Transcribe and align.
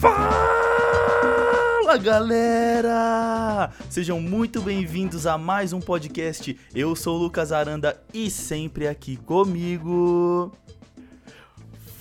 Fala 0.00 1.96
galera! 1.98 3.70
Sejam 3.88 4.20
muito 4.20 4.60
bem-vindos 4.60 5.24
a 5.24 5.38
mais 5.38 5.72
um 5.72 5.78
podcast. 5.78 6.58
Eu 6.74 6.96
sou 6.96 7.16
o 7.16 7.22
Lucas 7.22 7.52
Aranda 7.52 8.02
e 8.12 8.28
sempre 8.28 8.88
aqui 8.88 9.16
comigo. 9.16 10.50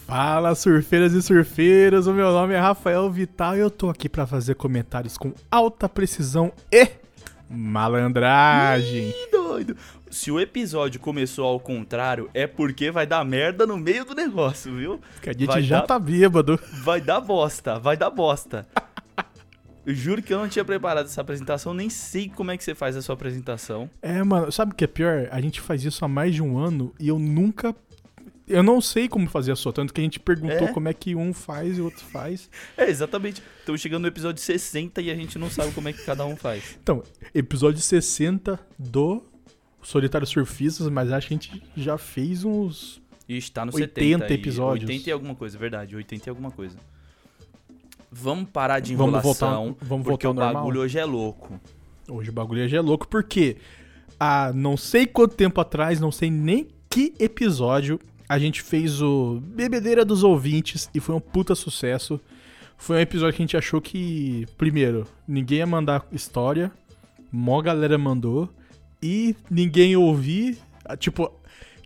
Fala 0.07 0.55
surfeiras 0.55 1.14
e 1.14 1.21
surfeiros, 1.21 2.07
o 2.07 2.14
meu 2.14 2.32
nome 2.32 2.55
é 2.55 2.60
Rafael 2.60 3.07
Vital 3.11 3.55
e 3.55 3.59
eu 3.59 3.70
tô 3.70 3.91
aqui 3.91 4.09
pra 4.09 4.25
fazer 4.25 4.55
comentários 4.55 5.16
com 5.16 5.32
alta 5.52 5.88
precisão 5.88 6.52
e 6.71 6.89
malandragem. 7.48 9.09
Ih, 9.09 9.32
doido! 9.32 9.77
Se 10.10 10.32
o 10.32 10.39
episódio 10.39 11.00
começou 11.00 11.46
ao 11.46 11.60
contrário, 11.60 12.30
é 12.34 12.48
porque 12.48 12.89
vai 12.89 13.05
dar 13.05 13.23
merda 13.23 13.68
no 13.68 13.78
meio 13.78 14.04
do 14.04 14.16
negócio, 14.16 14.75
viu? 14.75 15.00
Que 15.21 15.29
a 15.29 15.33
gente 15.33 15.46
Vai 15.46 15.61
já 15.61 15.82
dar- 15.82 15.88
tá 15.88 16.00
bêbado. 16.00 16.60
Vai 16.83 17.00
dar 17.00 17.21
bosta, 17.21 17.78
vai 17.79 17.96
dar 17.96 18.10
bosta. 18.10 18.68
Eu 19.86 19.93
juro 19.96 20.21
que 20.21 20.33
eu 20.33 20.38
não 20.39 20.47
tinha 20.50 20.66
preparado 20.66 21.06
essa 21.06 21.21
apresentação, 21.21 21.74
nem 21.74 21.89
sei 21.89 22.30
como 22.30 22.52
é 22.52 22.57
que 22.57 22.64
você 22.64 22.75
faz 22.75 22.96
a 22.96 23.02
sua 23.02 23.14
apresentação. 23.14 23.89
É, 24.02 24.21
mano, 24.24 24.52
sabe 24.52 24.71
o 24.74 24.75
que 24.75 24.83
é 24.83 24.88
pior? 24.88 25.28
A 25.32 25.39
gente 25.42 25.61
faz 25.61 25.83
isso 25.83 26.04
há 26.04 26.07
mais 26.07 26.33
de 26.36 26.41
um 26.44 26.57
ano 26.57 26.94
e 27.00 27.07
eu 27.07 27.18
nunca. 27.18 27.75
Eu 28.47 28.64
não 28.64 28.82
sei 28.82 29.07
como 29.07 29.28
fazer 29.30 29.52
a 29.52 29.55
sua, 29.55 29.71
tanto 29.71 29.94
que 29.94 30.02
a 30.02 30.04
gente 30.04 30.19
perguntou 30.19 30.68
É? 30.68 30.74
como 30.74 30.88
é 30.89 30.94
que 30.94 31.16
um 31.16 31.32
faz 31.33 31.78
e 31.78 31.82
o 31.82 31.86
outro 31.86 32.03
faz. 32.05 32.50
É, 32.75 32.89
exatamente. 32.89 33.44
Estamos 33.59 33.80
chegando 33.80 34.02
no 34.02 34.08
episódio 34.08 34.41
60 34.41 35.02
e 35.02 35.11
a 35.11 35.16
gente 35.16 35.38
não 35.38 35.50
sabe 35.52 35.72
como 35.72 35.88
é 35.88 35.94
que 35.94 36.03
cada 36.03 36.25
um 36.25 36.36
faz. 36.36 36.78
Então, 36.81 37.03
episódio 37.33 37.80
60 37.80 38.59
do 38.78 39.23
Solitário 39.81 40.28
Surfistas, 40.28 40.88
mas 40.89 41.11
acho 41.11 41.28
que 41.28 41.33
a 41.33 41.38
gente 41.38 41.64
já 41.75 41.97
fez 41.97 42.44
uns. 42.44 43.02
E 43.28 43.38
está 43.38 43.66
no 43.66 43.73
80 43.73 43.94
70 44.02 44.28
e- 44.30 44.33
episódios. 44.36 44.89
80 44.89 45.09
e 45.09 45.14
alguma 45.14 45.36
coisa, 45.36 45.58
verdade. 45.58 45.95
80 45.95 46.28
e 46.28 46.30
alguma 46.30 46.52
coisa. 46.52 46.78
Vamos 48.11 48.50
parar 48.50 48.80
de 48.80 48.95
Vamos 48.95 49.13
enrolação, 49.19 49.66
voltar- 49.66 49.85
vamos 49.85 50.05
porque 50.05 50.25
voltar 50.25 50.27
ao 50.27 50.31
o 50.31 50.33
normal? 50.45 50.63
bagulho 50.63 50.81
hoje 50.81 50.97
é 50.97 51.05
louco. 51.05 51.59
Hoje 52.09 52.30
o 52.31 52.33
bagulho 52.33 52.67
já 52.67 52.77
é 52.77 52.81
louco, 52.81 53.07
porque 53.07 53.57
há 54.19 54.52
não 54.53 54.75
sei 54.75 55.05
quanto 55.05 55.35
tempo 55.35 55.61
atrás, 55.61 56.00
não 56.00 56.11
sei 56.11 56.31
nem 56.31 56.67
que 56.89 57.13
episódio, 57.19 58.00
a 58.27 58.39
gente 58.39 58.63
fez 58.63 59.00
o 59.00 59.39
Bebedeira 59.44 60.03
dos 60.03 60.23
Ouvintes 60.23 60.89
e 60.94 61.00
foi 61.00 61.13
um 61.13 61.19
puta 61.19 61.53
sucesso. 61.53 62.19
Foi 62.77 62.97
um 62.97 63.00
episódio 63.00 63.35
que 63.35 63.44
a 63.44 63.45
gente 63.45 63.57
achou 63.57 63.80
que, 63.80 64.47
primeiro, 64.57 65.05
ninguém 65.27 65.59
ia 65.59 65.67
mandar 65.67 66.03
história, 66.11 66.72
mó 67.31 67.61
galera 67.61 67.97
mandou, 67.97 68.50
e 69.02 69.36
ninguém 69.50 69.95
ouvir. 69.95 70.58
Tipo, 70.97 71.31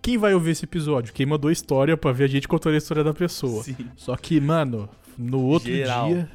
quem 0.02 0.17
vai 0.17 0.33
ouvir 0.33 0.52
esse 0.52 0.66
episódio? 0.66 1.14
Quem 1.14 1.25
mandou 1.25 1.52
história 1.52 1.95
pra 1.95 2.11
ver 2.11 2.25
a 2.25 2.28
gente 2.28 2.47
contando 2.47 2.73
a 2.75 2.78
história 2.78 3.03
da 3.03 3.14
pessoa. 3.14 3.64
Sim. 3.64 3.75
Só 3.95 4.16
que, 4.16 4.39
mano, 4.39 4.89
no 5.17 5.42
outro 5.42 5.72
Geral. 5.72 6.08
dia, 6.08 6.30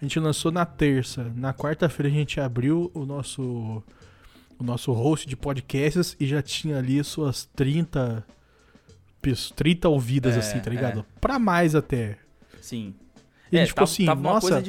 a 0.00 0.04
gente 0.04 0.18
lançou 0.18 0.50
na 0.50 0.64
terça. 0.64 1.30
Na 1.36 1.52
quarta-feira 1.52 2.08
a 2.08 2.12
gente 2.12 2.40
abriu 2.40 2.90
o 2.94 3.04
nosso 3.04 3.82
o 4.58 4.62
nosso 4.62 4.92
host 4.92 5.26
de 5.26 5.34
podcasts 5.36 6.14
e 6.20 6.26
já 6.26 6.42
tinha 6.42 6.76
ali 6.76 7.02
suas 7.02 7.46
30 7.56 8.22
pes- 9.22 9.50
30 9.56 9.88
ouvidas 9.88 10.36
É, 10.36 10.38
assim, 10.40 10.58
tá 10.58 10.68
ligado? 10.68 11.04
Pra 11.18 11.38
mais 11.38 11.74
até. 11.74 12.18
Sim. 12.60 12.94
E 13.50 13.56
a 13.56 13.60
é, 13.60 13.64
gente 13.64 13.70
ficou 13.70 13.86
tava, 13.86 13.90
assim, 13.92 14.04
tava 14.04 14.20
uma 14.20 14.32
nossa, 14.34 14.62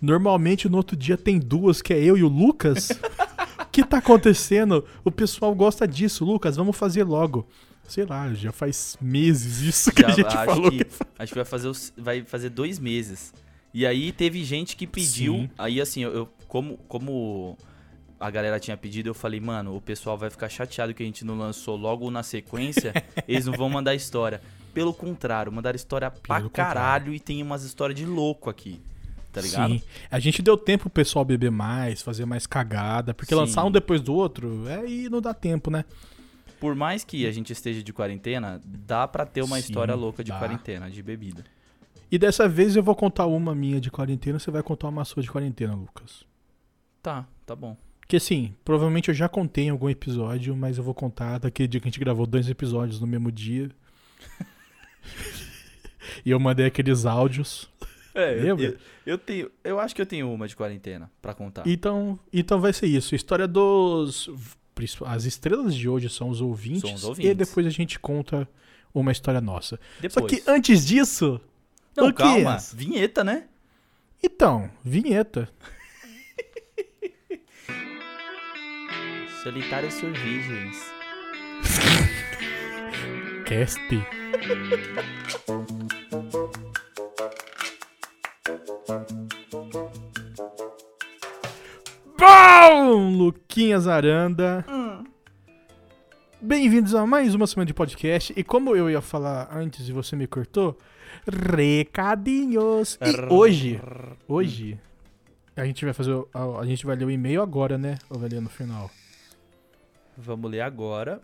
normalmente 0.00 0.68
no 0.68 0.76
outro 0.76 0.96
dia 0.96 1.16
tem 1.16 1.38
duas, 1.40 1.82
que 1.82 1.92
é 1.92 1.98
eu 2.02 2.16
e 2.16 2.22
o 2.22 2.28
Lucas. 2.28 2.88
O 3.74 3.76
que 3.76 3.84
tá 3.84 3.98
acontecendo? 3.98 4.84
O 5.04 5.10
pessoal 5.10 5.52
gosta 5.52 5.86
disso, 5.88 6.24
Lucas, 6.24 6.54
vamos 6.56 6.76
fazer 6.76 7.02
logo. 7.02 7.44
Sei 7.88 8.04
lá, 8.06 8.32
já 8.32 8.52
faz 8.52 8.96
meses 9.00 9.60
isso 9.62 9.90
que 9.92 10.02
Já 10.02 10.08
a 10.08 10.10
gente 10.12 10.26
acho 10.28 10.46
falou. 10.46 10.70
que, 10.70 10.86
acho 11.18 11.32
que 11.32 11.38
vai 11.38 11.44
fazer, 11.44 11.66
os- 11.68 11.92
vai 11.98 12.22
fazer 12.22 12.50
dois 12.50 12.78
meses. 12.78 13.34
E 13.74 13.84
aí 13.84 14.12
teve 14.12 14.44
gente 14.44 14.76
que 14.76 14.86
pediu. 14.86 15.34
Sim. 15.34 15.50
Aí 15.58 15.80
assim, 15.80 16.02
eu, 16.04 16.12
eu- 16.14 16.28
como, 16.46 16.78
como 16.86 17.58
a 18.20 18.30
galera 18.30 18.60
tinha 18.60 18.76
pedido, 18.76 19.08
eu 19.08 19.14
falei, 19.14 19.40
mano, 19.40 19.74
o 19.76 19.80
pessoal 19.80 20.16
vai 20.16 20.30
ficar 20.30 20.48
chateado 20.48 20.94
que 20.94 21.02
a 21.02 21.06
gente 21.06 21.24
não 21.24 21.36
lançou 21.36 21.76
logo 21.76 22.08
na 22.12 22.22
sequência. 22.22 22.94
eles 23.26 23.44
não 23.44 23.54
vão 23.54 23.68
mandar 23.68 23.92
história. 23.96 24.40
Pelo 24.72 24.94
contrário, 24.94 25.50
mandaram 25.50 25.74
história 25.76 26.10
pra 26.12 26.36
Pelo 26.36 26.48
caralho 26.48 27.12
e 27.12 27.18
tem 27.18 27.42
umas 27.42 27.64
histórias 27.64 27.98
de 27.98 28.06
louco 28.06 28.48
aqui. 28.48 28.80
Tá 29.34 29.40
ligado? 29.40 29.72
Sim. 29.72 29.82
A 30.08 30.20
gente 30.20 30.40
deu 30.40 30.56
tempo 30.56 30.84
pro 30.84 30.90
pessoal 30.90 31.24
beber 31.24 31.50
mais, 31.50 32.00
fazer 32.00 32.24
mais 32.24 32.46
cagada, 32.46 33.12
porque 33.12 33.34
Sim. 33.34 33.40
lançar 33.40 33.64
um 33.64 33.70
depois 33.70 34.00
do 34.00 34.14
outro, 34.14 34.68
é 34.68 34.88
e 34.88 35.08
não 35.08 35.20
dá 35.20 35.34
tempo, 35.34 35.72
né? 35.72 35.84
Por 36.60 36.76
mais 36.76 37.02
que 37.02 37.26
a 37.26 37.32
gente 37.32 37.52
esteja 37.52 37.82
de 37.82 37.92
quarentena, 37.92 38.60
dá 38.64 39.08
pra 39.08 39.26
ter 39.26 39.42
uma 39.42 39.56
Sim, 39.56 39.62
história 39.62 39.92
louca 39.96 40.22
de 40.22 40.30
dá. 40.30 40.38
quarentena, 40.38 40.88
de 40.88 41.02
bebida. 41.02 41.44
E 42.12 42.16
dessa 42.16 42.48
vez 42.48 42.76
eu 42.76 42.82
vou 42.82 42.94
contar 42.94 43.26
uma 43.26 43.56
minha 43.56 43.80
de 43.80 43.90
quarentena, 43.90 44.38
você 44.38 44.52
vai 44.52 44.62
contar 44.62 44.86
uma 44.86 45.04
sua 45.04 45.20
de 45.20 45.28
quarentena, 45.28 45.74
Lucas. 45.74 46.24
Tá, 47.02 47.26
tá 47.44 47.56
bom. 47.56 47.76
Porque 48.00 48.16
assim, 48.16 48.54
provavelmente 48.64 49.08
eu 49.08 49.14
já 49.14 49.28
contei 49.28 49.64
em 49.64 49.70
algum 49.70 49.90
episódio, 49.90 50.54
mas 50.54 50.78
eu 50.78 50.84
vou 50.84 50.94
contar 50.94 51.38
daquele 51.38 51.66
dia 51.66 51.80
que 51.80 51.88
a 51.88 51.90
gente 51.90 51.98
gravou 51.98 52.24
dois 52.24 52.48
episódios 52.48 53.00
no 53.00 53.06
mesmo 53.06 53.32
dia. 53.32 53.68
e 56.24 56.30
eu 56.30 56.38
mandei 56.38 56.66
aqueles 56.66 57.04
áudios. 57.04 57.68
É, 58.16 58.38
eu, 58.38 58.42
Lembra? 58.44 58.64
eu, 58.66 58.76
eu 59.04 59.18
tenho, 59.18 59.50
eu 59.64 59.80
acho 59.80 59.92
que 59.94 60.00
eu 60.00 60.06
tenho 60.06 60.32
uma 60.32 60.46
de 60.46 60.54
quarentena 60.54 61.10
pra 61.20 61.34
contar. 61.34 61.64
Então, 61.66 62.16
então 62.32 62.60
vai 62.60 62.72
ser 62.72 62.86
isso. 62.86 63.12
História 63.14 63.48
dos. 63.48 64.30
As 65.04 65.24
estrelas 65.24 65.74
de 65.74 65.88
hoje 65.88 66.08
são 66.08 66.28
os 66.28 66.40
ouvintes. 66.40 66.82
São 66.82 66.94
os 66.94 67.02
E 67.02 67.06
ouvintes. 67.06 67.36
depois 67.36 67.66
a 67.66 67.70
gente 67.70 67.98
conta 67.98 68.48
uma 68.94 69.10
história 69.10 69.40
nossa. 69.40 69.80
Depois. 70.00 70.12
Só 70.14 70.20
que 70.28 70.48
antes 70.48 70.86
disso. 70.86 71.40
Não, 71.96 72.12
calma. 72.12 72.56
Vinheta, 72.72 73.24
né? 73.24 73.48
Então, 74.22 74.70
vinheta. 74.84 75.48
Solitários 79.42 79.94
são 79.94 80.12
virgens. 80.12 80.76
Cast. 83.44 83.80
Bom, 92.66 93.10
Luquinhas 93.10 93.86
Aranda. 93.86 94.64
Bem-vindos 96.40 96.94
a 96.94 97.06
mais 97.06 97.34
uma 97.34 97.46
semana 97.46 97.66
de 97.66 97.74
podcast. 97.74 98.32
E 98.34 98.42
como 98.42 98.74
eu 98.74 98.88
ia 98.88 99.02
falar 99.02 99.54
antes 99.54 99.86
e 99.86 99.92
você 99.92 100.16
me 100.16 100.26
cortou, 100.26 100.78
recadinhos. 101.30 102.98
E 103.02 103.30
hoje, 103.30 103.78
hoje, 104.26 104.80
a 105.54 105.66
gente 105.66 105.84
vai 105.84 105.92
fazer. 105.92 106.18
A, 106.32 106.60
a 106.60 106.64
gente 106.64 106.86
vai 106.86 106.96
ler 106.96 107.04
o 107.04 107.10
e-mail 107.10 107.42
agora, 107.42 107.76
né? 107.76 107.98
Ou 108.08 108.18
vai 108.18 108.30
ler 108.30 108.40
no 108.40 108.48
final? 108.48 108.90
Vamos 110.16 110.50
ler 110.50 110.62
agora. 110.62 111.20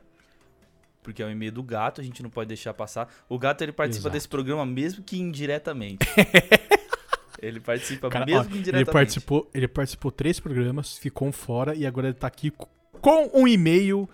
Porque 1.02 1.22
é 1.22 1.26
o 1.26 1.30
e-mail 1.30 1.52
do 1.52 1.62
gato, 1.62 2.02
a 2.02 2.04
gente 2.04 2.22
não 2.22 2.28
pode 2.28 2.48
deixar 2.48 2.74
passar. 2.74 3.08
O 3.30 3.38
gato 3.38 3.62
ele 3.62 3.72
participa 3.72 4.08
Exato. 4.08 4.12
desse 4.12 4.28
programa 4.28 4.66
mesmo 4.66 5.02
que 5.02 5.18
indiretamente. 5.18 6.06
ele 7.40 7.60
participa 7.60 8.08
Cara, 8.08 8.24
mesmo 8.26 8.40
ó, 8.40 8.44
que 8.44 8.50
ele 8.50 8.58
indiretamente. 8.60 8.92
participou, 8.92 9.48
ele 9.54 9.68
participou 9.68 10.10
três 10.12 10.38
programas, 10.40 10.98
ficou 10.98 11.28
um 11.28 11.32
fora 11.32 11.74
e 11.74 11.86
agora 11.86 12.08
ele 12.08 12.14
tá 12.16 12.26
aqui 12.26 12.50
co- 12.50 12.68
com 13.00 13.30
um 13.34 13.46
e-mail. 13.48 14.08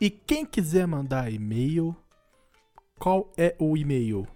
E 0.00 0.08
quem 0.10 0.44
quiser 0.46 0.86
mandar 0.86 1.30
e-mail, 1.32 1.94
qual 2.98 3.30
é 3.36 3.54
o 3.58 3.76
e-mail? 3.76 4.26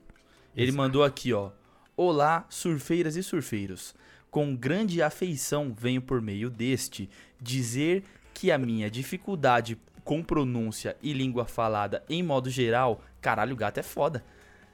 Ele 0.57 0.69
Exato. 0.71 0.77
mandou 0.77 1.05
aqui, 1.05 1.33
ó: 1.33 1.53
Olá, 1.97 2.45
surfeiras 2.49 3.15
e 3.15 3.23
surfeiros. 3.23 3.95
Com 4.31 4.57
grande 4.57 5.01
afeição 5.01 5.73
venho 5.73 6.03
por 6.03 6.21
meio 6.21 6.51
deste 6.51 7.09
dizer 7.41 8.03
que 8.35 8.51
a 8.51 8.59
minha 8.59 8.91
dificuldade 8.91 9.79
com 10.05 10.23
pronúncia 10.23 10.97
e 11.01 11.13
língua 11.13 11.47
falada 11.47 12.05
em 12.09 12.23
modo 12.23 12.51
geral, 12.51 13.03
caralho, 13.21 13.55
o 13.55 13.57
gato 13.57 13.79
é 13.79 13.83
foda, 13.83 14.25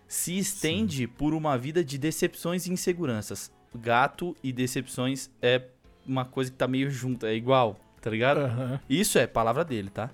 se 0.08 0.36
estende 0.36 1.06
por 1.06 1.32
uma 1.32 1.56
vida 1.56 1.84
de 1.84 1.96
decepções 1.98 2.66
e 2.66 2.72
inseguranças. 2.72 3.52
Gato 3.74 4.36
e 4.42 4.52
decepções 4.52 5.30
é 5.40 5.62
uma 6.06 6.24
coisa 6.24 6.50
que 6.50 6.56
tá 6.56 6.66
meio 6.66 6.90
junta, 6.90 7.28
é 7.28 7.34
igual, 7.34 7.78
tá 8.00 8.10
ligado? 8.10 8.38
Aham. 8.40 8.80
Isso 8.88 9.18
é 9.18 9.26
palavra 9.26 9.64
dele, 9.64 9.90
tá? 9.90 10.10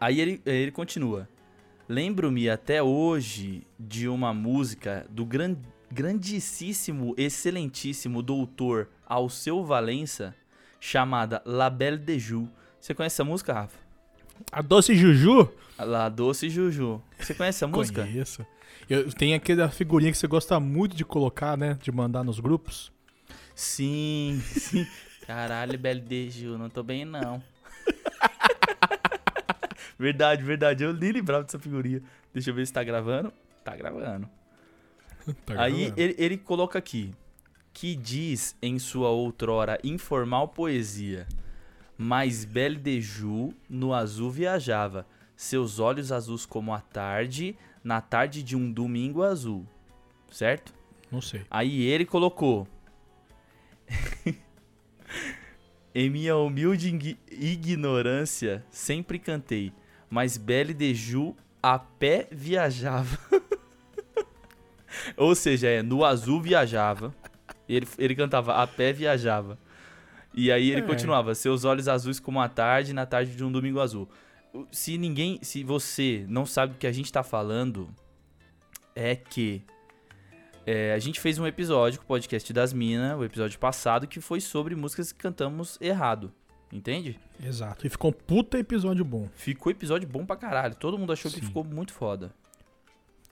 Aí 0.00 0.20
ele, 0.20 0.42
ele 0.44 0.70
continua. 0.70 1.28
Lembro-me 1.88 2.48
até 2.48 2.82
hoje 2.82 3.66
de 3.78 4.08
uma 4.08 4.32
música 4.32 5.06
do 5.10 5.24
gran, 5.24 5.56
grandíssimo, 5.90 7.14
excelentíssimo 7.16 8.22
doutor 8.22 8.88
Alceu 9.06 9.64
Valença, 9.64 10.34
chamada 10.80 11.42
La 11.44 11.68
Belle 11.68 11.98
de 11.98 12.18
Ju. 12.18 12.48
Você 12.80 12.94
conhece 12.94 13.16
essa 13.16 13.24
música, 13.24 13.52
Rafa? 13.52 13.78
A 14.50 14.62
Doce 14.62 14.94
Juju? 14.94 15.50
La 15.78 16.08
Doce 16.08 16.48
Juju. 16.48 17.00
Você 17.18 17.34
conhece 17.34 17.58
essa 17.58 17.66
música? 17.66 18.02
Conheço. 18.04 18.44
Eu, 18.88 19.12
tem 19.12 19.34
aquela 19.34 19.68
figurinha 19.68 20.10
que 20.10 20.18
você 20.18 20.26
gosta 20.26 20.58
muito 20.58 20.96
de 20.96 21.04
colocar, 21.04 21.56
né? 21.56 21.78
De 21.80 21.92
mandar 21.92 22.24
nos 22.24 22.40
grupos. 22.40 22.92
Sim, 23.54 24.42
sim. 24.44 24.86
Caralho, 25.26 25.78
Belle 25.78 26.00
de 26.00 26.30
Ju, 26.30 26.58
não 26.58 26.68
tô 26.68 26.82
bem 26.82 27.04
não. 27.04 27.42
verdade, 29.98 30.42
verdade. 30.42 30.84
Eu 30.84 30.92
nem 30.92 31.12
lembrava 31.12 31.44
dessa 31.44 31.58
figurinha. 31.58 32.02
Deixa 32.32 32.50
eu 32.50 32.54
ver 32.54 32.66
se 32.66 32.72
tá 32.72 32.82
gravando. 32.82 33.32
Tá 33.64 33.76
gravando. 33.76 34.28
Tá 35.46 35.62
Aí 35.62 35.92
ele, 35.96 36.14
ele 36.18 36.36
coloca 36.36 36.78
aqui 36.78 37.14
que 37.72 37.94
diz 37.94 38.56
em 38.60 38.78
sua 38.78 39.08
outrora 39.08 39.78
informal 39.82 40.48
poesia, 40.48 41.26
mas 41.96 42.44
Belle 42.44 42.76
de 42.76 43.00
Ju 43.00 43.54
no 43.68 43.94
azul 43.94 44.30
viajava, 44.30 45.06
seus 45.36 45.78
olhos 45.78 46.12
azuis 46.12 46.44
como 46.44 46.74
a 46.74 46.80
tarde, 46.80 47.56
na 47.82 48.00
tarde 48.00 48.42
de 48.42 48.56
um 48.56 48.70
domingo 48.70 49.22
azul, 49.22 49.66
certo? 50.30 50.74
Não 51.10 51.20
sei. 51.20 51.42
Aí 51.50 51.82
ele 51.82 52.04
colocou 52.04 52.66
em 55.94 56.08
minha 56.10 56.36
humilde 56.36 56.88
ign- 56.88 57.18
ignorância 57.30 58.64
sempre 58.70 59.18
cantei, 59.18 59.72
mas 60.08 60.36
Belle 60.36 60.72
de 60.74 60.94
Ju 60.94 61.36
a 61.62 61.78
pé 61.78 62.28
viajava. 62.30 63.18
Ou 65.16 65.34
seja, 65.34 65.68
é 65.68 65.82
no 65.82 66.04
azul 66.04 66.40
viajava. 66.40 67.14
Ele, 67.68 67.86
ele 67.98 68.14
cantava 68.14 68.54
a 68.62 68.66
pé 68.66 68.92
viajava. 68.92 69.58
E 70.34 70.50
aí 70.50 70.70
ele 70.70 70.80
É. 70.80 70.84
continuava, 70.84 71.34
seus 71.34 71.64
olhos 71.64 71.88
azuis 71.88 72.18
como 72.20 72.40
a 72.40 72.48
tarde, 72.48 72.92
na 72.92 73.04
tarde 73.06 73.34
de 73.36 73.44
um 73.44 73.52
domingo 73.52 73.80
azul. 73.80 74.08
Se 74.70 74.98
ninguém, 74.98 75.38
se 75.42 75.62
você 75.62 76.24
não 76.28 76.44
sabe 76.44 76.72
do 76.74 76.78
que 76.78 76.86
a 76.86 76.92
gente 76.92 77.10
tá 77.12 77.22
falando, 77.22 77.88
é 78.94 79.14
que 79.16 79.62
é, 80.66 80.92
a 80.92 80.98
gente 80.98 81.20
fez 81.20 81.38
um 81.38 81.46
episódio 81.46 81.98
com 81.98 82.04
o 82.04 82.08
podcast 82.08 82.52
das 82.52 82.72
Minas, 82.72 83.18
o 83.18 83.24
episódio 83.24 83.58
passado, 83.58 84.06
que 84.06 84.20
foi 84.20 84.40
sobre 84.40 84.74
músicas 84.74 85.12
que 85.12 85.18
cantamos 85.18 85.78
errado. 85.80 86.32
Entende? 86.72 87.20
Exato. 87.42 87.86
E 87.86 87.90
ficou 87.90 88.10
um 88.10 88.14
puta 88.14 88.58
episódio 88.58 89.04
bom. 89.04 89.28
Ficou 89.34 89.70
episódio 89.70 90.08
bom 90.08 90.24
pra 90.24 90.36
caralho. 90.36 90.74
Todo 90.74 90.98
mundo 90.98 91.12
achou 91.12 91.30
que 91.30 91.40
Sim. 91.40 91.46
ficou 91.46 91.62
muito 91.62 91.92
foda. 91.92 92.32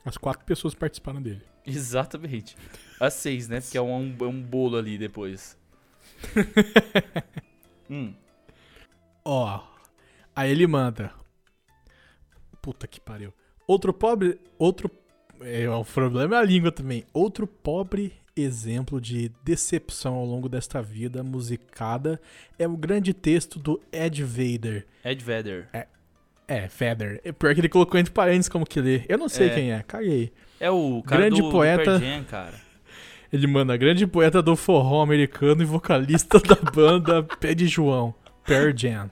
As 0.05 0.19
quatro 0.19 0.44
pessoas 0.44 0.75
participaram 0.75 1.23
dele. 1.23 1.43
Exatamente. 1.65 2.56
As 2.99 3.15
seis, 3.15 3.49
né? 3.49 3.61
Porque 3.61 3.79
é 3.79 3.83
um, 3.83 4.15
é 4.21 4.25
um 4.25 4.43
bolo 4.43 4.76
ali 4.76 4.99
depois. 4.99 5.59
hum. 7.88 8.15
Ó. 9.25 9.62
Aí 10.37 10.50
ele 10.50 10.67
manda. 10.67 11.12
Puta 12.61 12.87
que 12.87 13.00
pariu. 13.00 13.33
Outro 13.67 13.94
pobre. 13.94 14.38
Outro. 14.59 14.91
É, 15.42 15.69
o 15.70 15.84
problema 15.84 16.37
é 16.37 16.38
a 16.38 16.42
língua 16.44 16.70
também. 16.72 17.04
Outro 17.12 17.46
pobre 17.46 18.12
exemplo 18.37 19.00
de 19.00 19.31
decepção 19.44 20.14
ao 20.14 20.25
longo 20.25 20.48
desta 20.48 20.81
vida 20.81 21.22
musicada 21.22 22.20
é 22.58 22.66
o 22.66 22.76
grande 22.76 23.12
texto 23.12 23.58
do 23.58 23.81
Ed 23.92 24.22
Vader. 24.22 24.87
Ed 25.04 25.25
Vedder. 25.25 25.69
É, 26.50 26.69
Feather. 26.69 27.20
É 27.22 27.31
pior 27.31 27.54
que 27.54 27.60
ele 27.60 27.69
colocou 27.69 27.98
entre 28.00 28.12
parênteses 28.12 28.48
como 28.48 28.66
que 28.66 28.81
lê. 28.81 29.04
Eu 29.08 29.16
não 29.16 29.28
sei 29.28 29.48
É. 29.48 29.54
quem 29.54 29.72
é, 29.72 29.82
caguei. 29.84 30.32
É 30.58 30.69
o 30.69 31.00
cara 31.06 31.22
Grande 31.22 31.40
do, 31.40 31.46
do 31.46 31.52
poeta. 31.52 31.98
Jam, 32.00 32.25
cara. 32.25 32.54
Ele 33.32 33.46
manda 33.46 33.76
grande 33.76 34.04
poeta 34.08 34.42
do 34.42 34.56
forró 34.56 35.02
americano 35.02 35.62
e 35.62 35.64
vocalista 35.64 36.40
da 36.40 36.56
banda 36.75 37.22
Pé 37.22 37.54
de 37.54 37.69
João, 37.69 38.12
Pearl 38.44 38.76
Jam. 38.76 39.08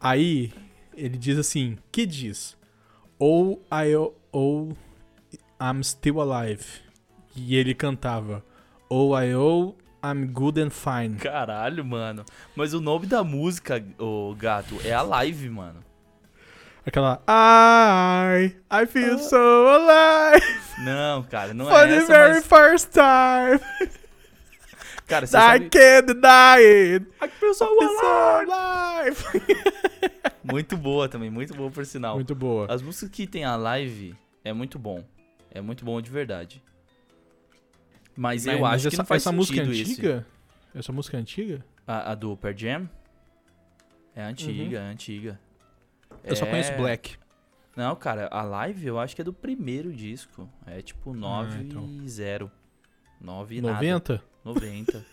Aí 0.00 0.50
ele 0.96 1.18
diz 1.18 1.36
assim, 1.36 1.76
que 1.92 2.06
diz? 2.06 2.56
Ou 3.18 3.62
I 3.70 3.94
ou 4.32 4.74
I'm 5.60 5.82
still 5.82 6.20
alive. 6.20 6.64
E 7.34 7.56
ele 7.56 7.74
cantava 7.74 8.44
Oh 8.88 9.14
I 9.18 9.34
oh 9.34 9.74
I'm 10.02 10.26
good 10.26 10.60
and 10.60 10.70
fine. 10.70 11.16
Caralho, 11.16 11.84
mano. 11.84 12.24
Mas 12.54 12.72
o 12.72 12.80
nome 12.80 13.06
da 13.06 13.24
música, 13.24 13.84
o 13.98 14.34
gato, 14.34 14.78
é 14.84 14.92
a 14.92 15.02
live, 15.02 15.50
mano. 15.50 15.84
Aquela 16.86 17.20
I 17.28 18.54
I 18.70 18.86
feel 18.86 19.18
so 19.18 19.36
alive 19.36 20.46
Não, 20.84 21.24
cara, 21.24 21.52
não 21.52 21.66
for 21.66 21.80
é 21.80 21.88
the 21.88 21.96
essa, 21.96 22.06
very 22.06 22.34
mas... 22.34 22.46
first 22.46 22.90
time. 22.92 23.60
Cara, 25.08 25.26
você 25.26 25.36
I 25.36 25.40
sabe... 25.40 25.70
can't 25.70 26.06
deny 26.14 26.60
it. 26.94 27.06
I 27.20 27.28
feel 27.28 27.54
so 27.54 27.66
feel 27.66 27.88
so 27.88 28.06
alive. 28.06 29.26
alive. 29.26 29.46
Muito 30.44 30.76
boa 30.76 31.08
também, 31.08 31.28
muito 31.28 31.54
boa 31.54 31.70
por 31.70 31.84
sinal. 31.84 32.14
Muito 32.14 32.34
boa. 32.36 32.72
As 32.72 32.82
músicas 32.82 33.08
que 33.10 33.26
tem 33.26 33.44
a 33.44 33.56
live 33.56 34.14
é 34.44 34.52
muito 34.52 34.78
bom. 34.78 35.04
É 35.56 35.60
muito 35.60 35.84
bom 35.84 36.00
de 36.02 36.10
verdade. 36.10 36.62
Mas 38.14 38.46
eu 38.46 38.64
acho 38.64 38.82
que 38.82 38.94
essa, 38.94 38.98
não 38.98 39.06
faz 39.06 39.22
essa 39.22 39.32
música 39.32 39.60
é 39.60 39.64
antiga? 39.64 40.26
Essa 40.74 40.92
música 40.92 41.16
é 41.16 41.20
antiga? 41.20 41.64
A, 41.86 42.12
a 42.12 42.14
do 42.14 42.36
Pearl 42.36 42.56
Jam? 42.56 42.90
É 44.14 44.22
antiga, 44.22 44.78
é 44.78 44.82
antiga. 44.82 45.40
Eu 46.24 46.36
só 46.36 46.44
É- 46.46 46.50
conheço 46.50 46.72
Black. 46.76 47.16
Não, 47.74 47.94
cara, 47.96 48.28
a 48.30 48.42
live 48.42 48.86
eu 48.86 48.98
acho 48.98 49.14
que 49.14 49.20
é 49.20 49.24
do 49.24 49.32
primeiro 49.32 49.92
disco. 49.92 50.48
É 50.66 50.80
tipo 50.80 51.12
9 51.14 51.62
então. 51.62 51.84
e 51.86 52.08
0. 52.08 52.50
9 53.20 53.56
e 53.56 53.60
nada. 53.60 53.74
90? 53.74 54.24
90. 54.44 55.04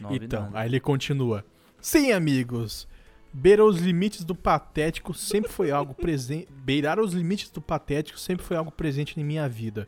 9 0.00 0.14
e 0.14 0.24
Então, 0.24 0.50
aí 0.54 0.68
ele 0.68 0.80
continua. 0.80 1.44
Sim, 1.80 2.12
amigos. 2.12 2.86
Beirar 3.32 3.64
os 3.66 3.78
limites 3.78 4.24
do 4.24 4.34
patético 4.34 5.14
sempre 5.14 5.50
foi 5.50 5.70
algo 5.70 5.94
presente. 5.94 6.48
Beirar 6.50 6.98
os 6.98 7.12
limites 7.12 7.50
do 7.50 7.60
patético 7.60 8.18
sempre 8.18 8.44
foi 8.44 8.56
algo 8.56 8.70
presente 8.72 9.18
em 9.20 9.24
minha 9.24 9.48
vida. 9.48 9.86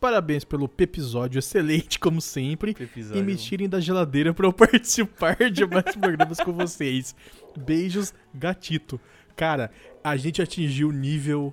Parabéns 0.00 0.44
pelo 0.44 0.70
episódio 0.78 1.38
excelente, 1.38 1.98
como 1.98 2.20
sempre. 2.20 2.72
Episódio. 2.78 3.20
E 3.20 3.24
me 3.24 3.36
tirem 3.36 3.68
da 3.68 3.80
geladeira 3.80 4.32
pra 4.34 4.46
eu 4.46 4.52
participar 4.54 5.36
de 5.50 5.64
mais 5.66 5.96
programas 5.96 6.38
com 6.40 6.52
vocês. 6.52 7.16
Beijos, 7.58 8.12
gatito. 8.34 9.00
Cara, 9.34 9.70
a 10.02 10.16
gente 10.16 10.40
atingiu 10.42 10.88
o 10.90 10.92
nível 10.92 11.52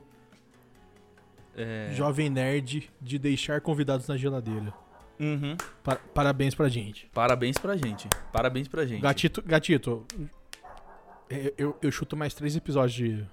É... 1.55 1.91
Jovem 1.93 2.29
Nerd 2.29 2.89
de 3.01 3.17
deixar 3.17 3.62
convidados 3.62 4.07
na 4.07 4.15
geladeira. 4.17 4.74
Uhum. 5.19 5.55
Pa- 5.83 5.95
parabéns 6.13 6.53
pra 6.55 6.67
gente. 6.69 7.10
Parabéns 7.13 7.57
pra 7.57 7.75
gente. 7.77 8.07
Parabéns 8.31 8.67
pra 8.67 8.86
gente. 8.86 9.01
Gatito, 9.01 9.41
gatito 9.41 10.05
é, 11.32 11.54
eu, 11.58 11.78
eu 11.82 11.92
chuto 11.92 12.16
mais 12.18 12.34
três 12.34 12.56
episódios 12.56 12.94
de. 12.94 13.26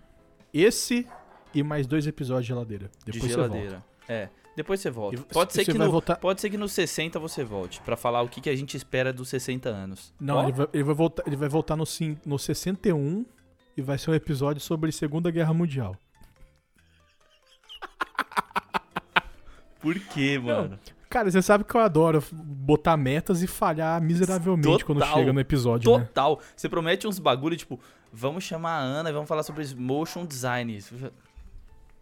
Esse 0.52 1.07
e 1.55 1.62
mais 1.62 1.87
dois 1.87 2.07
episódios 2.07 2.45
de 2.47 2.49
geladeira. 2.49 2.90
de 3.05 3.12
Depois 3.12 3.23
você 3.33 3.37
geladeira. 3.37 3.71
volta. 3.71 3.85
É. 4.09 4.28
Depois 4.57 4.81
você 4.81 4.90
volta. 4.90 5.23
Pode 5.33 5.52
ser, 5.52 5.64
você 5.64 5.73
que 5.73 5.78
no, 5.78 5.90
voltar- 5.90 6.17
pode 6.17 6.40
ser 6.40 6.50
que 6.50 6.59
nos 6.59 6.73
60 6.73 7.19
você 7.21 7.45
volte. 7.45 7.81
Pra 7.83 7.97
falar 7.97 8.23
o 8.23 8.28
que, 8.28 8.40
que 8.40 8.50
a 8.50 8.57
gente 8.57 8.76
espera 8.76 9.12
dos 9.12 9.28
60 9.28 9.69
anos. 9.69 10.12
Não, 10.21 10.43
ele 10.43 10.52
vai, 10.52 10.69
ele 10.73 10.83
vai 10.83 10.95
voltar, 10.95 11.23
ele 11.26 11.37
vai 11.37 11.49
voltar 11.49 11.76
no, 11.76 11.85
no 12.26 12.38
61 12.38 13.25
e 13.76 13.83
vai 13.83 13.97
ser 13.99 14.11
um 14.11 14.14
episódio 14.14 14.61
sobre 14.61 14.90
Segunda 14.90 15.31
Guerra 15.31 15.55
Mundial. 15.55 15.95
Por 19.81 19.99
quê, 20.09 20.38
mano? 20.38 20.78
Cara, 21.10 21.30
você 21.30 21.40
sabe 21.40 21.64
que 21.64 21.74
eu 21.74 21.80
adoro 21.80 22.22
botar 22.32 22.96
metas 22.96 23.42
e 23.42 23.46
falhar 23.46 24.00
miseravelmente 24.02 24.84
quando 24.84 24.98
Total. 24.98 25.14
chega 25.16 25.32
no 25.32 25.40
episódio, 25.40 25.98
né? 25.98 26.04
Total. 26.04 26.38
Você 26.54 26.68
promete 26.68 27.06
uns 27.06 27.18
bagulho, 27.18 27.56
tipo, 27.56 27.80
vamos 28.12 28.44
chamar 28.44 28.72
a 28.72 28.80
Ana 28.82 29.08
e 29.08 29.12
vamos 29.12 29.26
falar 29.28 29.42
sobre 29.42 29.64
motion 29.74 30.26
design. 30.26 30.78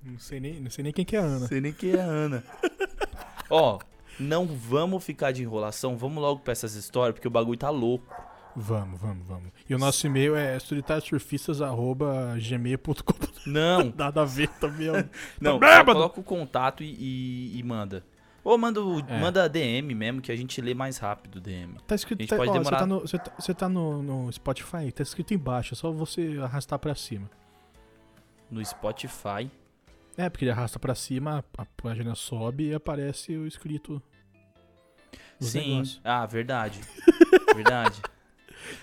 Não 0.02 0.18
sei, 0.18 0.40
nem, 0.40 0.60
não 0.60 0.70
sei 0.70 0.82
nem 0.84 0.92
quem 0.92 1.04
que 1.04 1.16
é 1.16 1.20
a 1.20 1.24
Ana. 1.24 1.46
sei 1.46 1.60
nem 1.60 1.72
quem 1.72 1.92
é 1.92 2.00
a 2.00 2.04
Ana. 2.04 2.42
Ó, 3.48 3.78
não 4.18 4.44
vamos 4.46 5.04
ficar 5.04 5.30
de 5.32 5.42
enrolação, 5.42 5.96
vamos 5.96 6.20
logo 6.22 6.40
pra 6.40 6.52
essas 6.52 6.74
histórias, 6.74 7.14
porque 7.14 7.28
o 7.28 7.30
bagulho 7.30 7.58
tá 7.58 7.70
louco. 7.70 8.12
Vamos, 8.56 9.00
vamos, 9.00 9.24
vamos. 9.26 9.50
E 9.68 9.74
o 9.74 9.78
nosso 9.78 10.04
e-mail 10.06 10.34
é 10.34 10.58
solitariosurfistas.gmail.com 10.58 13.14
Não, 13.46 13.92
Nada 13.96 14.22
a 14.22 14.24
ver 14.24 14.48
também. 14.60 14.88
não, 15.40 15.58
Tá 15.60 15.84
coloca 15.84 16.18
o 16.20 16.24
contato 16.24 16.82
e, 16.82 16.86
e- 16.98 17.58
e 17.58 17.62
manda. 17.62 18.02
Ou 18.46 18.56
manda, 18.56 18.80
o- 18.80 19.00
É. 19.00 19.18
manda 19.20 19.48
DM 19.48 19.92
mesmo, 19.92 20.20
que 20.20 20.30
a 20.30 20.36
gente 20.36 20.60
lê 20.60 20.72
mais 20.72 20.98
rápido 20.98 21.36
o 21.36 21.40
DM. 21.40 21.74
Tá 21.84 21.96
escrito. 21.96 22.24
Tá- 22.28 22.36
pode 22.36 22.50
ó, 22.50 22.52
demorar- 22.52 22.78
Você 22.78 22.80
tá, 22.80 22.86
no, 22.86 23.00
você 23.00 23.18
tá- 23.18 23.32
você 23.36 23.54
tá 23.54 23.68
no, 23.68 24.02
no 24.04 24.32
Spotify, 24.32 24.92
tá 24.92 25.02
escrito 25.02 25.34
embaixo, 25.34 25.74
é 25.74 25.76
só 25.76 25.90
você 25.90 26.38
arrastar 26.40 26.78
pra 26.78 26.94
cima. 26.94 27.28
No 28.48 28.64
Spotify. 28.64 29.50
É, 30.16 30.30
porque 30.30 30.44
ele 30.44 30.52
arrasta 30.52 30.78
pra 30.78 30.94
cima, 30.94 31.44
a, 31.58 31.64
página 31.64 32.14
sobe 32.14 32.68
e 32.68 32.74
aparece 32.74 33.36
o 33.36 33.48
escrito. 33.48 34.00
Sim. 35.40 35.72
negócios. 35.72 36.00
Ah, 36.04 36.24
verdade. 36.24 36.80
verdade. 37.54 38.00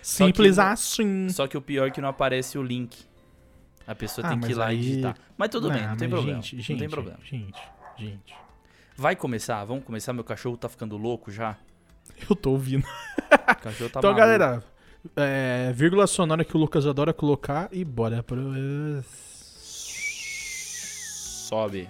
Só 0.02 0.26
Simples 0.28 0.56
que- 0.56 0.62
assim. 0.62 1.30
Só 1.30 1.48
que 1.48 1.58
o 1.58 1.62
pior 1.62 1.88
é 1.88 1.92
que 1.92 2.02
não 2.02 2.10
aparece 2.10 2.58
o 2.58 2.64
link. 2.64 3.06
A 3.88 3.96
pessoa 3.96 4.28
Ah, 4.28 4.30
tem 4.32 4.40
que 4.42 4.52
ir 4.52 4.56
lá 4.56 4.74
e 4.74 4.76
aí- 4.76 4.82
digitar. 4.82 5.18
Mas 5.38 5.50
tudo 5.50 5.70
bem, 5.72 5.88
não 5.88 5.96
tem 5.96 6.10
problema. 6.10 6.42
Gente, 6.42 6.56
não 6.58 6.64
gente, 6.64 6.80
tem 6.80 6.90
problema. 6.90 7.20
Gente, 7.24 7.62
gente. 7.98 8.36
Vai 8.96 9.16
começar? 9.16 9.64
Vamos 9.66 9.84
começar? 9.86 10.14
Meu 10.14 10.24
cachorro 10.24 10.58
tá 10.58 10.70
ficando 10.70 10.98
louco 10.98 11.32
já. 11.32 11.58
Eu 12.30 12.36
tô 12.36 12.52
ouvindo. 12.52 12.86
O 12.86 12.88
cachorro 13.62 13.90
tá 13.90 14.00
então, 14.00 14.14
maluco. 14.14 14.20
galera, 14.20 14.64
é, 15.16 15.72
vírgula 15.74 16.06
sonora 16.08 16.46
que 16.46 16.56
o 16.56 16.60
Lucas 16.60 16.86
adora 16.86 17.14
colocar 17.14 17.70
e 17.72 17.84
bora 17.84 18.22
pro. 18.22 18.40
Sobe. 21.46 21.88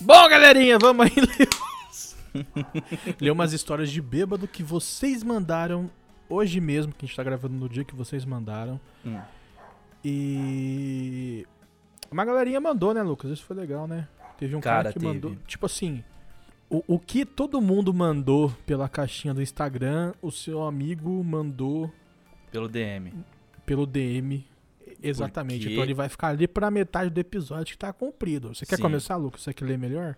Bom, 0.00 0.28
galerinha, 0.28 0.78
vamos 0.78 1.06
aí 1.06 1.12
ler, 3.20 3.30
umas- 3.32 3.52
histórias 3.52 3.90
de 3.90 4.00
bêbado 4.00 4.46
que 4.48 4.62
vocês 4.62 5.22
mandaram 5.22 5.90
hoje 6.30 6.60
mesmo, 6.60 6.92
que 6.92 7.04
a 7.04 7.06
gente 7.06 7.16
tá 7.16 7.22
gravando 7.24 7.54
no 7.54 7.68
dia 7.68 7.84
que 7.84 7.94
vocês 7.94 8.24
mandaram. 8.24 8.80
Hum. 9.04 9.18
E. 10.04 11.46
Uma 12.10 12.24
galerinha 12.24 12.60
mandou, 12.60 12.92
né, 12.94 13.02
Lucas? 13.02 13.30
Isso 13.30 13.44
foi 13.44 13.56
legal, 13.56 13.86
né? 13.86 14.08
Teve 14.38 14.56
um 14.56 14.60
cara, 14.60 14.76
Cara, 14.84 14.92
que 14.92 14.98
teve. 14.98 15.12
mandou. 15.12 15.36
Tipo 15.46 15.66
assim. 15.66 16.02
O, 16.68 16.82
o 16.94 16.98
que 17.00 17.24
todo 17.26 17.60
mundo 17.60 17.92
mandou 17.92 18.50
pela 18.64 18.88
caixinha 18.88 19.34
do 19.34 19.42
Instagram, 19.42 20.12
o 20.22 20.30
seu 20.30 20.62
amigo 20.62 21.22
mandou 21.24 21.92
Pelo 22.52 22.68
DM. 22.68 23.12
pelo 23.66 23.84
DM. 23.86 24.46
Exatamente. 25.02 25.60
Porque- 25.62 25.72
Então 25.72 25.82
ele 25.84 25.94
vai 25.94 26.08
ficar 26.08 26.28
ali 26.28 26.46
pra 26.46 26.70
metade 26.70 27.10
do 27.10 27.18
episódio 27.18 27.72
que 27.72 27.78
tá 27.78 27.92
cumprido. 27.92 28.54
Você 28.54 28.64
quer 28.64 28.76
Sim. 28.76 28.82
começar, 28.82 29.16
Lucas? 29.16 29.40
Você 29.42 29.52
quer 29.52 29.64
ler 29.64 29.78
melhor? 29.78 30.16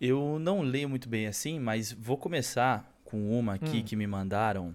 Eu 0.00 0.38
não 0.40 0.60
leio 0.62 0.88
muito 0.88 1.08
bem 1.08 1.26
assim, 1.28 1.60
mas 1.60 1.92
vou 1.92 2.16
começar 2.16 2.92
com 3.04 3.38
uma 3.38 3.54
aqui 3.54 3.78
Hum. 3.78 3.82
que 3.84 3.94
me 3.94 4.06
mandaram, 4.08 4.74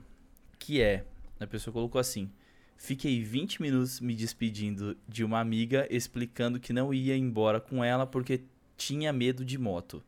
que 0.59 0.81
é, 0.81 1.05
a 1.39 1.47
pessoa 1.47 1.73
colocou 1.73 1.99
assim: 1.99 2.29
"Fiquei 2.77 3.21
20 3.23 3.61
minutos 3.61 3.99
me 3.99 4.15
despedindo 4.15 4.95
de 5.07 5.23
uma 5.23 5.39
amiga 5.39 5.87
explicando 5.89 6.59
que 6.59 6.73
não 6.73 6.93
ia 6.93 7.15
embora 7.15 7.59
com 7.59 7.83
ela 7.83 8.05
porque 8.05 8.41
tinha 8.77 9.11
medo 9.13 9.43
de 9.45 9.57
moto." 9.57 10.03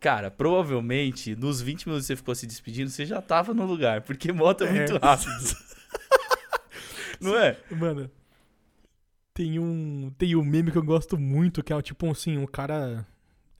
Cara, 0.00 0.30
provavelmente 0.30 1.34
nos 1.34 1.60
20 1.60 1.86
minutos 1.86 2.06
que 2.06 2.12
você 2.12 2.16
ficou 2.16 2.34
se 2.34 2.46
despedindo, 2.46 2.88
você 2.88 3.04
já 3.04 3.20
tava 3.20 3.52
no 3.52 3.66
lugar, 3.66 4.02
porque 4.02 4.30
moto 4.32 4.62
é 4.62 4.70
muito 4.72 4.94
É. 4.94 4.98
rápido. 4.98 5.56
não 7.20 7.36
é? 7.36 7.56
Mano, 7.70 8.08
tem 9.34 9.58
um, 9.58 10.12
tem 10.16 10.36
um 10.36 10.44
meme 10.44 10.70
que 10.70 10.78
eu 10.78 10.84
gosto 10.84 11.18
muito, 11.18 11.62
que 11.64 11.72
é 11.72 11.82
tipo 11.82 12.08
assim, 12.10 12.36
um 12.38 12.46
cara. 12.46 13.06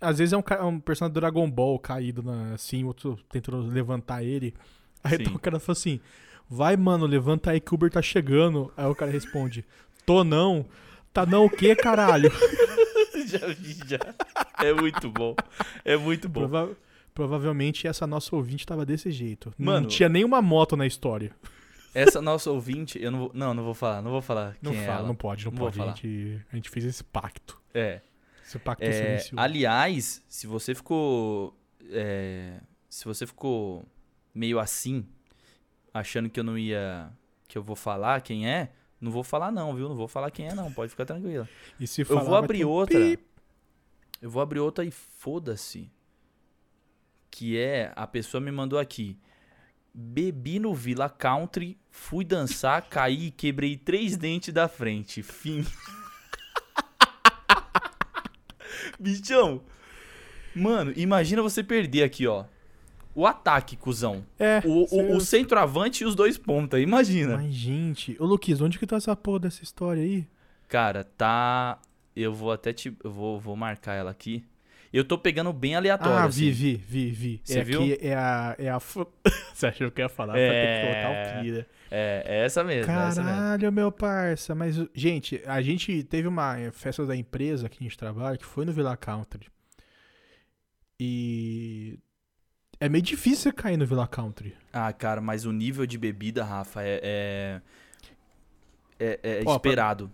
Às 0.01 0.19
vezes 0.19 0.33
é 0.33 0.37
um, 0.37 0.43
cara, 0.43 0.65
um 0.65 0.79
personagem 0.79 1.13
do 1.15 1.21
Dragon 1.21 1.51
Ball 1.51 1.77
caído 1.79 2.23
na, 2.23 2.55
assim, 2.55 2.85
outro 2.85 3.19
tentando 3.31 3.61
levantar 3.63 4.23
ele. 4.23 4.55
Aí 5.03 5.17
então 5.21 5.35
o 5.37 5.39
cara 5.39 5.59
fala 5.61 5.77
assim: 5.77 6.01
Vai, 6.49 6.77
mano, 6.77 7.07
levanta 7.07 7.51
aí 7.51 7.61
que 7.61 7.73
o 7.73 7.75
Uber 7.75 7.91
tá 7.91 8.03
chegando. 8.03 8.73
Aí 8.77 8.87
o 8.87 8.95
cara 8.95 9.11
responde: 9.11 9.65
Tô 10.07 10.25
não. 10.25 10.65
Tá 11.13 11.25
não 11.27 11.47
o 11.47 11.51
quê, 11.51 11.75
caralho? 11.75 12.31
já 13.27 13.47
vi, 13.49 13.75
já. 13.87 13.99
É 14.65 14.73
muito 14.73 15.11
bom. 15.11 15.35
É 15.85 15.97
muito 15.97 16.29
bom. 16.29 16.41
Prova- 16.49 16.77
provavelmente 17.15 17.87
essa 17.89 18.07
nossa 18.07 18.35
ouvinte 18.37 18.67
tava 18.67 18.85
desse 18.87 19.11
jeito. 19.11 19.53
Mano- 19.59 19.81
não 19.83 19.89
tinha 19.89 20.09
nenhuma 20.09 20.41
moto 20.43 20.77
na 20.77 20.87
história. 20.87 21.33
Essa 21.95 22.21
nossa 22.21 22.51
ouvinte, 22.51 23.03
eu 23.03 23.11
não 23.11 23.19
vou, 23.19 23.31
não, 23.35 23.55
não 23.55 23.65
vou 23.65 23.75
falar, 23.75 24.03
não 24.03 24.11
vou 24.11 24.21
falar 24.23 24.55
Não 24.63 24.73
quem 24.73 24.83
é 24.83 24.87
fala, 24.87 24.99
ela. 25.01 25.09
não 25.09 25.15
pode, 25.17 25.45
não, 25.47 25.51
Não 25.53 25.59
pode. 25.59 25.81
A 25.81 25.87
gente, 25.87 26.41
a 26.53 26.57
gente 26.57 26.69
fez 26.71 26.85
esse 26.85 27.03
pacto. 27.03 27.59
É. 27.75 28.01
Esse 28.47 28.59
pacto 28.59 28.85
É, 28.85 28.93
silencioso. 28.93 29.35
aliás, 29.41 30.23
se 30.29 30.47
você 30.47 30.75
ficou. 30.75 31.57
é, 31.91 32.61
se 32.89 33.05
você 33.07 33.27
ficou 33.27 33.85
meio 34.39 34.61
assim, 34.61 35.05
achando 35.93 36.31
que 36.31 36.39
eu 36.39 36.45
não 36.45 36.57
ia. 36.57 37.11
que 37.49 37.59
eu 37.59 37.63
vou 37.63 37.75
falar 37.75 38.23
quem 38.23 38.49
é, 38.49 38.71
não 39.01 39.11
vou 39.11 39.25
falar 39.25 39.51
não, 39.51 39.75
viu? 39.75 39.89
Não 39.89 39.97
vou 39.97 40.09
falar 40.09 40.31
quem 40.31 40.47
é, 40.47 40.55
não. 40.55 40.73
Pode 40.73 40.91
ficar 40.91 41.05
tranquila. 41.05 41.49
E 41.79 41.87
se 41.87 42.03
Eu 42.03 42.07
falar, 42.07 42.21
vou 42.21 42.31
vai 42.31 42.39
abrir 42.45 42.65
outra. 42.65 42.99
pi. 42.99 43.19
Eu 44.21 44.31
vou 44.31 44.43
abrir 44.43 44.61
outra 44.61 44.85
e 44.85 44.91
foda-se. 44.91 45.91
Que 47.31 47.59
é. 47.59 47.93
A 47.97 48.07
pessoa 48.07 48.41
me 48.41 48.51
mandou 48.51 48.79
aqui. 48.79 49.19
Bebi 49.95 50.59
no 50.61 50.75
Villa 50.75 51.09
Country, 51.09 51.79
fui 51.91 52.25
dançar, 52.25 52.83
caí 52.91 53.27
e 53.27 53.31
quebrei 53.31 53.77
três 53.77 54.17
dentes 54.17 54.53
da 54.55 54.69
frente. 54.69 55.23
Fim. 55.23 55.65
Bichão. 58.99 59.63
Mano, 60.55 60.93
imagina 60.97 61.43
você 61.43 61.63
perder 61.63 62.03
aqui, 62.03 62.27
ó. 62.27 62.45
O 63.19 63.27
ataque, 63.27 63.77
cuzão. 63.77 64.25
É. 64.39 64.63
O, 64.65 64.87
o, 64.95 65.17
o 65.17 65.21
centroavante 65.21 66.05
e 66.05 66.07
os 66.07 66.15
dois 66.15 66.39
pontas. 66.39 66.81
Imagina. 66.81 67.37
Mas, 67.39 67.53
gente. 67.53 68.17
Ô, 68.21 68.25
Luquis, 68.25 68.61
onde 68.61 68.79
que 68.79 68.87
tá 68.87 68.95
essa 68.95 69.17
porra 69.17 69.41
dessa 69.41 69.65
história 69.65 70.01
aí? 70.01 70.25
Cara, 70.69 71.03
tá. 71.03 71.81
Eu 72.15 72.33
vou 72.33 72.53
até 72.53 72.73
te. 72.73 72.97
Eu 73.03 73.11
vou, 73.11 73.41
vou 73.41 73.57
marcar 73.57 73.95
ela 73.95 74.13
aqui. 74.13 74.45
Eu 74.93 75.03
tô 75.03 75.19
pegando 75.19 75.53
bem 75.53 75.75
aleatório. 75.75 76.17
ah, 76.17 76.25
assim. 76.27 76.53
vi, 76.53 76.77
vi, 76.77 76.77
vi, 76.77 77.11
vi. 77.11 77.41
Cê 77.43 77.59
é 77.59 77.65
viu? 77.65 77.83
aqui, 77.83 77.99
é 78.01 78.15
a... 78.15 78.55
É 78.57 78.71
a... 78.71 78.79
Você 79.53 79.67
achou 79.67 79.91
que 79.91 80.01
eu 80.01 80.05
ia 80.05 80.09
falar 80.09 80.35
pra 80.35 80.41
ter 80.41 80.55
É. 80.55 80.81
que 80.81 80.87
colocar 80.87 81.11
o 81.11 81.43
pi, 81.43 81.51
né? 81.51 81.67
É, 81.91 82.25
é 82.25 82.45
essa 82.45 82.63
mesmo, 82.63 82.93
é 82.93 83.09
essa 83.09 83.21
mesmo. 83.21 83.37
Caralho, 83.37 83.73
meu 83.73 83.91
parça. 83.91 84.55
Mas, 84.55 84.77
gente, 84.95 85.43
a 85.45 85.61
gente 85.61 86.05
teve 86.05 86.29
uma 86.29 86.57
eh, 86.57 86.71
festa 86.71 87.05
da 87.05 87.17
empresa 87.17 87.69
que 87.69 87.79
a 87.81 87.83
gente 87.83 87.99
trabalha, 87.99 88.39
que 88.39 88.45
foi 88.47 88.65
no 88.65 88.73
Villa 88.73 88.97
Country. 88.97 89.49
E... 91.01 91.99
É 92.81 92.89
meio 92.89 93.03
difícil 93.03 93.43
você 93.45 93.53
cair 93.53 93.77
no 93.77 93.85
Villa 93.87 94.07
Country. 94.07 94.55
Ah, 94.73 94.93
cara, 94.93 95.21
mas 95.21 95.45
o 95.45 95.53
nível 95.53 95.85
de 95.87 95.99
bebida, 95.99 96.45
Rafa, 96.45 96.83
é. 96.83 97.61
É, 98.99 99.21
é- 99.23 99.39
é 99.39 99.41
Ó, 99.41 99.59
pra- 99.59 99.71
esperado. 99.71 100.11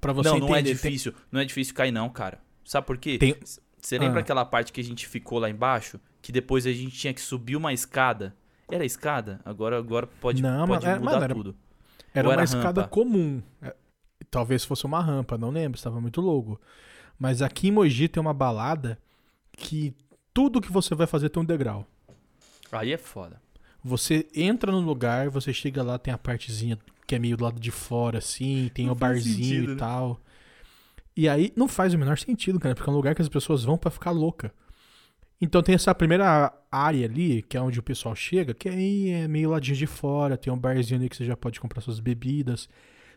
Pra 0.00 0.12
você 0.12 0.28
não, 0.30 0.38
não 0.40 0.54
é 0.54 0.60
entender, 0.60 0.74
difícil. 0.74 1.12
Não 1.30 1.40
é 1.40 1.44
difícil 1.44 1.74
cair, 1.74 1.90
não, 1.92 2.08
cara. 2.08 2.38
Sabe 2.64 2.86
por 2.86 2.98
quê? 2.98 3.18
Tem- 3.18 3.36
Você 3.80 3.96
lembra 3.98 4.18
Ah. 4.18 4.22
aquela 4.22 4.44
parte 4.44 4.72
que 4.72 4.80
a 4.80 4.84
gente 4.84 5.06
ficou 5.06 5.38
lá 5.38 5.48
embaixo? 5.48 6.00
Que 6.20 6.32
depois 6.32 6.66
a 6.66 6.72
gente 6.72 6.90
tinha 6.96 7.14
que 7.14 7.20
subir 7.20 7.54
uma 7.56 7.72
escada? 7.72 8.34
Era 8.70 8.84
escada? 8.84 9.40
Agora, 9.44 9.78
agora 9.78 10.06
pode, 10.06 10.42
Não, 10.42 10.66
pode 10.66 10.84
mano, 10.84 10.96
é- 10.96 10.98
mudar 10.98 11.10
mano, 11.12 11.24
era- 11.24 11.34
tudo. 11.34 11.56
Era 12.12 12.28
uma 12.28 12.32
era 12.34 12.44
escada 12.44 12.80
rampa? 12.82 12.88
comum. 12.92 13.40
É, 13.62 13.74
Talvez 14.30 14.62
fosse 14.64 14.84
uma 14.84 15.00
rampa, 15.00 15.38
não 15.38 15.48
lembro, 15.50 15.78
estava 15.78 16.00
muito 16.00 16.20
louco. 16.20 16.60
Mas 17.18 17.40
aqui 17.40 17.68
em 17.68 17.70
Mogi 17.70 18.08
tem 18.08 18.20
uma 18.20 18.34
balada 18.34 18.98
que 19.52 19.94
tudo 20.34 20.60
que 20.60 20.70
você 20.70 20.94
vai 20.94 21.06
fazer 21.06 21.30
tem 21.30 21.40
um 21.42 21.46
degrau. 21.46 21.86
Aí 22.72 22.92
é 22.92 22.98
foda. 22.98 23.40
Você 23.82 24.26
entra 24.34 24.70
no 24.72 24.80
lugar, 24.80 25.30
você 25.30 25.52
chega 25.52 25.82
lá, 25.82 25.98
tem 25.98 26.12
a 26.12 26.18
partezinha 26.18 26.78
que 27.06 27.14
é 27.14 27.18
meio 27.18 27.36
do 27.36 27.44
lado 27.44 27.58
de 27.58 27.70
fora, 27.70 28.18
assim, 28.18 28.70
tem 28.74 28.86
Não 28.86 28.92
o 28.92 28.96
barzinho 28.96 29.36
sentido, 29.36 29.64
e 29.64 29.74
né? 29.74 29.76
tal. 29.76 30.20
E 31.16 31.28
aí 31.28 31.52
não 31.56 31.66
faz 31.66 31.94
o 31.94 31.98
menor 31.98 32.18
sentido, 32.18 32.60
cara, 32.60 32.74
porque 32.74 32.88
é 32.88 32.92
um 32.92 32.96
lugar 32.96 33.14
que 33.14 33.22
as 33.22 33.28
pessoas 33.28 33.64
vão 33.64 33.78
pra 33.78 33.90
ficar 33.90 34.10
louca. 34.10 34.52
Então 35.40 35.62
tem 35.62 35.74
essa 35.74 35.94
primeira 35.94 36.52
área 36.70 37.06
ali, 37.06 37.42
que 37.42 37.56
é 37.56 37.60
onde 37.60 37.78
o 37.78 37.82
pessoal 37.82 38.14
chega, 38.14 38.52
que 38.52 38.68
aí 38.68 39.10
é 39.10 39.28
meio 39.28 39.50
ladinho 39.50 39.76
de 39.76 39.86
fora, 39.86 40.36
tem 40.36 40.52
um 40.52 40.58
barzinho 40.58 41.00
ali 41.00 41.08
que 41.08 41.16
você 41.16 41.24
já 41.24 41.36
pode 41.36 41.60
comprar 41.60 41.80
suas 41.80 42.00
bebidas. 42.00 42.68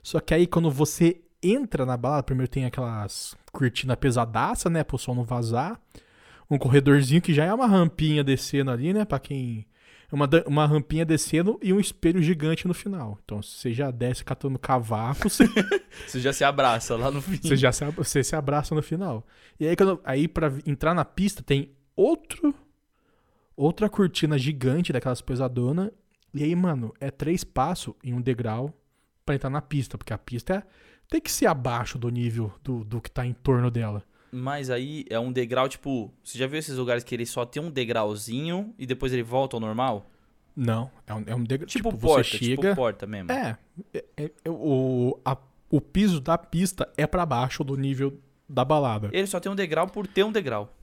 Só 0.02 0.20
que 0.20 0.34
aí 0.34 0.48
quando 0.48 0.70
você 0.72 1.20
entra 1.44 1.86
na 1.86 1.98
balada, 1.98 2.24
primeiro 2.24 2.50
tem 2.50 2.66
aquelas 2.66 3.36
cortinas 3.52 3.98
pesadaça, 3.98 4.70
né, 4.70 4.84
pro 4.84 4.98
som 4.98 5.16
não 5.16 5.24
vazar. 5.24 5.80
Um 6.52 6.58
corredorzinho 6.58 7.22
que 7.22 7.34
já 7.34 7.46
é 7.46 7.54
uma 7.54 7.66
rampinha 7.66 8.24
descendo 8.24 8.70
ali, 8.72 8.94
né, 8.94 9.06
pra 9.06 9.18
quem... 9.20 9.66
Uma, 10.12 10.30
uma 10.46 10.66
rampinha 10.68 11.06
descendo 11.06 11.58
e 11.64 11.72
um 11.72 11.80
espelho 11.80 12.22
gigante 12.22 12.68
no 12.68 12.74
final. 12.74 13.18
Então 13.24 13.42
você 13.42 13.72
já 13.72 13.90
desce 13.90 14.26
catando 14.26 14.60
cavaco, 14.60 15.30
você 15.30 15.46
Você 16.06 16.20
já 16.20 16.34
se 16.34 16.44
abraça 16.44 16.98
lá 16.98 17.10
no 17.10 17.22
fim. 17.22 17.40
você 17.42 17.56
já 17.56 17.72
se, 17.72 17.86
você 17.92 18.22
se 18.22 18.36
abraça 18.36 18.76
no 18.76 18.82
final. 18.84 19.26
E 19.58 19.66
aí, 19.66 19.74
quando, 19.74 20.02
aí 20.04 20.28
pra 20.28 20.50
vi- 20.50 20.64
entrar 20.66 20.94
na 20.94 21.06
pista, 21.06 21.42
tem 21.42 21.72
outro. 21.96 22.54
Outra 23.56 23.90
cortina 23.90 24.38
gigante 24.38 24.92
daquelas 24.92 25.22
pesadonas. 25.22 25.92
E 26.34 26.44
aí, 26.44 26.54
mano, 26.56 26.94
é 27.00 27.10
três 27.10 27.46
passos 27.46 27.94
em 28.04 28.14
um 28.14 28.22
degrau 28.22 28.74
pra 29.26 29.36
entrar 29.36 29.50
na 29.50 29.62
pista. 29.62 29.98
Porque 29.98 30.12
a 30.14 30.18
pista 30.18 30.56
é, 30.56 30.64
tem 31.10 31.22
que 31.22 31.32
ser 31.32 31.46
abaixo 31.46 31.98
do 31.98 32.10
nível 32.10 32.52
do, 32.62 32.84
do 32.84 33.00
que 33.00 33.10
tá 33.10 33.26
em 33.26 33.32
torno 33.34 33.72
dela. 33.72 34.04
Mas 34.32 34.70
aí 34.70 35.06
é 35.10 35.20
um 35.20 35.32
degrau, 35.32 35.68
tipo. 35.68 36.12
Você 36.24 36.38
já 36.38 36.48
viu 36.48 36.58
esses 36.58 36.78
lugares 36.78 37.04
que 37.04 37.14
ele 37.14 37.26
só 37.26 37.46
tem 37.46 37.62
um 37.62 37.70
degrauzinho 37.70 38.74
e 38.80 38.86
depois 38.86 39.12
ele 39.12 39.24
volta 39.24 39.56
ao 39.58 39.60
normal? 39.60 40.10
Não, 40.56 40.90
é 41.08 41.14
um, 41.14 41.24
é 41.28 41.36
um 41.36 41.44
degrau. 41.44 41.68
Tipo, 41.68 41.90
Tipo, 41.90 41.98
porta, 42.02 42.24
você 42.30 42.38
chega. 42.38 42.62
tipo 42.62 42.76
porta 42.76 43.06
mesmo. 43.08 43.32
É, 43.32 43.58
é- 43.94 44.06
é- 44.18 44.32
é- 44.46 44.50
o, 44.50 45.20
a- 45.26 45.38
o 45.70 45.82
piso 45.82 46.20
da 46.22 46.38
pista 46.38 46.90
é 46.98 47.06
pra 47.08 47.26
baixo 47.26 47.64
do 47.64 47.76
nível 47.76 48.18
da 48.48 48.64
balada. 48.66 49.10
Ele 49.14 49.28
só 49.28 49.40
tem 49.40 49.52
um 49.52 49.56
degrau 49.56 49.88
por 49.88 50.08
ter 50.08 50.24
um 50.24 50.32
degrau. 50.32 50.74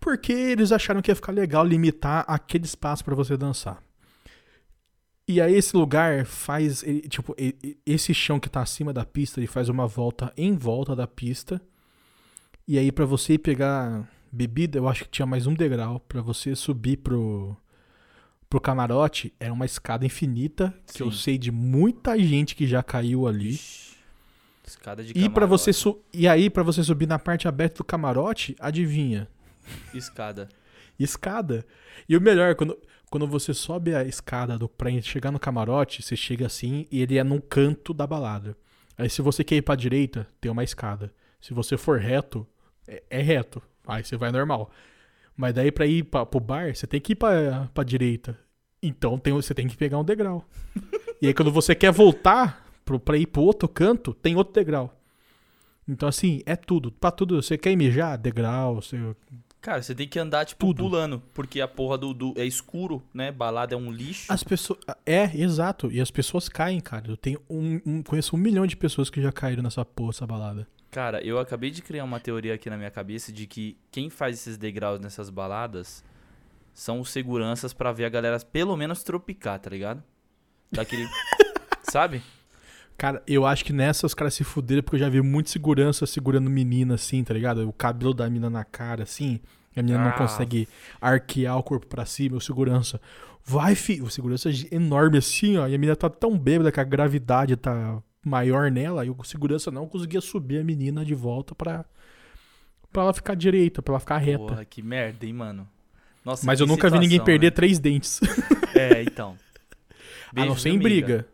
Porque 0.00 0.32
eles 0.32 0.72
acharam 0.72 1.00
que 1.00 1.10
ia 1.10 1.14
ficar 1.16 1.30
legal 1.32 1.64
limitar 1.64 2.24
aquele 2.26 2.64
espaço 2.64 3.04
pra 3.04 3.14
você 3.14 3.36
dançar. 3.36 3.80
E 5.28 5.40
aí 5.40 5.54
esse 5.54 5.76
lugar 5.76 6.26
faz, 6.26 6.82
ele- 6.82 7.02
tipo, 7.08 7.34
esse 7.86 8.12
chão 8.12 8.40
que 8.40 8.50
tá 8.50 8.60
acima 8.60 8.92
da 8.92 9.04
pista, 9.04 9.38
ele 9.38 9.46
faz 9.46 9.68
uma 9.68 9.86
volta 9.86 10.32
em 10.36 10.54
volta 10.56 10.96
da 10.96 11.06
pista. 11.06 11.60
E 12.66 12.78
aí 12.78 12.92
pra 12.92 13.04
você 13.04 13.36
pegar 13.38 14.08
bebida, 14.30 14.78
eu 14.78 14.88
acho 14.88 15.04
que 15.04 15.10
tinha 15.10 15.26
mais 15.26 15.46
um 15.46 15.54
degrau 15.54 16.00
Pra 16.00 16.20
você 16.22 16.54
subir 16.54 16.98
pro 16.98 17.56
pro 18.48 18.60
camarote, 18.60 19.32
era 19.40 19.50
uma 19.50 19.64
escada 19.64 20.04
infinita, 20.04 20.74
que 20.92 21.02
eu 21.02 21.10
Sim. 21.10 21.16
sei 21.16 21.38
de 21.38 21.50
muita 21.50 22.18
gente 22.18 22.54
que 22.54 22.66
já 22.66 22.82
caiu 22.82 23.26
ali. 23.26 23.52
Ixi, 23.54 23.96
Escada 24.66 25.02
de 25.02 25.12
E 25.12 25.14
para 25.14 25.46
camarote. 25.46 25.48
você 25.48 25.72
su 25.72 25.98
e 26.12 26.28
aí 26.28 26.50
para 26.50 26.62
você 26.62 26.82
subir 26.84 27.08
na 27.08 27.18
parte 27.18 27.48
aberta 27.48 27.78
do 27.78 27.84
camarote, 27.84 28.54
adivinha? 28.60 29.26
Escada. 29.94 30.50
Escada. 31.00 31.64
E 32.06 32.14
o 32.14 32.20
melhor, 32.20 32.54
quando, 32.54 32.76
quando 33.10 33.26
você 33.26 33.54
sobe 33.54 33.94
a 33.94 34.04
escada 34.04 34.58
do 34.58 34.68
pra 34.68 34.90
chegar 35.00 35.30
no 35.30 35.38
camarote, 35.40 36.02
você 36.02 36.14
chega 36.14 36.44
assim 36.44 36.86
e 36.92 37.00
ele 37.00 37.16
é 37.16 37.24
num 37.24 37.40
canto 37.40 37.94
da 37.94 38.06
balada. 38.06 38.54
Aí 38.98 39.08
se 39.08 39.22
você 39.22 39.42
quer 39.42 39.56
ir 39.56 39.62
pra 39.62 39.74
direita, 39.74 40.26
tem 40.42 40.52
uma 40.52 40.62
escada. 40.62 41.10
Se 41.42 41.52
você 41.52 41.76
for 41.76 41.98
reto, 41.98 42.46
é, 42.88 43.02
é 43.10 43.20
reto. 43.20 43.60
Aí 43.86 44.02
você 44.02 44.16
vai 44.16 44.32
normal. 44.32 44.70
Mas 45.36 45.52
daí 45.52 45.70
pra 45.70 45.84
ir 45.86 46.04
pra, 46.04 46.24
pro 46.24 46.40
bar, 46.40 46.74
você 46.74 46.86
tem 46.86 47.00
que 47.00 47.12
ir 47.12 47.16
pra, 47.16 47.68
pra 47.74 47.84
direita. 47.84 48.38
Então 48.82 49.18
tem, 49.18 49.32
você 49.34 49.52
tem 49.52 49.66
que 49.68 49.76
pegar 49.76 49.98
um 49.98 50.04
degrau. 50.04 50.44
e 51.20 51.26
aí 51.26 51.34
quando 51.34 51.52
você 51.52 51.74
quer 51.74 51.92
voltar 51.92 52.64
pro, 52.84 52.98
pra 52.98 53.18
ir 53.18 53.26
pro 53.26 53.42
outro 53.42 53.68
canto, 53.68 54.14
tem 54.14 54.36
outro 54.36 54.54
degrau. 54.54 54.98
Então 55.86 56.08
assim, 56.08 56.40
é 56.46 56.56
tudo. 56.56 56.92
Pra 56.92 57.10
tudo. 57.10 57.42
Você 57.42 57.58
quer 57.58 57.76
mijar? 57.76 58.16
Degrau. 58.16 58.76
Você 58.76 58.96
Cara, 59.60 59.80
você 59.80 59.94
tem 59.94 60.08
que 60.08 60.18
andar, 60.18 60.44
tipo, 60.44 60.66
Tudo. 60.66 60.82
pulando. 60.82 61.22
Porque 61.32 61.60
a 61.60 61.68
porra 61.68 61.96
do, 61.96 62.12
do- 62.12 62.34
É 62.36 62.44
escuro, 62.44 63.00
né? 63.14 63.30
Balada 63.30 63.74
é 63.74 63.78
um 63.78 63.92
lixo. 63.92 64.32
As 64.32 64.42
pessoas. 64.42 64.80
É, 65.06 65.30
exato. 65.36 65.88
E 65.92 66.00
as 66.00 66.10
pessoas 66.10 66.48
caem, 66.48 66.80
cara. 66.80 67.08
Eu 67.08 67.16
tenho 67.16 67.40
um, 67.48 67.80
um- 67.86 68.02
conheço 68.02 68.34
um 68.34 68.38
milhão 68.40 68.66
de 68.66 68.76
pessoas 68.76 69.08
que 69.08 69.22
já 69.22 69.30
caíram 69.30 69.62
nessa 69.62 69.84
porra, 69.84 70.10
essa 70.10 70.26
balada. 70.26 70.66
Cara, 70.92 71.24
eu 71.24 71.38
acabei 71.38 71.70
de 71.70 71.80
criar 71.82 72.04
uma 72.04 72.20
teoria 72.20 72.52
aqui 72.54 72.68
na 72.68 72.76
minha 72.76 72.90
cabeça 72.90 73.32
de 73.32 73.46
que 73.46 73.78
quem 73.90 74.10
faz 74.10 74.36
esses 74.36 74.58
degraus 74.58 75.00
nessas 75.00 75.30
baladas 75.30 76.04
são 76.74 77.00
os 77.00 77.08
seguranças 77.10 77.72
pra 77.72 77.92
ver 77.92 78.04
a 78.04 78.08
galera 78.10 78.38
pelo 78.40 78.76
menos 78.76 79.02
tropicar, 79.02 79.58
tá 79.58 79.70
ligado? 79.70 80.02
Daquele. 80.70 81.06
Sabe? 81.90 82.22
Cara, 82.98 83.22
eu 83.26 83.46
acho 83.46 83.64
que 83.64 83.72
nessa 83.72 84.06
os 84.06 84.12
caras 84.14 84.34
se 84.34 84.44
fuderam 84.44 84.82
porque 84.82 84.96
eu 84.96 85.00
já 85.00 85.08
vi 85.08 85.22
muito 85.22 85.48
segurança 85.48 86.04
segurando 86.06 86.48
menina 86.50 86.94
assim, 86.94 87.24
tá 87.24 87.32
ligado? 87.32 87.66
O 87.66 87.72
cabelo 87.72 88.12
da 88.12 88.28
mina 88.28 88.50
na 88.50 88.62
cara, 88.64 89.02
assim. 89.04 89.40
e 89.74 89.80
A 89.80 89.82
menina 89.82 90.00
Ah. 90.02 90.04
não 90.10 90.12
consegue 90.12 90.68
arquear 91.00 91.56
o 91.58 91.62
corpo 91.62 91.86
pra 91.86 92.04
cima. 92.04 92.36
O 92.36 92.40
segurança. 92.40 93.00
Vai, 93.42 93.74
filho. 93.74 94.04
O 94.04 94.10
segurança 94.10 94.50
é 94.50 94.52
enorme 94.74 95.16
assim, 95.18 95.56
ó. 95.56 95.66
E 95.66 95.74
a 95.74 95.78
menina 95.78 95.96
tá 95.96 96.10
tão 96.10 96.38
bêbada 96.38 96.70
que 96.70 96.78
a 96.80 96.84
gravidade 96.84 97.56
tá 97.56 98.00
maior 98.24 98.70
nela. 98.70 99.04
E 99.04 99.10
o 99.10 99.22
segurança 99.24 99.70
não 99.70 99.86
conseguia 99.86 100.20
subir 100.20 100.58
a 100.60 100.64
menina 100.64 101.04
de 101.04 101.14
volta 101.14 101.54
pra, 101.54 101.84
pra 102.92 103.02
ela 103.02 103.12
ficar 103.14 103.34
direita, 103.34 103.80
pra 103.82 103.92
ela 103.92 104.00
ficar 104.00 104.18
reta. 104.18 104.38
Porra, 104.44 104.64
que 104.64 104.82
merda, 104.82 105.24
hein, 105.26 105.32
mano? 105.32 105.68
Nossa, 106.24 106.46
Mas 106.46 106.60
eu 106.60 106.66
nunca 106.66 106.88
vi 106.88 106.94
ninguém 106.94 107.10
situação, 107.18 107.24
perder 107.26 107.46
né? 107.46 107.50
três 107.50 107.78
dentes. 107.78 108.20
É, 108.74 109.02
então. 109.02 109.36
a 110.34 110.40
não 110.40 110.46
Beijo, 110.46 110.60
ser 110.60 110.70
em 110.70 110.78
briga. 110.78 111.26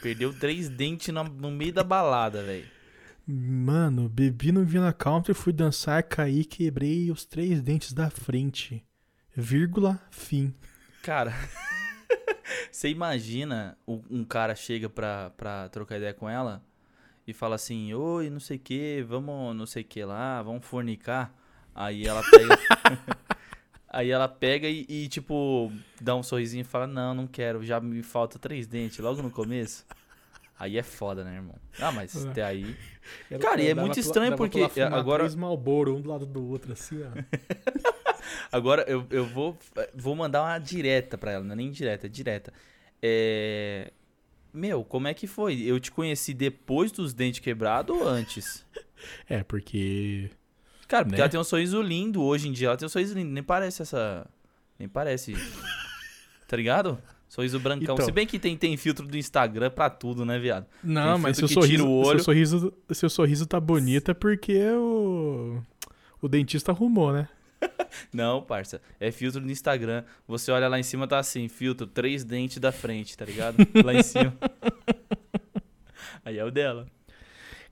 Perdeu 0.00 0.32
três 0.32 0.68
dentes 0.68 1.12
na- 1.12 1.22
no 1.24 1.50
meio 1.50 1.72
da 1.74 1.84
balada, 1.84 2.42
velho. 2.42 2.64
Mano, 3.28 4.08
bebi 4.08 4.50
no 4.50 4.64
Vina 4.64 4.92
Country, 4.94 5.34
fui 5.34 5.52
dançar, 5.52 6.02
caí, 6.04 6.42
quebrei 6.44 7.10
os 7.10 7.24
três 7.26 7.60
dentes 7.60 7.92
da 7.92 8.08
frente. 8.08 8.82
Vírgula, 9.36 10.00
fim. 10.10 10.54
Cara, 11.02 11.34
você 12.70 12.88
imagina 12.88 13.76
um 13.86 14.24
cara 14.24 14.54
chega 14.54 14.88
pra, 14.88 15.30
pra 15.36 15.68
trocar 15.68 15.96
ideia 15.96 16.14
com 16.14 16.28
ela 16.28 16.62
e 17.26 17.32
fala 17.32 17.56
assim, 17.56 17.92
oi, 17.94 18.30
não 18.30 18.40
sei 18.40 18.56
o 18.56 18.60
que, 18.60 19.02
vamos 19.08 19.54
não 19.56 19.66
sei 19.66 19.82
o 19.82 19.86
que 19.86 20.04
lá, 20.04 20.42
vamos 20.42 20.64
fornicar. 20.64 21.32
Aí 21.74 22.06
ela 22.06 22.22
pega. 22.30 22.58
Aí 23.88 24.10
ela 24.10 24.28
pega 24.28 24.68
e, 24.68 24.84
e, 24.88 25.08
tipo, 25.08 25.72
dá 26.00 26.14
um 26.14 26.22
sorrisinho 26.22 26.60
e 26.60 26.64
fala, 26.64 26.86
não, 26.86 27.14
não 27.14 27.26
quero, 27.26 27.64
já 27.64 27.80
me 27.80 28.02
falta 28.02 28.38
três 28.38 28.66
dentes, 28.66 28.98
logo 28.98 29.22
no 29.22 29.30
começo. 29.30 29.86
Aí 30.58 30.76
é 30.76 30.82
foda, 30.82 31.22
né, 31.24 31.34
irmão? 31.36 31.54
Ah, 31.78 31.92
mas 31.92 32.14
É. 32.24 32.28
até 32.28 32.42
aí. 32.42 32.76
Cara, 33.40 33.62
e 33.62 33.68
é 33.68 33.74
muito 33.74 33.98
estranho 33.98 34.36
porque 34.36 34.60
agora- 34.80 35.28
Malboro, 35.36 35.96
um 35.96 36.00
do 36.00 36.08
lado 36.10 36.26
do 36.26 36.46
outro, 36.46 36.72
assim, 36.72 36.98
ó. 37.02 37.10
Agora 38.50 38.84
eu, 38.88 39.06
eu 39.10 39.26
vou, 39.26 39.58
vou 39.94 40.14
mandar 40.16 40.42
uma 40.42 40.58
direta 40.58 41.16
pra 41.18 41.32
ela, 41.32 41.44
não 41.44 41.52
é 41.52 41.56
nem 41.56 41.70
direta, 41.70 42.06
é 42.06 42.08
direta. 42.08 42.52
É. 43.02 43.92
Meu, 44.52 44.82
como 44.82 45.06
é 45.06 45.12
que 45.14 45.26
foi? 45.26 45.60
Eu 45.60 45.78
te 45.78 45.90
conheci 45.90 46.32
depois 46.32 46.90
dos 46.90 47.12
dentes 47.12 47.40
quebrados 47.40 47.94
ou 47.96 48.06
antes? 48.08 48.64
É, 49.28 49.42
porque. 49.44 50.30
Cara, 50.88 51.04
porque 51.04 51.16
Né? 51.16 51.20
ela 51.22 51.28
tem 51.28 51.38
um 51.38 51.44
sorriso 51.44 51.82
lindo 51.82 52.22
hoje 52.22 52.48
em 52.48 52.52
dia. 52.52 52.68
Ela 52.68 52.76
tem 52.78 52.86
um 52.86 52.88
sorriso 52.88 53.14
lindo, 53.14 53.30
nem 53.30 53.42
parece 53.42 53.82
essa. 53.82 54.26
Nem 54.78 54.88
parece. 54.88 55.34
tá 56.48 56.56
ligado? 56.56 56.98
Sorriso 57.28 57.60
brancão. 57.60 57.94
Então. 57.94 58.04
Se 58.06 58.10
bem 58.10 58.26
que 58.26 58.38
tem, 58.38 58.56
tem 58.56 58.74
filtro 58.78 59.06
do 59.06 59.16
Instagram 59.18 59.70
pra 59.70 59.90
tudo, 59.90 60.24
né, 60.24 60.38
viado? 60.38 60.66
Não, 60.82 61.18
mas 61.18 61.36
seu 61.36 61.46
sorriso, 61.46 61.86
o 61.86 61.90
olho. 62.06 62.18
seu 62.20 62.24
sorriso. 62.24 62.72
Seu 62.90 63.10
sorriso 63.10 63.46
tá 63.46 63.60
bonito 63.60 64.10
é 64.10 64.14
porque 64.14 64.58
o. 64.70 65.60
O 66.22 66.26
dentista 66.26 66.72
arrumou, 66.72 67.12
né? 67.12 67.28
Não, 68.12 68.42
parça. 68.42 68.80
É 69.00 69.10
filtro 69.10 69.40
do 69.40 69.50
Instagram. 69.50 70.04
Você 70.28 70.50
olha 70.50 70.68
lá 70.68 70.78
em 70.78 70.82
cima, 70.82 71.06
tá 71.06 71.18
assim, 71.18 71.48
filtro, 71.48 71.86
três 71.86 72.24
dentes 72.24 72.58
da 72.58 72.72
frente, 72.72 73.16
tá 73.16 73.24
ligado? 73.24 73.56
Lá 73.84 73.94
em 73.94 74.02
cima. 74.02 74.34
Aí 76.24 76.38
é 76.38 76.44
o 76.44 76.50
dela. 76.50 76.86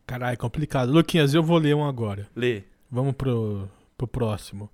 Caralho, 0.07 0.35
é 0.35 0.37
complicado. 0.37 0.93
Luquinhas, 0.93 1.35
eu 1.35 1.43
vou 1.43 1.59
ler 1.59 1.75
um 1.75 1.85
agora. 1.87 2.29
Lê. 2.37 2.63
Vamos 2.91 3.15
pro, 3.15 3.69
pro 3.97 4.07
próximo. 4.07 4.71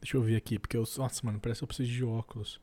Deixa 0.00 0.16
eu 0.16 0.22
ver 0.22 0.36
aqui, 0.36 0.58
porque 0.58 0.76
eu. 0.76 0.84
Nossa, 0.96 1.20
mano, 1.24 1.38
parece 1.40 1.60
que 1.60 1.64
eu 1.64 1.68
preciso 1.68 1.90
de 1.90 2.04
óculos. 2.04 2.60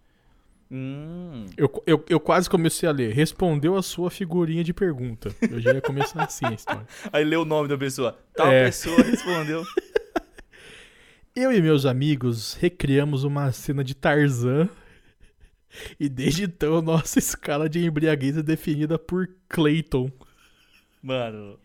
Hum. 0.70 1.46
Eu, 1.56 1.72
eu, 1.86 2.04
eu 2.10 2.20
quase 2.20 2.50
comecei 2.50 2.90
a 2.90 2.92
ler. 2.92 3.14
Respondeu 3.14 3.78
a 3.78 3.82
sua 3.84 4.10
figurinha 4.10 4.64
de 4.64 4.74
pergunta. 4.74 5.34
Eu 5.50 5.62
já 5.62 5.74
ia 5.74 5.82
começar 5.82 6.24
assim 6.24 6.46
a 6.46 6.54
história. 6.54 6.86
Aí 7.14 7.24
lê 7.24 7.36
o 7.38 7.46
nome 7.46 7.70
da 7.70 7.78
pessoa. 7.78 8.18
Tal 8.36 8.48
É. 8.52 8.66
pessoa 8.66 8.98
respondeu. 9.02 9.64
Eu 11.40 11.54
e 11.54 11.62
meus 11.62 11.86
amigos 11.86 12.56
recriamos 12.56 13.24
uma 13.24 13.52
cena 13.52 13.84
de 13.84 13.94
Tarzan. 13.94 14.68
E 16.00 16.10
desde 16.10 16.46
então, 16.46 16.82
nossa 16.82 17.20
escala 17.20 17.70
de 17.70 17.86
embriaguez 17.86 18.38
é 18.38 18.42
definida 18.42 18.98
por 18.98 19.30
Clayton. 19.48 20.10
Mano, 21.04 21.60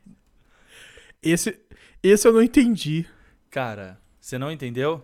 Esse, 1.22 1.58
esse 2.02 2.28
eu 2.28 2.32
não 2.32 2.42
entendi. 2.42 3.06
cara, 3.48 3.98
você 4.20 4.36
não 4.36 4.50
entendeu? 4.50 5.02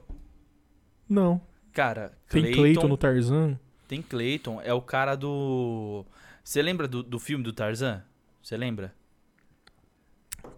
Não. 1.08 1.40
Cara, 1.72 2.12
Tem 2.28 2.42
Clayton, 2.42 2.60
Clayton 2.60 2.88
no 2.88 2.96
Tarzan? 2.98 3.58
Tem 3.86 4.02
Clayton, 4.02 4.60
é 4.60 4.74
o 4.74 4.82
cara 4.82 5.14
do. 5.14 6.04
Você 6.44 6.60
lembra 6.60 6.86
do, 6.86 7.02
do 7.02 7.18
filme 7.18 7.44
do 7.44 7.52
Tarzan? 7.52 8.04
Você 8.42 8.56
lembra? 8.58 8.92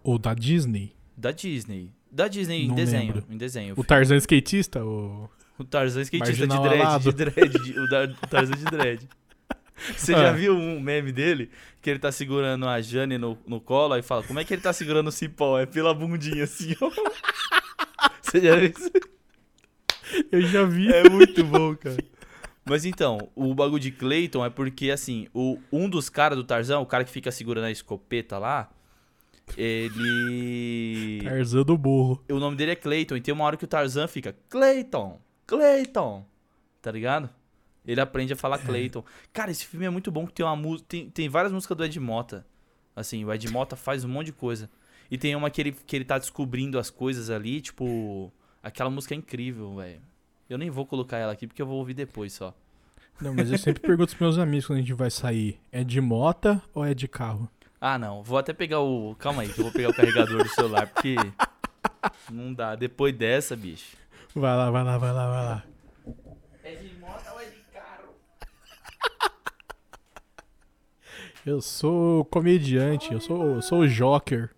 Ou 0.03 0.17
da 0.17 0.33
Disney? 0.33 0.93
Da 1.15 1.31
Disney. 1.31 1.93
Da 2.11 2.27
Disney 2.27 2.63
em 2.65 2.67
Não 2.67 2.75
desenho. 2.75 3.13
lembro. 3.13 3.23
Em 3.29 3.37
desenho. 3.37 3.73
O 3.77 3.83
Tarzan 3.83 4.17
skatista? 4.17 4.83
O... 4.83 5.29
O 5.57 5.63
Tarzan 5.63 6.01
skatista 6.01 6.47
de 6.47 6.59
dread, 6.59 7.03
de 7.03 7.11
dread, 7.13 7.49
de- 7.63 7.79
o, 7.79 7.87
da- 7.89 8.03
o 8.05 8.27
Tarzan 8.27 8.55
de 8.55 8.65
dread. 8.65 9.07
Você 9.95 10.13
Ah. 10.13 10.17
já 10.23 10.31
viu 10.31 10.53
um 10.55 10.79
meme 10.79 11.11
dele? 11.11 11.49
Que 11.81 11.89
ele 11.89 11.99
tá 11.99 12.11
segurando 12.11 12.67
a 12.67 12.81
Jane 12.81 13.17
no, 13.17 13.37
no 13.47 13.59
colo 13.61 13.95
e 13.95 14.01
fala, 14.01 14.23
como 14.23 14.39
é 14.39 14.43
que 14.43 14.53
ele 14.53 14.61
tá 14.61 14.73
segurando 14.73 15.07
o 15.07 15.11
cipó? 15.11 15.57
É 15.59 15.65
pela 15.65 15.93
bundinha 15.93 16.43
assim, 16.43 16.75
ó. 16.81 16.89
Você 18.21 18.41
já 18.41 18.55
viu 18.55 18.69
isso? 18.75 18.91
Eu 20.31 20.41
já 20.41 20.63
vi. 20.63 20.91
É 20.91 21.09
muito 21.09 21.43
bom, 21.43 21.75
cara. 21.75 21.97
Mas 22.65 22.85
então, 22.85 23.29
o 23.35 23.53
bagulho 23.55 23.79
de 23.81 23.91
Clayton 23.91 24.45
é 24.45 24.49
porque, 24.49 24.91
assim, 24.91 25.27
o, 25.33 25.57
um 25.71 25.89
dos 25.89 26.09
caras 26.09 26.37
do 26.37 26.43
Tarzan, 26.43 26.79
o 26.79 26.85
cara 26.85 27.03
que 27.03 27.11
fica 27.11 27.31
segurando 27.31 27.65
a 27.65 27.71
escopeta 27.71 28.37
lá, 28.37 28.69
ele... 29.57 31.21
Tarzan 31.25 31.63
do 31.63 31.77
burro. 31.77 32.23
O 32.29 32.39
nome 32.39 32.55
dele 32.55 32.71
é 32.71 32.75
Clayton, 32.75 33.17
e 33.17 33.21
tem 33.21 33.33
uma 33.33 33.43
hora 33.43 33.57
que 33.57 33.65
o 33.65 33.67
Tarzan 33.67 34.07
fica 34.07 34.35
Clayton, 34.49 35.19
Clayton, 35.45 36.25
tá 36.81 36.91
ligado? 36.91 37.29
Ele 37.85 37.99
aprende 37.99 38.33
a 38.33 38.35
falar 38.35 38.59
Clayton. 38.59 39.03
Cara, 39.33 39.51
esse 39.51 39.65
filme 39.65 39.85
é 39.85 39.89
muito 39.89 40.11
bom 40.11 40.27
que 40.27 40.33
tem 40.33 40.45
uma 40.45 40.55
música, 40.55 40.87
tem, 40.87 41.09
tem 41.09 41.27
várias 41.27 41.51
músicas 41.51 41.75
do 41.75 41.83
Ed 41.83 41.99
Mota. 41.99 42.45
Assim, 42.95 43.25
o 43.25 43.33
Ed 43.33 43.49
Mota 43.49 43.75
faz 43.75 44.03
um 44.03 44.09
monte 44.09 44.27
de 44.27 44.33
coisa. 44.33 44.69
E 45.09 45.17
tem 45.17 45.35
uma 45.35 45.49
que 45.49 45.61
ele, 45.61 45.71
que 45.71 45.95
ele 45.95 46.05
tá 46.05 46.17
descobrindo 46.17 46.77
as 46.77 46.89
coisas 46.89 47.29
ali, 47.29 47.59
tipo, 47.59 48.31
aquela 48.61 48.89
música 48.89 49.13
é 49.13 49.17
incrível, 49.17 49.75
velho. 49.75 50.01
Eu 50.49 50.57
nem 50.57 50.69
vou 50.69 50.85
colocar 50.85 51.17
ela 51.17 51.33
aqui 51.33 51.47
porque 51.47 51.61
eu 51.61 51.65
vou 51.65 51.77
ouvir 51.77 51.93
depois 51.93 52.33
só. 52.33 52.55
Não, 53.19 53.33
mas 53.33 53.51
eu 53.51 53.57
sempre 53.57 53.81
pergunto 53.81 54.15
pros 54.15 54.21
meus 54.21 54.37
amigos 54.37 54.67
quando 54.67 54.77
a 54.77 54.81
gente 54.81 54.93
vai 54.93 55.11
sair: 55.11 55.59
é 55.71 55.83
de 55.83 55.99
mota 55.99 56.61
ou 56.73 56.85
é 56.85 56.93
de 56.93 57.07
carro? 57.07 57.49
Ah, 57.83 57.97
não. 57.97 58.21
Vou 58.21 58.37
até 58.37 58.53
pegar 58.53 58.79
o. 58.79 59.15
Calma 59.15 59.41
aí, 59.41 59.51
que 59.51 59.59
eu 59.59 59.63
vou 59.65 59.73
pegar 59.73 59.89
o 59.89 59.93
carregador 59.93 60.43
do 60.43 60.49
celular, 60.49 60.87
porque. 60.87 61.15
Não 62.31 62.53
dá. 62.53 62.75
Depois 62.75 63.13
dessa, 63.15 63.55
bicho. 63.55 63.97
Vai 64.35 64.55
lá, 64.55 64.69
vai 64.69 64.83
lá, 64.83 64.97
vai 64.99 65.11
lá, 65.11 65.29
vai 65.31 65.45
lá. 65.45 65.63
É 66.63 66.75
de 66.75 66.93
moto 66.99 67.25
ou 67.33 67.41
é 67.41 67.45
de 67.45 67.59
carro? 67.73 68.13
Eu 71.43 71.59
sou 71.59 72.23
comediante, 72.25 73.11
eu 73.11 73.19
sou, 73.19 73.43
eu 73.55 73.61
sou 73.63 73.79
o 73.79 73.87
Joker. 73.87 74.51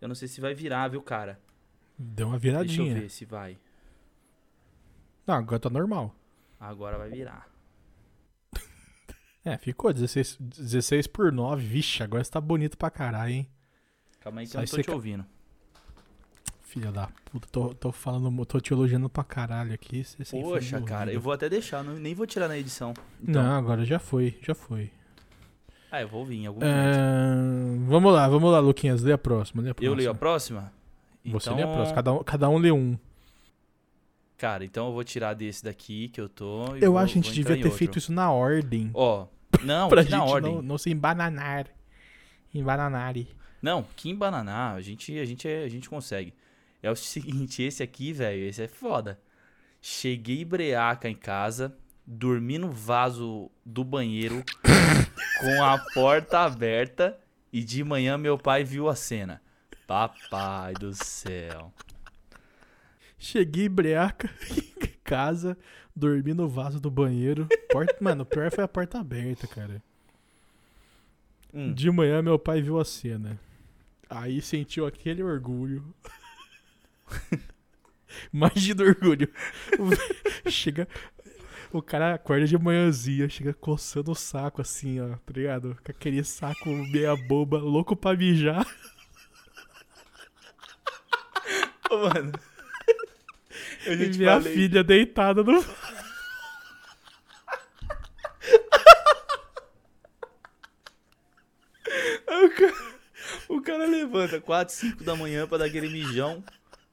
Eu 0.00 0.08
não 0.08 0.14
sei 0.14 0.28
se 0.28 0.40
vai 0.40 0.54
virar, 0.54 0.88
viu, 0.88 1.02
cara? 1.02 1.40
Deu 1.98 2.28
uma 2.28 2.38
Deixa 2.38 2.48
eu 2.58 2.64
viradinha. 2.64 2.94
ver 3.00 3.10
se 3.10 3.24
vai. 3.24 3.58
Não, 5.26 5.34
agora 5.34 5.58
tá 5.58 5.70
normal. 5.70 6.14
Agora 6.60 6.98
vai 6.98 7.10
virar. 7.10 7.46
É, 9.44 9.56
ficou 9.58 9.92
16, 9.92 10.38
16 10.40 11.06
por 11.06 11.30
9. 11.32 11.64
Vixe, 11.64 12.02
agora 12.02 12.22
você 12.24 12.30
tá 12.30 12.40
bonito 12.40 12.76
pra 12.76 12.90
caralho, 12.90 13.32
hein? 13.32 13.48
Calma 14.20 14.40
aí 14.40 14.46
que 14.46 14.52
Só 14.52 14.58
eu 14.58 14.62
não 14.62 14.68
tô 14.68 14.76
te 14.76 14.82
ca- 14.86 14.92
ouvindo. 14.92 15.24
Filha 16.62 16.90
da 16.90 17.08
puta, 17.26 17.46
tô, 17.50 17.72
tô 17.74 17.92
falando, 17.92 18.44
tô 18.44 18.60
te 18.60 18.72
elogiando 18.72 19.08
pra 19.08 19.22
caralho 19.22 19.72
aqui. 19.72 20.02
Você 20.04 20.24
Poxa, 20.40 20.80
cara, 20.82 21.12
eu 21.12 21.20
vou 21.20 21.32
até 21.32 21.48
deixar, 21.48 21.82
não- 21.84 21.94
nem 21.94 22.12
vou 22.14 22.26
tirar 22.26 22.48
na 22.48 22.58
edição. 22.58 22.92
Então, 23.22 23.42
Não, 23.42 23.52
agora 23.56 23.84
já 23.84 23.98
foi, 24.00 24.36
já 24.42 24.54
foi. 24.54 24.90
Ah, 25.92 26.02
eu 26.02 26.08
vou 26.08 26.20
ouvir 26.20 26.36
em 26.38 26.46
algum 26.46 26.60
momento. 26.60 26.74
É, 26.98 27.88
vamos 27.88 28.12
lá, 28.12 28.28
vamos 28.28 28.50
lá, 28.50 28.58
Luquinhas, 28.58 29.00
lê 29.02 29.12
a 29.12 29.18
próxima. 29.18 29.62
Lê 29.62 29.68
a 29.68 29.70
Eu 29.70 29.74
próxima. 29.76 29.96
leio 29.96 30.10
a 30.10 30.14
próxima? 30.14 30.72
Você 31.24 31.48
Então, 31.50 31.56
lê 31.56 31.62
a 31.62 31.66
próxima, 31.72 31.94
cada 31.94 32.12
um, 32.12 32.24
cada 32.24 32.48
um 32.50 32.58
lê 32.58 32.72
um. 32.72 32.98
Cara, 34.38 34.64
então 34.64 34.88
eu 34.88 34.92
vou 34.92 35.02
tirar 35.02 35.34
desse 35.34 35.64
daqui 35.64 36.08
que 36.08 36.20
eu 36.20 36.28
tô. 36.28 36.76
Eu 36.76 36.92
vou- 36.92 36.98
acho 37.00 37.14
que 37.14 37.18
a 37.20 37.22
gente 37.22 37.34
devia 37.34 37.56
ter 37.56 37.64
outro. 37.64 37.78
feito 37.78 37.98
isso 37.98 38.12
na 38.12 38.30
ordem. 38.30 38.90
Ó, 38.92 39.26
não, 39.62 39.88
pra 39.90 40.04
que 40.04 40.10
gente 40.10 40.18
na 40.18 40.24
ordem. 40.24 40.54
Não, 40.56 40.62
não 40.62 40.78
se 40.78 40.90
embananar. 40.90 41.66
Embananare. 42.54 43.28
Não, 43.62 43.84
que 43.96 44.08
embananar, 44.10 44.76
a 44.76 44.80
gente, 44.80 45.18
a 45.18 45.24
gente, 45.24 45.48
é- 45.48 45.64
a 45.64 45.68
gente 45.68 45.88
consegue. 45.88 46.34
É 46.82 46.90
o 46.90 46.96
seguinte, 46.96 47.62
esse 47.62 47.82
aqui, 47.82 48.12
velho, 48.12 48.44
esse 48.44 48.62
é 48.62 48.68
foda. 48.68 49.18
Cheguei 49.80 50.44
breaca 50.44 51.08
em 51.08 51.14
casa, 51.14 51.76
dormi 52.06 52.58
no 52.58 52.70
vaso 52.70 53.50
do 53.64 53.84
banheiro 53.84 54.42
com 55.40 55.62
a 55.64 55.78
porta 55.94 56.40
aberta 56.40 57.18
e 57.52 57.62
de 57.62 57.82
manhã 57.84 58.18
meu 58.18 58.36
pai 58.38 58.64
viu 58.64 58.88
a 58.88 58.94
cena. 58.94 59.40
Papai 59.86 60.74
do 60.74 60.92
céu. 60.92 61.72
Cheguei 63.26 63.68
breaca 63.68 64.30
em 64.52 64.92
casa, 65.02 65.58
dormi 65.96 66.32
no 66.32 66.48
vaso 66.48 66.78
do 66.78 66.88
banheiro. 66.88 67.48
Porta, 67.72 67.96
mano, 68.00 68.22
o 68.22 68.26
pior 68.26 68.52
foi 68.52 68.62
a 68.62 68.68
porta 68.68 69.00
aberta, 69.00 69.48
cara. 69.48 69.82
Hum, 71.52 71.74
De 71.74 71.90
manhã 71.90 72.22
meu 72.22 72.38
pai 72.38 72.62
viu 72.62 72.78
a 72.78 72.84
cena. 72.84 73.36
Aí 74.08 74.40
sentiu 74.40 74.86
aquele 74.86 75.24
orgulho. 75.24 75.92
Imagina 78.32 78.84
o 78.84 78.86
orgulho. 78.86 79.28
chega. 80.48 80.86
O 81.72 81.82
cara 81.82 82.14
acorda 82.14 82.46
de 82.46 82.56
manhãzinha, 82.56 83.28
chega 83.28 83.52
coçando 83.52 84.12
o 84.12 84.14
saco 84.14 84.62
assim, 84.62 85.00
ó, 85.00 85.16
tá 85.16 85.32
ligado? 85.34 85.76
Com 85.84 85.90
aquele 85.90 86.22
saco 86.22 86.68
meia 86.68 87.16
boba, 87.16 87.58
louco 87.58 87.96
pra 87.96 88.16
mijar. 88.16 88.64
Ô, 91.90 91.96
mano. 92.08 92.32
Eu 93.86 93.94
E 93.94 94.08
minha 94.18 94.40
filha 94.40 94.82
deitada 94.84 95.42
no. 95.42 95.64
O 102.28 102.50
cara, 102.50 102.74
o 103.48 103.60
cara 103.62 103.86
levanta 103.86 104.40
4, 104.40 104.74
5 104.74 105.04
da 105.04 105.14
manhã 105.14 105.46
pra 105.46 105.58
dar 105.58 105.66
aquele 105.66 105.88
mijão, 105.88 106.42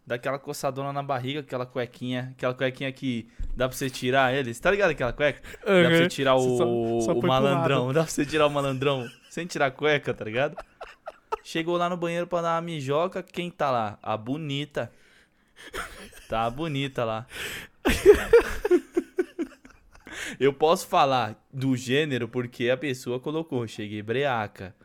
dá 0.05 0.15
aquela 0.15 0.37
coçadona 0.39 0.93
na 0.93 1.01
barriga, 1.03 1.39
aquela 1.39 1.65
cuequinha, 1.65 2.33
aquela 2.37 2.53
cuequinha 2.53 2.91
que 2.91 3.27
dá 3.55 3.67
pra 3.67 3.75
você 3.77 3.89
tirar 3.89 4.33
ele. 4.33 4.53
Você 4.53 4.61
tá 4.61 4.69
ligado 4.71 4.91
aquela 4.91 5.11
cueca? 5.13 5.41
Dá 5.43 5.89
pra 5.89 5.97
você 5.97 6.07
tirar 6.07 6.35
o, 6.35 6.57
Só- 6.57 7.05
só 7.13 7.13
o 7.19 7.25
malandrão, 7.27 7.87
dá 7.93 8.03
pra 8.03 8.11
você 8.11 8.25
tirar 8.25 8.47
o 8.47 8.49
malandrão 8.51 9.07
sem 9.29 9.45
tirar 9.45 9.67
a 9.67 9.71
cueca, 9.71 10.13
tá 10.13 10.23
ligado? 10.25 10.55
Chegou 11.43 11.75
lá 11.75 11.89
no 11.89 11.97
banheiro 11.97 12.27
pra 12.27 12.41
dar 12.41 12.55
uma 12.55 12.61
mijoca, 12.61 13.21
quem 13.23 13.49
tá 13.49 13.69
lá? 13.71 13.97
A 14.01 14.15
bonita. 14.15 14.91
Tá 16.29 16.49
bonita 16.49 17.03
lá. 17.03 17.27
Eu 20.39 20.53
posso 20.53 20.87
falar 20.87 21.35
do 21.51 21.75
gênero 21.75 22.27
porque 22.27 22.69
a 22.69 22.77
pessoa 22.77 23.19
colocou, 23.19 23.67
cheguei 23.67 24.01
breaca. 24.01 24.75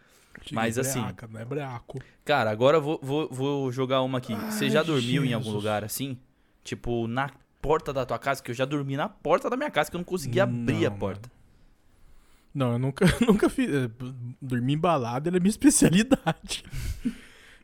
Mas 0.52 0.78
assim- 0.78 1.00
Breaca, 1.02 1.26
não 1.26 1.40
é 1.40 1.44
breaco. 1.44 1.98
Cara, 2.24 2.50
agora 2.50 2.76
eu 2.78 2.82
vou, 2.82 3.00
vou, 3.02 3.28
vou 3.30 3.72
jogar 3.72 4.02
uma 4.02 4.18
aqui. 4.18 4.34
Você 4.34 4.64
Ai, 4.64 4.70
já 4.70 4.82
dormiu 4.82 5.24
em 5.24 5.32
algum 5.32 5.44
Jesus. 5.46 5.62
lugar 5.64 5.84
assim? 5.84 6.18
Tipo, 6.62 7.06
na 7.06 7.30
porta 7.60 7.92
da 7.92 8.04
tua 8.06 8.18
casa? 8.18 8.42
Que 8.42 8.50
eu 8.50 8.54
já 8.54 8.64
dormi 8.64 8.96
na 8.96 9.08
porta 9.08 9.48
da 9.50 9.56
minha 9.56 9.70
casa, 9.70 9.90
que 9.90 9.96
eu 9.96 9.98
não 9.98 10.04
conseguia 10.04 10.44
abrir 10.44 10.86
a 10.86 10.90
Não, 10.90 10.98
porta. 10.98 11.30
Não, 12.54 12.72
eu 12.72 12.78
nunca, 12.78 13.04
nunca 13.26 13.48
fiz. 13.50 13.68
é, 13.72 13.90
Dormir 14.40 14.74
embalado 14.74 15.28
era 15.28 15.36
a 15.36 15.40
minha 15.40 15.50
especialidade. 15.50 16.64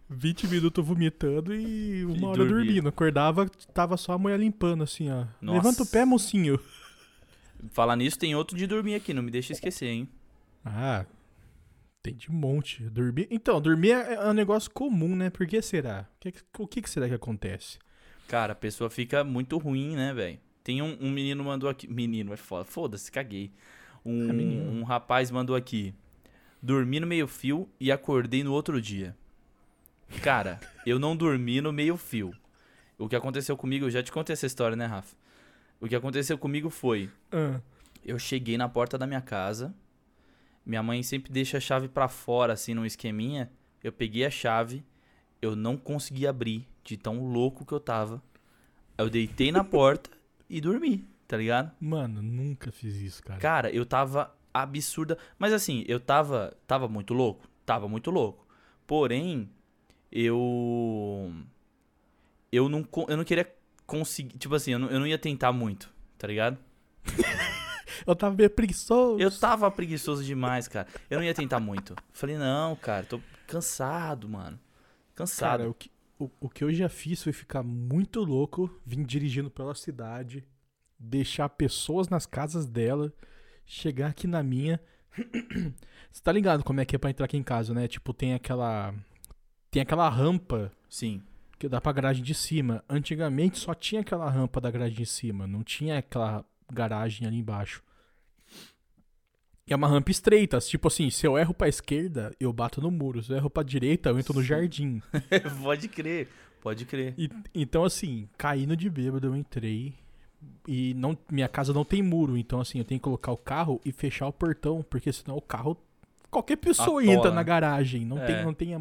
20 0.09 0.47
minutos 0.49 0.85
vomitando 0.85 1.55
e 1.55 2.05
uma 2.05 2.17
E 2.17 2.25
hora 2.25 2.45
dormir. 2.45 2.64
dormindo. 2.67 2.88
Acordava, 2.88 3.49
tava 3.73 3.97
só 3.97 4.12
a 4.12 4.19
mulher 4.19 4.38
limpando 4.38 4.85
assim, 4.85 5.11
ó. 5.11 5.27
Nossa. 5.40 5.57
Levanta 5.59 5.83
o 5.83 5.87
pé, 5.87 6.05
mocinho. 6.05 6.59
Falar 7.71 7.97
nisso, 7.97 8.19
tem 8.19 8.35
outro 8.35 8.57
de 8.57 8.67
dormir 8.67 8.95
aqui, 8.95 9.14
não 9.14 9.23
me 9.23 9.31
deixa 9.31 9.53
esquecer, 9.53 9.87
hein? 9.88 10.09
Ah, 10.64 11.07
tem 12.03 12.14
de 12.14 12.31
monte. 12.31 12.83
Dormir. 12.85 13.27
Então, 13.31 13.61
dormir 13.61 13.93
é 13.93 14.14
é 14.14 14.27
um 14.29 14.33
negócio 14.35 14.71
comum, 14.71 15.17
né? 15.17 15.31
Por 15.31 15.47
que 15.47 15.61
será? 15.62 16.07
O 16.17 16.21
que, 16.21 16.35
o 16.59 16.67
que 16.67 16.88
será 16.90 17.09
que 17.09 17.14
acontece? 17.14 17.79
Cara, 18.29 18.53
a 18.53 18.57
pessoa 18.57 18.90
fica 18.90 19.25
muito 19.25 19.57
ruim, 19.59 19.97
né, 19.97 20.12
velho? 20.12 20.38
Tem 20.62 20.81
um, 20.83 20.97
um 21.01 21.11
menino 21.11 21.43
mandou 21.45 21.69
aqui. 21.69 21.87
Menino, 21.87 22.33
é 22.33 22.37
foda. 22.37 22.64
Foda-se, 22.64 23.11
caguei. 23.11 23.53
Um, 24.05 24.29
É 24.31 24.71
um 24.71 24.83
rapaz 24.83 25.31
mandou 25.31 25.57
aqui. 25.57 25.95
Dormi 26.62 27.01
no 27.01 27.07
meio-fio 27.07 27.69
e 27.81 27.90
acordei 27.93 28.43
no 28.45 28.53
outro 28.53 28.81
dia. 28.81 29.17
Cara, 30.23 30.61
eu 30.87 30.99
não 30.99 31.17
dormi 31.17 31.61
no 31.61 31.73
meio-fio. 31.73 32.35
O 32.99 33.09
que 33.09 33.17
aconteceu 33.17 33.57
comigo, 33.57 33.87
eu 33.87 33.90
já 33.90 34.03
te 34.03 34.12
contei 34.12 34.33
essa 34.33 34.47
história, 34.47 34.77
né, 34.77 34.87
Rafa? 34.87 35.17
O 35.81 35.88
que 35.88 35.95
aconteceu 35.97 36.38
comigo 36.38 36.71
foi. 36.71 37.11
Ah, 37.33 37.61
Eu 38.05 38.19
cheguei 38.19 38.57
na 38.57 38.69
porta 38.69 38.97
da 38.97 39.07
minha 39.07 39.21
casa. 39.21 39.75
Minha 40.64 40.83
mãe 40.83 41.03
sempre 41.03 41.33
deixa 41.33 41.59
a 41.59 41.61
chave 41.61 41.88
pra 41.88 42.09
fora, 42.09 42.53
assim, 42.53 42.73
num 42.75 42.87
esqueminha. 42.87 43.51
Eu 43.83 43.93
peguei 43.93 44.25
a 44.25 44.31
chave. 44.31 44.85
Eu 45.43 45.55
não 45.57 45.77
consegui 45.77 46.27
abrir, 46.27 46.67
de 46.83 46.97
tão 46.97 47.27
louco 47.27 47.67
que 47.67 47.73
eu 47.73 47.81
tava. 47.81 48.23
Eu 48.97 49.11
deitei 49.11 49.51
na 49.53 49.62
porta 49.64 50.11
e 50.49 50.61
dormi, 50.61 51.07
tá 51.27 51.37
ligado? 51.37 51.73
mano, 51.81 52.23
nunca 52.23 52.71
fiz 52.73 52.95
isso, 52.97 53.23
cara. 53.23 53.40
Cara, 53.40 53.71
eu 53.71 53.85
tava 53.85 54.35
absurda. 54.55 55.19
Mas 55.38 55.53
assim, 55.53 55.85
eu 55.88 55.99
tava. 56.01 56.57
Tava 56.67 56.88
muito 56.88 57.12
louco? 57.12 57.47
Tava 57.67 57.88
muito 57.88 58.11
louco. 58.11 58.47
Porém, 58.87 59.51
eu. 60.14 61.33
Eu 62.53 62.68
não, 62.68 62.87
eu 63.09 63.16
não 63.16 63.24
queria 63.24 63.53
conseguir. 63.85 64.38
Tipo 64.38 64.55
assim, 64.55 64.72
eu 64.72 64.79
não, 64.79 64.88
eu 64.88 65.00
não 65.00 65.07
ia 65.07 65.18
tentar 65.18 65.53
muito, 65.53 65.92
tá 66.16 66.27
ligado? 66.27 66.57
Eu 68.07 68.16
tava 68.16 68.35
meio 68.35 68.50
preguiçoso. 68.50 69.22
Eu 69.22 69.31
tava 69.31 69.70
preguiçoso 69.70 70.24
demais, 70.24 70.66
cara. 70.66 70.87
Eu 71.09 71.18
não 71.18 71.24
ia 71.24 71.33
tentar 71.33 71.61
muito. 71.61 71.94
Falei, 72.12 72.37
não, 72.37 72.74
cara, 72.77 73.07
tô 73.07 73.20
cansado, 73.46 74.29
mano. 74.29 74.59
Cansado. 75.14 75.59
Cara, 75.59 75.70
o 75.70 75.74
que, 75.74 75.90
o, 76.18 76.31
o 76.40 76.48
que 76.48 76.64
eu 76.64 76.72
já 76.72 76.88
fiz 76.88 77.22
foi 77.22 77.33
ficar 77.33 77.62
muito 77.62 78.20
louco, 78.20 78.70
vim 78.85 79.05
dirigindo 79.05 79.50
pela 79.50 79.74
cidade, 79.74 80.44
deixar 80.98 81.48
pessoas 81.50 82.09
nas 82.09 82.27
casas 82.27 82.66
dela, 82.66 83.12
chegar 83.64 84.09
aqui 84.09 84.27
na 84.27 84.42
minha. 84.42 84.81
Você 86.11 86.22
tá 86.22 86.33
ligado 86.33 86.64
como 86.64 86.81
é 86.81 86.85
que 86.85 86.96
é 86.96 86.98
pra 86.98 87.11
entrar 87.11 87.27
aqui 87.27 87.37
em 87.37 87.42
casa, 87.42 87.72
né? 87.72 87.87
Tipo, 87.87 88.12
tem 88.12 88.35
aquela. 88.35 88.94
Tem 89.75 89.83
aquela 89.83 90.09
rampa 90.09 90.71
Sim. 90.89 91.21
que 91.59 91.69
dá 91.69 91.81
pra 91.81 91.91
garagem 91.91 92.23
de 92.23 92.33
cima. 92.33 92.85
Antigamente 92.89 93.59
só 93.59 93.75
tinha 93.75 94.03
aquela 94.03 94.31
rampa 94.31 94.61
da 94.61 94.71
garagem 94.71 94.95
de 94.97 95.05
cima, 95.05 95.49
não 95.49 95.65
tinha 95.65 95.99
aquela 95.99 96.45
garagem 96.73 97.27
ali 97.27 97.39
embaixo. 97.39 97.83
E 99.67 99.73
é 99.73 99.77
uma 99.77 99.89
rampa 99.89 100.13
estreita, 100.13 100.59
tipo 100.61 100.87
assim, 100.87 101.11
se 101.11 101.27
eu 101.27 101.37
erro 101.37 101.53
pra 101.53 101.67
esquerda, 101.69 102.33
eu 102.39 102.53
bato 102.53 102.81
no 102.81 102.89
muro. 102.89 103.21
Se 103.21 103.33
eu 103.33 103.37
erro 103.37 103.51
pra 103.51 103.65
direita, 103.65 104.11
eu 104.11 104.19
entro 104.19 104.33
no 104.33 104.45
jardim. 104.45 105.03
pode 105.61 105.89
crer, 105.89 106.29
pode 106.63 106.85
crer. 106.85 107.13
E- 107.19 107.29
então, 107.53 107.83
assim, 107.83 108.29
caindo 108.39 108.77
de 108.77 108.89
bêbado, 108.89 109.27
eu 109.27 109.35
entrei. 109.35 109.93
E 110.69 110.95
não, 110.95 111.19
minha 111.29 111.49
casa 111.49 111.73
não 111.73 111.85
tem 111.85 112.01
muro, 112.01 112.37
então 112.39 112.61
assim, 112.61 112.79
eu 112.79 112.85
tenho 112.85 113.01
que 113.01 113.05
colocar 113.05 113.33
o 113.33 113.37
carro 113.37 113.81
e 113.85 113.91
fechar 113.91 114.29
o 114.29 114.33
portão, 114.33 114.85
porque 114.89 115.13
senão 115.13 115.37
o 115.37 115.43
carro. 115.43 115.77
Qualquer 116.31 116.59
pessoa 116.59 117.01
Atola, 117.03 117.13
entra 117.17 117.33
na 117.33 117.43
garagem. 117.43 118.05
Não, 118.07 118.19
É. 118.19 118.27
tem, 118.27 118.45
não, 118.45 118.55
tem, 118.55 118.75
a- 118.77 118.81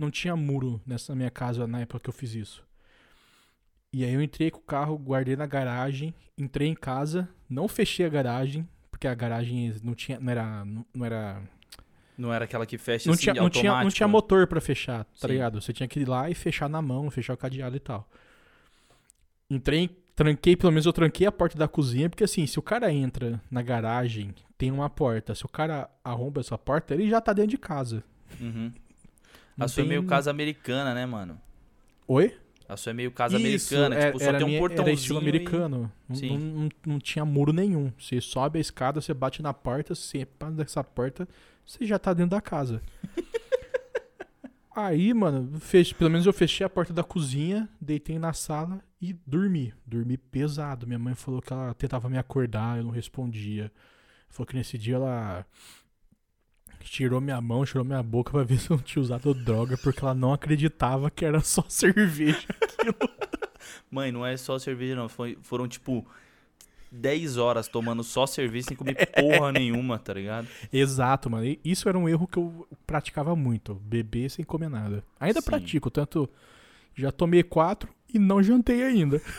não 0.00 0.10
tinha 0.10 0.34
muro 0.34 0.80
nessa 0.86 1.14
minha 1.14 1.30
casa 1.30 1.66
na 1.66 1.80
época 1.80 2.00
que 2.00 2.08
eu 2.08 2.14
fiz 2.14 2.34
isso. 2.34 2.64
E 3.92 4.02
aí 4.02 4.14
eu 4.14 4.22
entrei 4.22 4.50
com 4.50 4.58
o 4.58 4.62
carro, 4.62 4.96
guardei 4.96 5.36
na 5.36 5.46
garagem, 5.46 6.14
entrei 6.38 6.68
em 6.68 6.74
casa, 6.74 7.28
não 7.48 7.68
fechei 7.68 8.06
a 8.06 8.08
garagem, 8.08 8.66
porque 8.90 9.06
a 9.06 9.14
garagem 9.14 9.74
não 9.82 9.94
tinha, 9.94 10.18
não 10.18 10.30
era, 10.30 10.64
não 10.64 11.04
era, 11.04 11.42
Não 12.16 12.32
era 12.32 12.44
aquela 12.46 12.64
que 12.64 12.78
fecha 12.78 13.08
não 13.08 13.14
assim, 13.14 13.24
tinha, 13.24 13.34
não 13.34 13.50
tinha, 13.50 13.82
não 13.82 13.90
tinha 13.90 14.08
motor 14.08 14.46
pra 14.46 14.60
fechar, 14.60 15.04
tá 15.04 15.28
Sim. 15.28 15.34
ligado? 15.34 15.60
Você 15.60 15.72
tinha 15.72 15.88
que 15.88 16.00
ir 16.00 16.08
lá 16.08 16.30
e 16.30 16.34
fechar 16.34 16.68
na 16.68 16.80
mão, 16.80 17.10
fechar 17.10 17.34
o 17.34 17.36
cadeado 17.36 17.76
e 17.76 17.80
tal. 17.80 18.08
Entrei, 19.50 19.88
tranquei, 20.14 20.56
pelo 20.56 20.72
menos 20.72 20.86
eu 20.86 20.92
tranquei 20.92 21.26
a 21.26 21.32
porta 21.32 21.58
da 21.58 21.68
cozinha, 21.68 22.08
porque 22.08 22.24
assim, 22.24 22.46
se 22.46 22.58
o 22.58 22.62
cara 22.62 22.90
entra 22.92 23.42
na 23.50 23.60
garagem, 23.60 24.34
tem 24.56 24.70
uma 24.70 24.88
porta, 24.88 25.34
se 25.34 25.44
o 25.44 25.48
cara 25.48 25.90
arromba 26.02 26.40
essa 26.40 26.56
porta, 26.56 26.94
ele 26.94 27.10
já 27.10 27.20
tá 27.20 27.32
dentro 27.32 27.50
de 27.50 27.58
casa. 27.58 28.02
Uhum. 28.40 28.72
A 29.64 29.68
sua 29.68 29.82
é 29.82 29.86
meio 29.86 30.04
casa 30.04 30.30
americana, 30.30 30.94
né, 30.94 31.06
mano? 31.06 31.40
Oi? 32.08 32.36
A 32.68 32.76
sua 32.76 32.90
é 32.90 32.92
meio 32.94 33.10
casa 33.10 33.36
Isso, 33.38 33.74
americana, 33.74 33.96
é- 34.00 34.06
tipo, 34.12 34.22
só 34.24 34.32
tem 34.32 34.42
um 34.44 34.46
minha- 34.46 34.58
portãozinho 34.60 34.86
Era 34.88 34.92
estilo 34.94 35.18
e- 35.18 35.22
americano. 35.22 35.92
Sim. 36.14 36.38
Não, 36.38 36.46
não, 36.62 36.68
não 36.86 36.98
tinha 37.00 37.24
muro 37.24 37.52
nenhum. 37.52 37.92
Você 37.98 38.20
sobe 38.20 38.58
a 38.58 38.60
escada, 38.60 39.00
você 39.00 39.12
bate 39.12 39.42
na 39.42 39.52
porta, 39.52 39.94
você 39.94 40.24
passa 40.24 40.52
dessa 40.52 40.84
porta, 40.84 41.28
você 41.66 41.84
já 41.84 41.98
tá 41.98 42.12
dentro 42.12 42.30
da 42.30 42.40
casa. 42.40 42.80
Aí, 44.74 45.12
mano, 45.12 45.58
fech... 45.58 45.94
pelo 45.94 46.10
menos 46.10 46.26
eu 46.26 46.32
fechei 46.32 46.64
a 46.64 46.70
porta 46.70 46.92
da 46.92 47.02
cozinha, 47.02 47.68
deitei 47.80 48.18
na 48.18 48.32
sala 48.32 48.80
e 49.02 49.12
dormi. 49.26 49.74
Dormi 49.84 50.16
pesado. 50.16 50.86
Minha 50.86 50.98
mãe 50.98 51.14
falou 51.14 51.42
que 51.42 51.52
ela 51.52 51.74
tentava 51.74 52.08
me 52.08 52.16
acordar, 52.16 52.78
eu 52.78 52.84
não 52.84 52.90
respondia. 52.92 53.70
Falou 54.28 54.46
que 54.46 54.54
nesse 54.54 54.78
dia 54.78 54.94
ela 54.94 55.44
tirou 56.80 57.20
minha 57.20 57.40
mão, 57.40 57.64
tirou 57.64 57.84
minha 57.84 58.02
boca 58.02 58.30
pra 58.30 58.42
ver 58.42 58.58
se 58.58 58.70
eu 58.70 58.76
não 58.76 58.84
tinha 58.84 59.02
usado 59.02 59.32
droga, 59.34 59.76
porque 59.78 60.00
ela 60.04 60.14
não 60.14 60.32
acreditava 60.32 61.10
que 61.10 61.24
era 61.24 61.40
só 61.40 61.64
cerveja. 61.68 62.46
Mãe, 63.90 64.10
não 64.10 64.24
é 64.26 64.36
só 64.36 64.58
cerveja, 64.58 64.94
não. 64.96 65.08
Foi- 65.08 65.36
foram, 65.42 65.68
tipo, 65.68 66.06
10 66.90 67.36
horas 67.36 67.68
tomando 67.68 68.02
só 68.02 68.26
cerveja 68.26 68.68
sem 68.68 68.76
comer 68.76 68.94
porra 69.14 69.52
nenhuma, 69.52 69.98
tá 69.98 70.12
ligado? 70.14 70.48
Exato, 70.72 71.30
mano. 71.30 71.44
E 71.44 71.60
Isso 71.64 71.88
era 71.88 71.98
um 71.98 72.08
erro 72.08 72.26
que 72.26 72.38
eu 72.38 72.66
praticava 72.86 73.36
muito. 73.36 73.74
Beber 73.74 74.30
sem 74.30 74.44
comer 74.44 74.68
nada. 74.68 75.04
Ainda 75.18 75.40
Sim. 75.40 75.46
pratico, 75.46 75.90
tanto 75.90 76.28
já 76.94 77.12
tomei 77.12 77.42
quatro 77.42 77.88
e 78.12 78.18
não 78.18 78.42
jantei 78.42 78.82
ainda. 78.82 79.20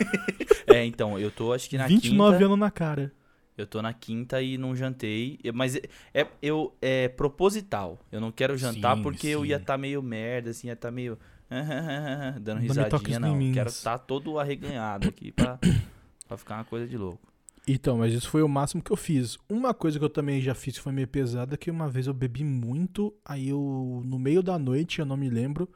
É, 0.64 0.86
então, 0.86 1.18
eu 1.18 1.30
tô, 1.30 1.52
acho 1.52 1.68
que 1.68 1.76
na 1.76 1.86
29 1.86 2.32
quinta... 2.36 2.46
anos 2.46 2.58
na 2.58 2.70
cara. 2.70 3.12
Eu 3.56 3.66
tô 3.66 3.82
na 3.82 3.92
quinta 3.92 4.40
e 4.40 4.56
não 4.56 4.74
jantei. 4.74 5.38
Mas 5.52 5.76
é, 5.76 5.82
é- 6.14 6.26
eu, 6.40 6.74
é 6.80 7.08
proposital. 7.08 7.98
Eu 8.10 8.20
não 8.20 8.32
quero 8.32 8.56
jantar 8.56 8.96
Sim, 8.96 9.02
porque 9.02 9.26
eu 9.26 9.44
ia 9.44 9.56
sim. 9.56 9.62
estar 9.62 9.76
meio 9.76 10.02
merda, 10.02 10.50
assim, 10.50 10.68
ia 10.68 10.72
estar 10.72 10.90
meio. 10.90 11.18
dando 12.40 12.60
risadinha, 12.60 13.18
não. 13.20 13.38
em 13.40 13.52
Quero 13.52 13.68
estar 13.68 13.98
todo 13.98 14.38
arreganhado 14.38 15.08
aqui 15.08 15.30
pra, 15.30 15.58
pra 16.26 16.36
ficar 16.38 16.56
uma 16.56 16.64
coisa 16.64 16.86
de 16.86 16.96
louco. 16.96 17.32
Então, 17.68 17.98
mas 17.98 18.12
isso 18.12 18.28
foi 18.28 18.42
o 18.42 18.48
máximo 18.48 18.82
que 18.82 18.90
eu 18.90 18.96
fiz. 18.96 19.38
Uma 19.48 19.72
coisa 19.72 19.98
que 19.98 20.04
eu 20.04 20.10
também 20.10 20.40
já 20.40 20.54
fiz 20.54 20.76
que 20.76 20.82
foi 20.82 20.92
meio 20.92 21.06
pesada, 21.06 21.56
que 21.56 21.70
uma 21.70 21.88
vez 21.88 22.06
eu 22.06 22.14
bebi 22.14 22.42
muito, 22.42 23.14
aí 23.24 23.50
eu, 23.50 24.02
no 24.04 24.18
meio 24.18 24.42
da 24.42 24.58
noite, 24.58 24.98
eu 24.98 25.06
não 25.06 25.16
me 25.16 25.30
lembro, 25.30 25.68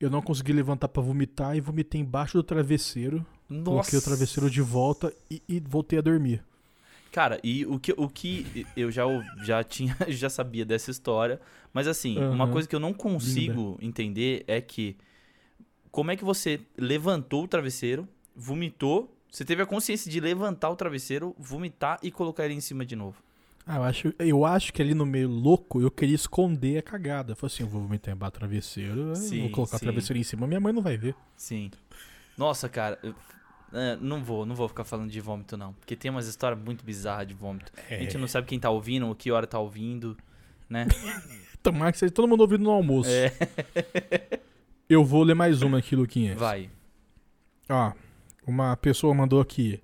eu 0.00 0.08
não 0.08 0.22
consegui 0.22 0.52
levantar 0.52 0.88
pra 0.88 1.02
vomitar 1.02 1.56
e 1.56 1.60
vomitei 1.60 2.00
embaixo 2.00 2.38
do 2.38 2.42
travesseiro. 2.42 3.26
Coloquei 3.64 3.98
o 3.98 4.02
travesseiro 4.02 4.48
de 4.48 4.62
volta 4.62 5.12
e, 5.30 5.42
e 5.48 5.60
voltei 5.60 5.98
a 5.98 6.02
dormir. 6.02 6.42
Cara, 7.10 7.40
e 7.42 7.64
o 7.66 7.78
que, 7.78 7.92
o 7.96 8.08
que 8.08 8.66
eu 8.76 8.90
já, 8.90 9.04
já 9.42 9.64
tinha, 9.64 9.96
já 10.08 10.28
sabia 10.28 10.64
dessa 10.64 10.90
história, 10.90 11.40
mas 11.72 11.86
assim, 11.88 12.24
uma 12.28 12.44
Aham. 12.44 12.52
coisa 12.52 12.68
que 12.68 12.76
eu 12.76 12.80
não 12.80 12.92
consigo 12.92 13.78
entender 13.80 14.44
é 14.46 14.60
que 14.60 14.96
como 15.90 16.10
é 16.10 16.16
que 16.16 16.24
você 16.24 16.60
levantou 16.76 17.44
o 17.44 17.48
travesseiro, 17.48 18.08
vomitou, 18.34 19.14
você 19.30 19.44
teve 19.44 19.62
a 19.62 19.66
consciência 19.66 20.10
de 20.10 20.20
levantar 20.20 20.70
o 20.70 20.76
travesseiro, 20.76 21.34
vomitar 21.38 21.98
e 22.02 22.10
colocar 22.10 22.44
ele 22.44 22.54
em 22.54 22.60
cima 22.60 22.84
de 22.84 22.96
novo. 22.96 23.22
Ah, 23.66 23.76
eu 23.76 23.82
acho, 23.82 24.14
eu 24.18 24.44
acho 24.46 24.72
que 24.72 24.80
ali 24.80 24.94
no 24.94 25.04
meio 25.04 25.28
louco 25.28 25.82
eu 25.82 25.90
queria 25.90 26.14
esconder 26.14 26.78
a 26.78 26.82
cagada. 26.82 27.32
Eu 27.32 27.36
falei 27.36 27.52
assim, 27.52 27.62
eu 27.64 27.68
vou 27.68 27.82
vomitar 27.82 28.14
embaixo 28.14 28.32
do 28.32 28.38
travesseiro, 28.38 29.00
eu 29.00 29.14
Sim, 29.14 29.40
vou 29.40 29.50
colocar 29.50 29.76
sim. 29.76 29.76
o 29.76 29.80
travesseiro 29.80 30.18
em 30.18 30.22
cima, 30.22 30.46
minha 30.46 30.60
mãe 30.60 30.72
não 30.72 30.82
vai 30.82 30.96
ver. 30.96 31.14
Sim. 31.36 31.70
Nossa, 32.36 32.68
cara, 32.68 32.98
é, 33.72 33.96
não 34.00 34.22
vou, 34.22 34.46
não 34.46 34.54
vou 34.54 34.68
ficar 34.68 34.84
falando 34.84 35.10
de 35.10 35.20
vômito 35.20 35.56
não, 35.56 35.72
porque 35.74 35.94
tem 35.96 36.10
umas 36.10 36.26
histórias 36.26 36.60
muito 36.60 36.84
bizarras 36.84 37.26
de 37.26 37.34
vômito. 37.34 37.72
A 37.90 37.94
gente 37.94 38.16
não 38.18 38.28
sabe 38.28 38.46
quem 38.46 38.58
tá 38.58 38.70
ouvindo, 38.70 39.14
que 39.14 39.30
hora 39.30 39.46
tá 39.46 39.58
ouvindo, 39.58 40.16
né? 40.68 40.86
Tomara 41.62 41.92
que 41.92 41.98
seja 41.98 42.12
todo 42.12 42.28
mundo 42.28 42.40
ouvindo 42.40 42.64
no 42.64 42.70
almoço. 42.70 43.10
É, 43.10 43.32
Eu 44.88 45.04
vou 45.04 45.22
ler 45.22 45.34
mais 45.34 45.60
uma 45.60 45.78
aqui, 45.78 45.94
Luquinhas. 45.94 46.38
vai. 46.38 46.70
Ó, 47.68 47.92
uma 48.46 48.74
pessoa 48.76 49.12
mandou 49.12 49.40
aqui. 49.40 49.82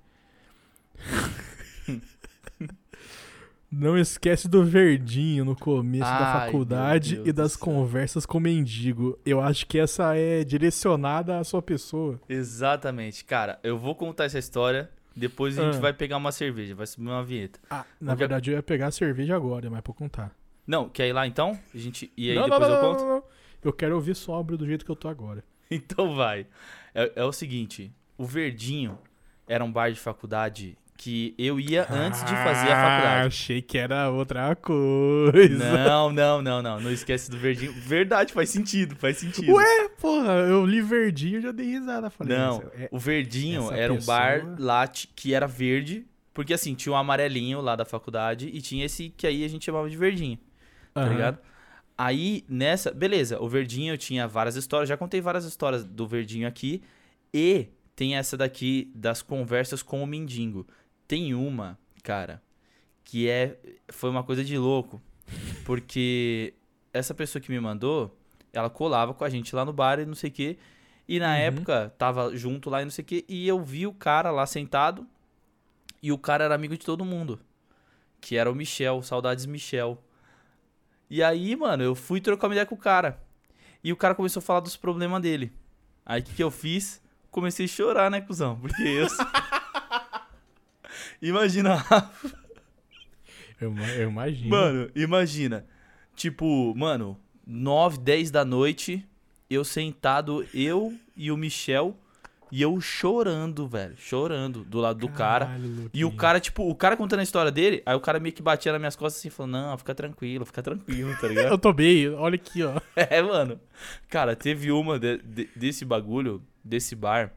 Não 3.77 3.99
esquece 3.99 4.49
do 4.49 4.65
verdinho 4.65 5.45
no 5.45 5.57
começo 5.57 6.05
da 6.05 6.35
Ai, 6.35 6.47
faculdade 6.47 7.15
meu 7.17 7.25
Deus 7.25 7.29
e 7.29 7.33
das 7.33 7.57
conversas 7.57 8.25
com 8.25 8.39
mendigo. 8.39 9.19
Eu 9.27 9.41
acho 9.41 9.67
que 9.67 9.79
essa 9.79 10.17
é 10.17 10.45
direcionada 10.45 11.39
à 11.39 11.45
sua 11.45 11.61
pessoa. 11.61 12.21
Exatamente. 12.29 13.25
Cara, 13.25 13.59
eu 13.63 13.77
vou 13.79 13.95
contar 13.95 14.25
essa 14.25 14.39
história, 14.39 14.89
depois 15.17 15.59
a 15.59 15.65
gente 15.65 15.79
Ah. 15.79 15.81
vai 15.81 15.93
pegar 15.93 16.17
uma 16.17 16.31
cerveja, 16.33 16.75
vai 16.75 16.87
subir 16.87 17.07
uma 17.09 17.25
vinheta. 17.25 17.59
Ah, 17.69 17.85
na 18.01 18.13
é- 18.13 18.17
verdade 18.17 18.51
eu 18.51 18.57
ia 18.57 18.63
pegar 18.63 18.89
a 18.89 18.91
cerveja 18.93 19.35
agora, 19.35 19.69
mas 19.69 19.81
pra 19.81 19.93
contar. 19.93 20.35
Não, 20.67 20.89
quer 20.89 21.09
ir 21.09 21.13
lá 21.13 21.27
então? 21.27 21.59
A 21.75 21.79
gente 21.79 22.11
e 22.17 22.31
aí 22.31 22.37
não, 22.37 22.45
depois 22.45 22.61
não, 22.69 22.69
eu 22.77 22.83
não, 22.83 22.91
conto? 22.93 23.01
não, 23.05 23.09
não. 23.17 23.23
Eu 23.63 23.73
quero 23.73 23.95
ouvir 23.95 24.15
sóbrio 24.15 24.57
do 24.57 24.67
jeito 24.67 24.85
que 24.85 24.91
eu 24.91 24.97
tô 24.97 25.09
agora. 25.09 25.43
Então 25.71 26.15
vai. 26.15 26.47
É, 26.95 27.13
é 27.17 27.25
o 27.25 27.33
seguinte, 27.33 27.91
o 28.19 28.25
Verdinho 28.25 28.99
era 29.49 29.65
um 29.65 29.73
bar 29.73 29.91
de 29.91 29.99
faculdade 29.99 30.77
que 30.97 31.35
eu 31.37 31.59
ia 31.59 31.87
antes 31.91 32.21
de 32.25 32.31
fazer 32.37 32.71
a 32.71 32.75
Ah, 32.79 32.91
faculdade. 32.91 33.27
achei 33.29 33.61
que 33.61 33.77
era 33.77 34.09
outra 34.11 34.55
coisa. 34.57 35.49
Não, 35.85 36.11
não, 36.13 36.41
não, 36.43 36.63
não. 36.63 36.81
Não 36.81 36.91
esquece 36.93 37.31
do 37.31 37.37
verdinho. 37.37 37.73
Verdade, 37.73 38.33
faz 38.33 38.51
sentido, 38.51 38.95
faz 38.97 39.19
sentido. 39.19 39.53
Ué, 39.53 39.89
porra, 40.01 40.33
eu 40.49 40.65
li 40.65 40.81
verdinho 40.81 41.39
e 41.39 41.43
já 41.43 41.53
dei 41.53 41.67
risada. 41.67 42.11
Falei, 42.11 42.37
Não, 42.37 42.59
"Essa 42.59 42.71
é- 42.77 42.89
o 42.91 42.99
verdinho 42.99 43.63
essa 43.63 43.77
era 43.77 43.93
um 43.93 43.97
pessoa- 43.97 44.17
bar 44.17 44.55
lá 44.59 44.87
que 44.89 45.35
era 45.35 45.47
verde, 45.47 46.07
porque 46.33 46.55
assim, 46.55 46.75
tinha 46.75 46.93
um 46.93 46.97
amarelinho 46.97 47.61
lá 47.61 47.75
da 47.77 47.85
faculdade 47.85 48.49
e 48.53 48.61
tinha 48.63 48.85
esse 48.87 49.11
que 49.17 49.27
aí 49.27 49.45
a 49.45 49.49
gente 49.49 49.65
chamava 49.65 49.89
de 49.91 49.97
verdinho, 49.97 50.39
tá 50.95 51.03
Aham. 51.03 51.11
ligado? 51.13 51.39
Aí 51.97 52.45
nessa, 52.49 52.91
beleza, 52.93 53.41
o 53.41 53.49
verdinho 53.49 53.97
tinha 53.97 54.27
várias 54.27 54.57
histórias, 54.57 54.89
já 54.89 54.97
contei 54.97 55.21
várias 55.21 55.45
histórias 55.45 55.85
do 55.85 56.07
verdinho 56.09 56.47
aqui 56.49 56.83
e 57.33 57.67
tem 57.95 58.17
essa 58.17 58.37
daqui 58.37 58.91
das 58.95 59.23
conversas 59.23 59.81
com 59.83 60.03
o 60.03 60.07
mendigo. 60.07 60.67
Tem 61.07 61.35
uma, 61.35 61.79
cara, 62.03 62.43
que 63.05 63.29
é 63.29 63.59
foi 63.91 64.11
uma 64.11 64.23
coisa 64.25 64.45
de 64.45 64.57
louco, 64.57 65.01
porque 65.65 66.55
essa 66.93 67.15
pessoa 67.15 67.41
que 67.43 67.51
me 67.51 67.61
mandou, 67.61 68.17
ela 68.53 68.71
colava 68.71 69.13
com 69.15 69.25
a 69.25 69.29
gente 69.29 69.55
lá 69.55 69.65
no 69.65 69.73
bar 69.73 69.99
e 70.01 70.07
não 70.07 70.15
sei 70.15 70.31
o 70.31 70.33
quê. 70.33 70.59
E 71.07 71.19
na 71.19 71.29
Uhum. 71.33 71.35
época 71.41 71.95
tava 71.99 72.35
junto 72.37 72.71
lá 72.71 72.81
e 72.81 72.85
não 72.85 72.91
sei 72.91 73.03
o 73.03 73.07
quê, 73.07 73.25
e 73.29 73.47
eu 73.47 73.63
vi 73.63 73.87
o 73.87 73.93
cara 73.93 74.31
lá 74.31 74.47
sentado 74.47 75.07
e 76.03 76.11
o 76.11 76.17
cara 76.19 76.45
era 76.45 76.55
amigo 76.55 76.77
de 76.77 76.85
todo 76.85 77.05
mundo, 77.05 77.39
que 78.21 78.37
era 78.37 78.51
o 78.51 78.55
Michel, 78.55 79.03
saudades 79.03 79.45
Michel. 79.47 80.03
E 81.11 81.23
aí, 81.23 81.55
mano, 81.55 81.83
eu 81.83 81.95
fui 81.95 82.21
trocar 82.21 82.47
uma 82.49 82.55
ideia 82.55 82.67
com 82.67 82.75
o 82.75 82.79
cara. 82.79 83.21
E 83.83 83.93
o 83.93 83.97
cara 83.97 84.15
começou 84.15 84.41
a 84.41 84.43
falar 84.43 84.61
dos 84.61 84.77
problemas 84.77 85.21
dele. 85.21 85.53
Aí 86.07 86.21
o 86.21 86.25
que, 86.25 86.33
que 86.35 86.43
eu 86.43 86.51
fiz? 86.51 87.03
Comecei 87.31 87.67
a 87.67 87.69
chorar, 87.69 88.11
né, 88.11 88.21
cuzão? 88.23 88.59
Porque 88.59 88.83
eu. 88.83 89.07
Imagina, 91.23 91.85
Eu, 93.61 93.71
ima- 93.71 93.89
eu 93.93 94.09
imagino. 94.11 94.51
Mano, 94.51 94.91
imagina. 94.95 95.65
Tipo, 96.15 96.75
mano, 96.77 97.19
9, 97.47 97.99
10 97.99 98.31
da 98.31 98.45
noite, 98.45 99.05
eu 99.49 99.65
sentado, 99.65 100.47
eu 100.55 100.95
e 101.17 101.31
o 101.31 101.37
Michel, 101.37 101.97
e 102.53 102.63
eu 102.63 102.81
chorando, 102.81 103.67
velho. 103.67 103.97
Chorando 103.97 104.65
do 104.65 104.79
lado 104.79 104.99
do 105.01 105.09
cara. 105.09 105.47
Caralho, 105.47 105.91
E 105.93 106.05
o 106.05 106.13
cara, 106.13 106.39
tipo, 106.39 106.69
o 106.69 106.75
cara 106.75 106.97
contando 106.97 107.21
a 107.21 107.23
história 107.25 107.51
dele, 107.51 107.83
aí 107.85 107.95
o 107.97 108.01
cara 108.01 108.21
meio 108.21 108.35
que 108.35 108.43
batia 108.43 108.71
nas 108.71 108.81
minhas 108.81 108.95
costas 108.97 109.21
assim, 109.21 109.31
falando, 109.31 109.53
não, 109.53 109.79
fica 109.79 109.95
tranquilo, 109.95 110.45
fica 110.45 110.63
tranquilo, 110.63 111.17
tá 111.21 111.27
ligado? 111.27 111.49
Eu 111.53 111.59
tô 111.59 111.73
bem, 111.73 112.09
olha 112.11 112.37
aqui, 112.37 112.63
ó. 112.63 112.81
é, 112.95 113.21
mano. 113.23 113.59
Cara, 114.09 114.37
teve 114.37 114.71
uma 114.71 114.99
de- 115.01 115.19
de- 115.19 115.49
desse 115.57 115.85
bagulho, 115.85 116.43
desse 116.63 116.95
bar, 116.95 117.33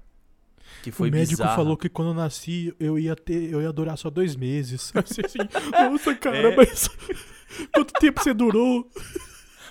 que 0.84 0.92
foi 0.92 1.10
o 1.10 1.12
médico 1.12 1.38
bizarra. 1.38 1.56
falou 1.56 1.76
que 1.78 1.90
quando 1.90 2.10
eu 2.10 2.14
nasci 2.14 2.74
eu 2.80 2.98
ia 3.00 3.16
ter, 3.16 3.52
eu 3.52 3.62
ia 3.62 3.72
durar 3.72 3.98
só 3.98 4.10
dois 4.10 4.36
meses. 4.36 4.92
Assim, 4.96 5.22
assim, 5.26 5.40
Nossa, 5.72 6.16
cara, 6.16 6.38
É. 6.54 6.56
mas 6.56 6.90
quanto 7.74 7.94
tempo 8.00 8.22
você 8.22 8.34
durou? 8.34 8.90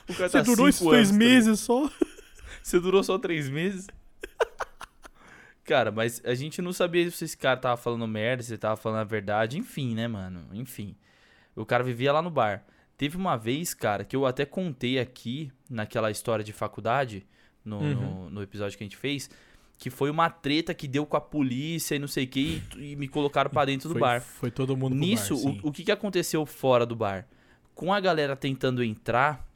Você 0.08 0.28
tá 0.28 0.42
durou 0.42 0.68
esses 0.68 0.82
dois 0.82 1.10
tá 1.10 1.16
meses 1.16 1.60
só? 1.60 1.90
Você 2.62 2.78
durou 2.80 3.02
só 3.02 3.18
três 3.18 3.48
meses? 3.48 3.86
Cara, 5.64 5.90
mas 5.90 6.22
a 6.24 6.34
gente 6.34 6.62
não 6.62 6.72
sabia 6.72 7.10
se 7.10 7.24
esse 7.24 7.36
cara 7.36 7.56
tava 7.58 7.76
falando 7.76 8.06
merda, 8.06 8.42
se 8.42 8.52
ele 8.52 8.58
tava 8.58 8.76
falando 8.76 9.00
a 9.00 9.04
verdade, 9.04 9.58
enfim, 9.58 9.94
né, 9.96 10.06
mano? 10.06 10.46
Enfim. 10.52 10.94
O 11.56 11.66
cara 11.66 11.82
vivia 11.82 12.12
lá 12.12 12.22
no 12.22 12.30
bar. 12.30 12.64
Teve 12.96 13.16
uma 13.16 13.36
vez, 13.36 13.74
cara, 13.74 14.04
que 14.04 14.14
eu 14.14 14.24
até 14.24 14.44
contei 14.46 14.98
aqui, 15.00 15.50
naquela 15.68 16.10
história 16.10 16.44
de 16.44 16.52
faculdade, 16.52 17.26
no, 17.64 17.78
Uhum. 17.80 17.94
no, 17.94 18.30
no 18.30 18.42
episódio 18.42 18.78
que 18.78 18.84
a 18.84 18.86
gente 18.86 18.96
fez, 18.96 19.28
que 19.78 19.90
foi 19.90 20.10
uma 20.10 20.30
treta 20.30 20.72
que 20.72 20.88
deu 20.88 21.04
com 21.04 21.16
a 21.16 21.20
polícia 21.20 21.94
e 21.94 21.98
não 21.98 22.08
sei 22.08 22.24
o 22.24 22.28
que, 22.28 22.62
e, 22.76 22.92
e 22.92 22.96
me 22.96 23.06
colocaram 23.08 23.50
pra 23.50 23.64
dentro 23.64 23.88
do 23.88 23.92
foi, 23.92 24.00
bar. 24.00 24.20
Foi 24.22 24.50
todo 24.50 24.76
mundo 24.76 24.94
Nisso, 24.96 25.34
bar, 25.42 25.60
o, 25.64 25.68
o 25.68 25.72
que, 25.72 25.84
que 25.84 25.92
aconteceu 25.92 26.44
fora 26.46 26.86
do 26.86 26.96
bar? 26.96 27.26
Com 27.74 27.92
a 27.92 28.00
galera 28.00 28.34
tentando 28.34 28.82
entrar 28.82 29.46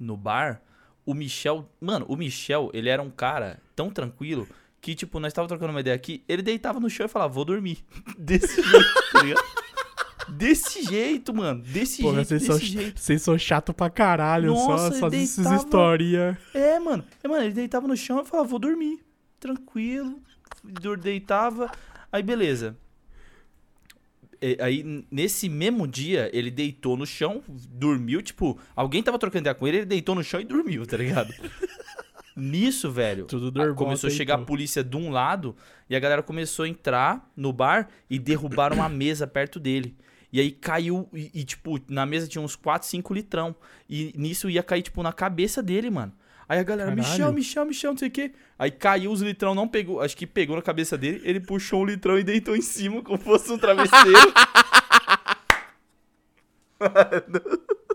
no 0.00 0.16
bar, 0.16 0.62
o 1.04 1.12
Michel. 1.14 1.68
Mano, 1.80 2.06
o 2.08 2.16
Michel, 2.16 2.70
ele 2.72 2.88
era 2.88 3.02
um 3.02 3.10
cara 3.10 3.60
tão 3.76 3.90
tranquilo 3.90 4.48
que, 4.80 4.94
tipo, 4.94 5.20
nós 5.20 5.32
tava 5.32 5.46
trocando 5.46 5.70
uma 5.72 5.80
ideia 5.80 5.94
aqui, 5.94 6.24
ele 6.26 6.42
deitava 6.42 6.80
no 6.80 6.88
chão 6.90 7.06
e 7.06 7.08
falava, 7.08 7.32
vou 7.32 7.44
dormir. 7.44 7.84
Desse 8.18 8.60
jeito, 8.62 9.12
tá 9.12 9.22
ligado? 9.22 9.44
Desse 10.30 10.82
jeito, 10.82 11.34
mano. 11.34 11.62
Desse 11.62 12.00
Porra, 12.02 12.24
jeito, 12.24 12.28
vocês 12.28 12.40
desse 12.42 12.52
são, 12.52 12.58
jeito. 12.82 13.00
vocês 13.00 13.22
são 13.22 13.38
chato 13.38 13.74
pra 13.74 13.90
caralho, 13.90 14.54
Nossa, 14.54 14.92
só, 14.94 15.00
só 15.00 15.06
ele 15.08 15.22
essas 15.22 15.36
deitava- 15.44 15.56
historinhas. 15.56 16.36
É, 16.54 16.78
mano. 16.78 17.04
É, 17.22 17.28
mano, 17.28 17.44
ele 17.44 17.52
deitava 17.52 17.86
no 17.86 17.96
chão 17.96 18.22
e 18.22 18.24
falava, 18.24 18.48
vou 18.48 18.58
dormir. 18.58 19.00
Tranquilo. 19.42 20.22
Deitava. 21.02 21.68
Aí, 22.12 22.22
beleza. 22.22 22.76
E- 24.40 24.56
Aí, 24.60 25.04
nesse 25.10 25.48
mesmo 25.48 25.86
dia, 25.86 26.30
ele 26.32 26.50
deitou 26.50 26.96
no 26.96 27.04
chão, 27.04 27.42
dormiu, 27.48 28.22
tipo, 28.22 28.56
alguém 28.74 29.02
tava 29.02 29.18
trocando 29.18 29.42
ideia 29.42 29.54
com 29.54 29.66
ele, 29.66 29.78
ele 29.78 29.86
deitou 29.86 30.14
no 30.14 30.22
chão 30.22 30.40
e 30.40 30.44
dormiu, 30.44 30.86
tá 30.86 30.96
ligado? 30.96 31.32
Nisso, 32.36 32.90
velho, 32.90 33.26
a- 33.72 33.74
começou 33.74 34.08
a 34.08 34.10
chegar 34.16 34.34
a 34.34 34.36
então. 34.36 34.46
polícia 34.46 34.82
de 34.82 34.96
um 34.96 35.10
lado 35.10 35.54
e 35.90 35.94
a 35.96 36.00
galera 36.00 36.22
começou 36.22 36.64
a 36.64 36.68
entrar 36.68 37.30
no 37.36 37.52
bar 37.52 37.88
e 38.08 38.18
derrubaram 38.18 38.76
uma 38.76 38.88
mesa 38.88 39.26
perto 39.26 39.60
dele. 39.60 39.94
E 40.32 40.40
aí 40.40 40.50
caiu, 40.50 41.08
e, 41.12 41.30
e, 41.34 41.44
tipo, 41.44 41.78
na 41.88 42.06
mesa 42.06 42.26
tinha 42.26 42.40
uns 42.40 42.56
4, 42.56 42.88
5 42.88 43.12
litrão. 43.12 43.54
E 43.90 44.14
nisso 44.16 44.48
ia 44.48 44.62
cair, 44.62 44.80
tipo, 44.82 45.02
na 45.02 45.12
cabeça 45.12 45.62
dele, 45.62 45.90
mano. 45.90 46.12
Aí 46.52 46.58
a 46.58 46.62
galera, 46.62 46.90
Caralho. 46.90 47.08
Michel, 47.10 47.32
Michel, 47.32 47.64
Michel, 47.64 47.90
não 47.92 47.98
sei 47.98 48.08
o 48.08 48.10
quê. 48.10 48.32
Aí 48.58 48.70
caiu 48.70 49.10
os 49.10 49.22
litrão, 49.22 49.54
não 49.54 49.66
pegou, 49.66 50.02
acho 50.02 50.14
que 50.14 50.26
pegou 50.26 50.54
na 50.54 50.60
cabeça 50.60 50.98
dele, 50.98 51.22
ele 51.24 51.40
puxou 51.40 51.80
um 51.80 51.86
litrão 51.86 52.18
e 52.18 52.22
deitou 52.22 52.54
em 52.54 52.60
cima 52.60 53.00
como 53.02 53.16
fosse 53.18 53.50
um 53.50 53.56
travesseiro. 53.56 54.18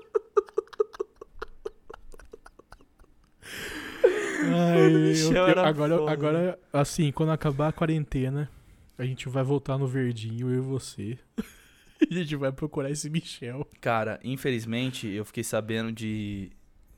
Ai, 4.43 4.91
eu- 4.91 5.33
eu- 5.33 5.59
agora, 5.65 6.11
agora, 6.11 6.59
assim, 6.71 7.11
quando 7.11 7.31
acabar 7.31 7.69
a 7.69 7.71
quarentena, 7.71 8.49
a 8.97 9.05
gente 9.05 9.27
vai 9.29 9.43
voltar 9.43 9.77
no 9.77 9.87
verdinho, 9.87 10.49
eu 10.49 10.57
e 10.57 10.61
você. 10.61 11.17
a 12.09 12.13
gente 12.13 12.35
vai 12.35 12.51
procurar 12.51 12.89
esse 12.91 13.09
Michel. 13.09 13.67
Cara, 13.81 14.19
infelizmente, 14.23 15.07
eu 15.07 15.25
fiquei 15.25 15.43
sabendo 15.43 15.91
de... 15.91 16.51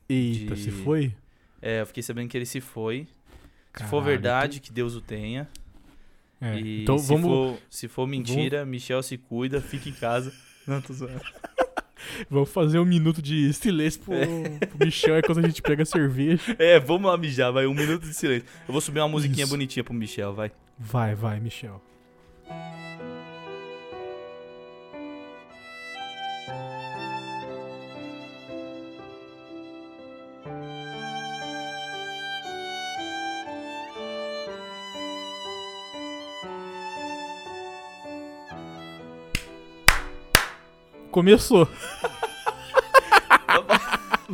Eita, 0.08 0.54
De- 0.54 0.62
se 0.62 0.70
foi? 0.70 1.14
É, 1.62 1.80
eu 1.82 1.86
fiquei 1.86 2.02
sabendo 2.02 2.28
que 2.28 2.36
ele 2.36 2.46
se 2.46 2.60
foi. 2.60 3.06
Se 3.76 3.84
for 3.84 4.00
Caralho, 4.00 4.04
verdade, 4.04 4.60
que 4.60 4.72
Deus 4.72 4.94
o 4.96 5.00
tenha. 5.00 5.48
é, 6.40 6.58
E 6.58 6.82
então 6.82 6.98
se, 6.98 7.08
vamos, 7.08 7.26
for, 7.28 7.58
se 7.68 7.88
for 7.88 8.06
mentira, 8.06 8.64
Michel 8.64 9.02
se 9.02 9.16
cuida, 9.16 9.60
fica 9.60 9.88
em 9.88 9.92
casa. 9.92 10.32
Não, 10.66 10.80
tô 10.80 10.92
zoando. 10.92 11.20
vamos 12.28 12.50
fazer 12.50 12.78
um 12.78 12.84
minuto 12.84 13.20
de 13.22 13.52
silêncio 13.52 14.00
pro, 14.00 14.14
pro 14.68 14.86
Michel 14.86 15.18
enquanto 15.18 15.38
a 15.38 15.42
gente 15.42 15.62
pega 15.62 15.82
a 15.82 15.86
cerveja. 15.86 16.56
É, 16.58 16.78
vamos 16.80 17.10
lá 17.10 17.16
mijar, 17.16 17.52
vai. 17.52 17.66
Um 17.66 17.74
minuto 17.74 18.02
de 18.06 18.14
silêncio. 18.14 18.48
Eu 18.66 18.72
vou 18.72 18.80
subir 18.80 19.00
uma 19.00 19.08
musiquinha 19.08 19.44
Isso. 19.44 19.52
bonitinha 19.52 19.84
pro 19.84 19.94
Michel, 19.94 20.32
vai. 20.34 20.50
Vai, 20.78 21.14
vai, 21.14 21.38
Michel. 21.40 21.80
Começou. 41.10 41.68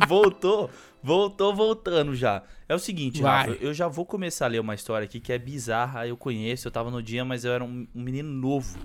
Voltou, 0.07 0.69
voltou, 1.01 1.55
voltando 1.55 2.15
já. 2.15 2.43
É 2.69 2.75
o 2.75 2.79
seguinte, 2.79 3.21
Vai. 3.21 3.47
Rafa, 3.47 3.63
eu 3.63 3.73
já 3.73 3.87
vou 3.87 4.05
começar 4.05 4.45
a 4.45 4.49
ler 4.49 4.59
uma 4.59 4.75
história 4.75 5.05
aqui 5.05 5.19
que 5.19 5.33
é 5.33 5.37
bizarra, 5.39 6.05
eu 6.05 6.15
conheço, 6.15 6.67
eu 6.67 6.71
tava 6.71 6.91
no 6.91 7.01
dia, 7.01 7.25
mas 7.25 7.43
eu 7.43 7.51
era 7.51 7.63
um, 7.63 7.87
um 7.95 8.01
menino 8.01 8.29
novo. 8.29 8.77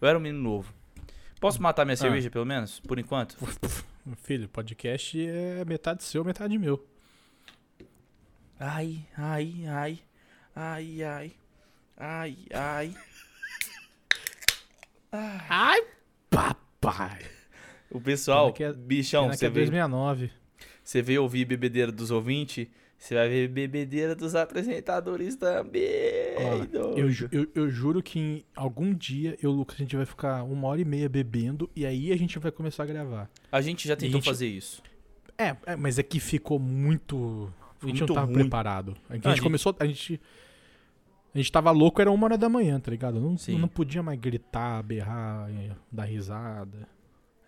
Eu 0.00 0.08
era 0.08 0.18
um 0.18 0.20
menino 0.20 0.42
novo. 0.42 0.74
Posso 1.40 1.62
matar 1.62 1.84
minha 1.84 1.96
cerveja, 1.96 2.30
pelo 2.30 2.44
menos? 2.44 2.80
Por 2.80 2.98
enquanto? 2.98 3.36
Filho, 4.22 4.48
podcast 4.48 5.18
é 5.28 5.64
metade 5.64 6.02
seu, 6.02 6.24
metade 6.24 6.58
meu. 6.58 6.84
Ai, 8.58 9.06
ai, 9.16 9.64
ai. 9.68 9.98
Ai, 10.54 11.02
ai. 11.02 11.32
Ai, 11.98 12.36
ai. 12.52 12.94
Ai, 15.12 15.82
papai. 16.30 17.35
O 17.96 18.00
pessoal, 18.00 18.54
é- 18.58 18.72
bichão, 18.72 19.30
que 19.30 19.36
você 19.36 19.46
é 19.46 19.50
veio, 19.50 19.66
269. 19.66 20.30
você 20.82 21.02
veio 21.02 21.22
ouvir 21.22 21.44
bebedeira 21.44 21.90
dos 21.92 22.10
ouvintes, 22.10 22.66
você 22.98 23.14
vai 23.14 23.28
ver 23.28 23.48
bebedeira 23.48 24.14
dos 24.14 24.34
apresentadores 24.34 25.36
também. 25.36 25.82
Doido. 26.70 26.94
Eu, 26.98 27.10
eu, 27.40 27.48
eu 27.54 27.70
juro 27.70 28.02
que 28.02 28.18
em 28.18 28.44
algum 28.54 28.92
dia 28.94 29.36
eu 29.42 29.50
e 29.50 29.52
o 29.52 29.56
Lucas 29.56 29.76
a 29.76 29.78
gente 29.78 29.96
vai 29.96 30.06
ficar 30.06 30.42
uma 30.44 30.66
hora 30.68 30.80
e 30.80 30.84
meia 30.84 31.08
bebendo 31.08 31.68
e 31.76 31.84
aí 31.84 32.12
a 32.12 32.16
gente 32.16 32.38
vai 32.38 32.50
começar 32.50 32.82
a 32.84 32.86
gravar. 32.86 33.30
A 33.52 33.60
gente 33.60 33.86
já 33.86 33.94
tentou 33.96 34.20
gente- 34.20 34.28
fazer 34.28 34.46
isso. 34.48 34.82
É, 35.38 35.54
é, 35.66 35.76
mas 35.76 35.98
é 35.98 36.02
que 36.02 36.18
ficou 36.18 36.58
muito. 36.58 37.52
A 37.82 37.86
gente 37.86 37.98
Muito 37.98 38.06
não 38.08 38.14
tava 38.14 38.26
ruim. 38.26 38.34
preparado. 38.40 38.96
A 39.10 39.14
gente, 39.14 39.26
a 39.28 39.30
gente- 39.32 39.42
começou. 39.42 39.76
A 39.78 39.84
gente. 39.86 40.18
A 41.34 41.38
gente 41.38 41.52
tava 41.52 41.70
louco, 41.70 42.00
era 42.00 42.10
uma 42.10 42.24
hora 42.24 42.38
da 42.38 42.48
manhã, 42.48 42.80
tá 42.80 42.90
ligado? 42.90 43.20
Não, 43.20 43.36
Sim. 43.36 43.58
não 43.58 43.68
podia 43.68 44.02
mais 44.02 44.18
gritar, 44.18 44.82
berrar, 44.82 45.50
eh, 45.50 45.72
dar 45.92 46.04
risada. 46.04 46.88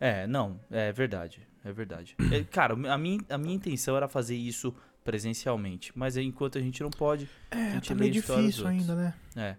É, 0.00 0.26
não, 0.26 0.60
é 0.70 0.92
verdade, 0.92 1.40
é 1.64 1.72
verdade. 1.72 2.16
É, 2.32 2.44
cara, 2.44 2.74
a 2.74 2.98
minha, 2.98 3.20
a 3.28 3.38
minha 3.38 3.54
intenção 3.54 3.96
era 3.96 4.06
fazer 4.08 4.36
isso 4.36 4.74
presencialmente, 5.04 5.90
mas 5.96 6.16
enquanto 6.16 6.58
a 6.58 6.60
gente 6.60 6.82
não 6.82 6.90
pode, 6.90 7.28
a 7.50 7.56
É, 7.56 7.70
gente 7.72 7.88
tá 7.88 7.94
meio 7.94 8.10
a 8.10 8.12
difícil 8.12 8.66
ainda, 8.66 8.94
né? 8.94 9.14
É. 9.36 9.56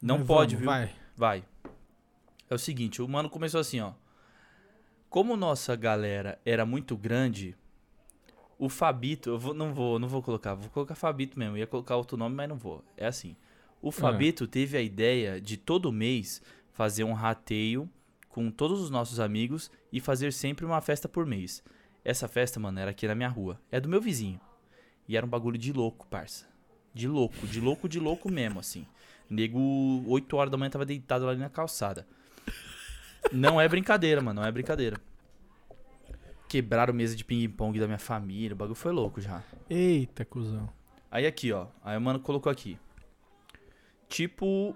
Não 0.00 0.18
Mas 0.18 0.26
pode, 0.26 0.56
vamos, 0.56 0.60
viu? 0.60 0.66
Vai. 0.66 0.94
Vai. 1.16 1.44
É 2.48 2.54
o 2.54 2.58
seguinte, 2.58 3.00
o 3.02 3.08
mano 3.08 3.28
começou 3.30 3.60
assim, 3.60 3.80
ó. 3.80 3.92
Como 5.08 5.36
nossa 5.36 5.74
galera 5.74 6.38
era 6.44 6.64
muito 6.64 6.96
grande, 6.96 7.56
o 8.58 8.68
Fabito, 8.68 9.30
eu 9.30 9.38
vou- 9.38 9.54
não 9.54 9.74
vou, 9.74 9.98
não 9.98 10.08
vou 10.08 10.22
colocar, 10.22 10.54
vou 10.54 10.70
colocar 10.70 10.94
Fabito 10.94 11.38
mesmo, 11.38 11.56
ia 11.56 11.66
colocar 11.66 11.96
outro 11.96 12.16
nome, 12.16 12.34
mas 12.36 12.48
não 12.48 12.56
vou. 12.56 12.84
É 12.96 13.06
assim. 13.06 13.34
O 13.82 13.90
Fabito 13.90 14.46
teve 14.46 14.76
a 14.76 14.82
ideia 14.82 15.40
de 15.40 15.56
todo 15.56 15.90
mês 15.90 16.42
fazer 16.72 17.02
um 17.04 17.12
rateio 17.14 17.88
com 18.30 18.50
todos 18.50 18.80
os 18.80 18.88
nossos 18.90 19.20
amigos 19.20 19.70
e 19.92 20.00
fazer 20.00 20.32
sempre 20.32 20.64
uma 20.64 20.80
festa 20.80 21.08
por 21.08 21.26
mês. 21.26 21.62
Essa 22.02 22.26
festa, 22.26 22.58
mano, 22.58 22.78
era 22.78 22.92
aqui 22.92 23.06
na 23.06 23.14
minha 23.14 23.28
rua. 23.28 23.60
É 23.70 23.78
do 23.78 23.88
meu 23.88 24.00
vizinho. 24.00 24.40
E 25.06 25.16
era 25.16 25.26
um 25.26 25.28
bagulho 25.28 25.58
de 25.58 25.72
louco, 25.72 26.06
parça. 26.06 26.48
De 26.94 27.06
louco, 27.06 27.46
de 27.46 27.60
louco, 27.60 27.88
de 27.88 28.00
louco 28.00 28.30
mesmo, 28.30 28.60
assim. 28.60 28.86
Nego, 29.28 29.60
8 30.06 30.36
horas 30.36 30.50
da 30.50 30.56
manhã 30.56 30.70
tava 30.70 30.86
deitado 30.86 31.24
lá 31.24 31.32
ali 31.32 31.40
na 31.40 31.50
calçada. 31.50 32.06
Não 33.32 33.60
é 33.60 33.68
brincadeira, 33.68 34.20
mano, 34.20 34.40
não 34.40 34.48
é 34.48 34.50
brincadeira. 34.50 34.96
Quebraram 36.48 36.94
mesa 36.94 37.14
de 37.14 37.24
ping-pong 37.24 37.78
da 37.78 37.86
minha 37.86 37.98
família, 37.98 38.54
o 38.54 38.56
bagulho 38.56 38.74
foi 38.74 38.92
louco 38.92 39.20
já. 39.20 39.42
Eita, 39.68 40.24
cuzão. 40.24 40.68
Aí 41.10 41.26
aqui, 41.26 41.52
ó. 41.52 41.66
Aí 41.82 41.96
o 41.96 42.00
mano 42.00 42.18
colocou 42.20 42.50
aqui. 42.50 42.78
Tipo 44.08 44.74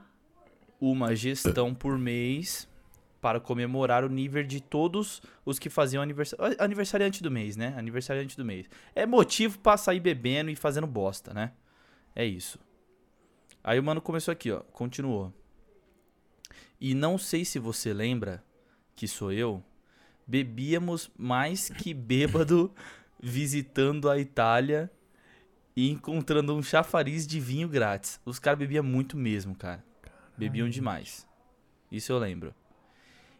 uma 0.81 1.15
gestão 1.17 1.75
por 1.75 1.99
mês 1.99 2.69
para 3.25 3.41
comemorar 3.41 4.05
o 4.05 4.09
nível 4.11 4.45
de 4.45 4.61
todos 4.61 5.23
os 5.47 5.59
que 5.59 5.71
faziam 5.71 6.03
aniversário. 6.03 6.55
Aniversariante 6.59 7.23
do 7.23 7.31
mês, 7.31 7.57
né? 7.57 7.73
Aniversariante 7.75 8.37
do 8.37 8.45
mês. 8.45 8.69
É 8.95 9.07
motivo 9.07 9.59
pra 9.61 9.79
sair 9.79 9.99
bebendo 9.99 10.51
e 10.51 10.55
fazendo 10.55 10.87
bosta, 10.87 11.33
né? 11.33 11.53
É 12.15 12.23
isso. 12.23 12.59
Aí 13.63 13.81
o 13.81 13.83
mano 13.83 14.03
começou 14.03 14.31
aqui, 14.31 14.53
ó. 14.53 14.61
Continuou. 14.61 15.33
E 16.79 16.93
não 16.93 17.17
sei 17.17 17.47
se 17.47 17.59
você 17.59 17.95
lembra 17.95 18.45
que 18.95 19.09
sou 19.09 19.33
eu. 19.33 19.65
Bebíamos 20.27 21.11
mais 21.17 21.71
que 21.71 21.95
bêbado 21.95 22.75
visitando 23.19 24.11
a 24.11 24.19
Itália 24.19 24.91
e 25.75 25.91
encontrando 25.91 26.55
um 26.55 26.63
chafariz 26.63 27.27
de 27.27 27.41
vinho 27.41 27.71
grátis. 27.71 28.21
Os 28.23 28.39
caras 28.39 28.59
bebiam 28.59 28.85
muito 28.85 29.17
mesmo, 29.17 29.55
cara. 29.55 29.83
Bebiam 30.37 30.69
demais. 30.69 31.27
Isso 31.91 32.13
eu 32.13 32.19
lembro. 32.19 32.55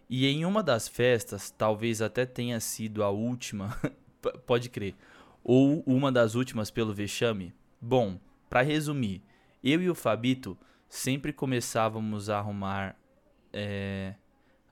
E 0.09 0.27
em 0.27 0.45
uma 0.45 0.63
das 0.63 0.87
festas, 0.87 1.51
talvez 1.51 2.03
até 2.03 2.27
tenha 2.27 2.61
sido 2.61 3.03
a 3.03 3.11
última, 3.11 3.77
pode 4.47 4.69
crer, 4.69 4.95
ou 5.43 5.83
uma 5.87 6.13
das 6.13 6.35
últimas 6.35 6.71
pelo 6.71 6.93
vexame. 6.93 7.55
Bom, 7.81 8.19
pra 8.49 8.63
resumir, 8.63 9.23
eu 9.63 9.83
e 9.83 9.91
o 9.91 9.95
Fabito 9.95 10.57
sempre 10.89 11.33
começávamos 11.33 12.31
a 12.31 12.39
arrumar. 12.39 12.97
É... 13.53 14.15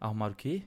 Arrumar 0.00 0.30
o 0.32 0.34
quê? 0.34 0.62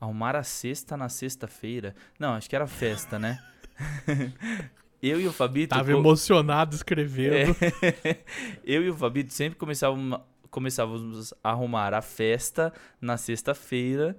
Arrumar 0.00 0.36
a 0.36 0.42
cesta 0.42 0.96
na 0.96 1.08
sexta-feira. 1.08 1.94
Não, 2.18 2.34
acho 2.34 2.48
que 2.48 2.54
era 2.56 2.66
festa, 2.66 3.18
né? 3.18 3.42
eu 5.02 5.20
e 5.20 5.26
o 5.26 5.32
Fabito. 5.32 5.74
Tava 5.74 5.90
co- 5.92 5.98
emocionado 5.98 6.74
escrevendo. 6.74 7.34
É. 7.34 8.18
eu 8.64 8.82
e 8.82 8.90
o 8.90 8.96
Fabito 8.96 9.32
sempre 9.32 9.58
começávamos, 9.58 10.20
começávamos 10.50 11.32
a 11.42 11.50
arrumar 11.50 11.94
a 11.94 12.02
festa 12.02 12.72
na 13.00 13.16
sexta-feira 13.16 14.16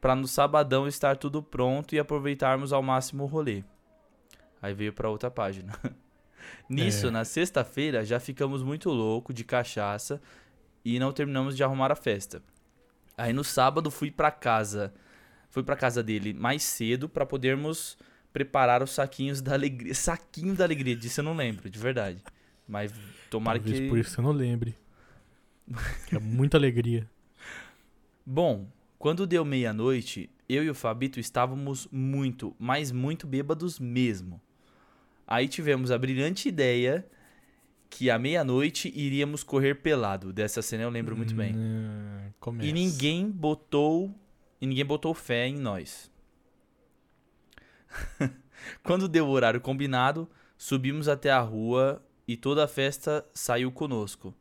para 0.00 0.14
no 0.14 0.26
sabadão 0.28 0.86
estar 0.86 1.16
tudo 1.16 1.42
pronto 1.42 1.94
e 1.94 1.98
aproveitarmos 1.98 2.72
ao 2.72 2.82
máximo 2.82 3.24
o 3.24 3.26
rolê. 3.26 3.64
Aí 4.60 4.74
veio 4.74 4.92
para 4.92 5.08
outra 5.10 5.30
página. 5.30 5.72
Nisso, 6.68 7.08
É. 7.08 7.10
na 7.10 7.24
sexta-feira, 7.24 8.04
já 8.04 8.18
ficamos 8.20 8.62
muito 8.62 8.90
louco 8.90 9.32
de 9.32 9.44
cachaça 9.44 10.20
e 10.84 10.98
não 10.98 11.12
terminamos 11.12 11.56
de 11.56 11.64
arrumar 11.64 11.90
a 11.90 11.96
festa. 11.96 12.42
Aí 13.16 13.32
no 13.32 13.42
sábado 13.42 13.90
fui 13.90 14.10
para 14.10 14.30
casa, 14.30 14.92
fui 15.50 15.62
para 15.62 15.74
casa 15.76 16.02
dele 16.02 16.34
mais 16.34 16.62
cedo 16.62 17.08
para 17.08 17.24
podermos 17.24 17.96
preparar 18.32 18.82
os 18.82 18.90
saquinhos 18.90 19.40
da 19.40 19.54
alegria. 19.54 19.94
Saquinho 19.94 20.54
da 20.54 20.64
alegria, 20.64 20.94
disso 20.94 21.20
eu 21.20 21.24
não 21.24 21.34
lembro, 21.34 21.70
de 21.70 21.78
verdade. 21.78 22.22
Mas 22.68 22.92
tomara 23.30 23.58
Talvez 23.58 23.80
que 23.80 23.88
por 23.88 23.98
isso 23.98 24.10
você 24.10 24.20
não 24.20 24.32
lembre. 24.32 24.76
É 26.12 26.18
muita 26.18 26.56
alegria. 26.56 27.08
Bom, 28.24 28.68
quando 28.98 29.26
deu 29.26 29.44
meia-noite, 29.44 30.30
eu 30.48 30.64
e 30.64 30.70
o 30.70 30.74
Fabito 30.74 31.20
estávamos 31.20 31.88
muito, 31.90 32.54
mas 32.58 32.92
muito 32.92 33.26
bêbados 33.26 33.78
mesmo. 33.78 34.40
Aí 35.26 35.48
tivemos 35.48 35.90
a 35.90 35.98
brilhante 35.98 36.48
ideia 36.48 37.06
que 37.90 38.10
à 38.10 38.18
meia-noite 38.18 38.92
iríamos 38.94 39.42
correr 39.42 39.76
pelado. 39.76 40.32
Dessa 40.32 40.62
cena 40.62 40.84
eu 40.84 40.90
lembro 40.90 41.16
muito 41.16 41.34
bem. 41.34 41.54
Hum. 41.56 42.30
E 42.60 42.72
ninguém 42.72 43.30
botou, 43.30 44.14
e 44.60 44.66
ninguém 44.66 44.84
botou 44.84 45.14
fé 45.14 45.46
em 45.46 45.56
nós. 45.56 46.10
Quando 48.82 49.08
deu 49.08 49.26
o 49.26 49.30
horário 49.30 49.60
combinado, 49.60 50.28
subimos 50.56 51.08
até 51.08 51.30
a 51.30 51.40
rua 51.40 52.04
e 52.26 52.36
toda 52.36 52.64
a 52.64 52.68
festa 52.68 53.24
saiu 53.34 53.70
conosco. 53.70 54.34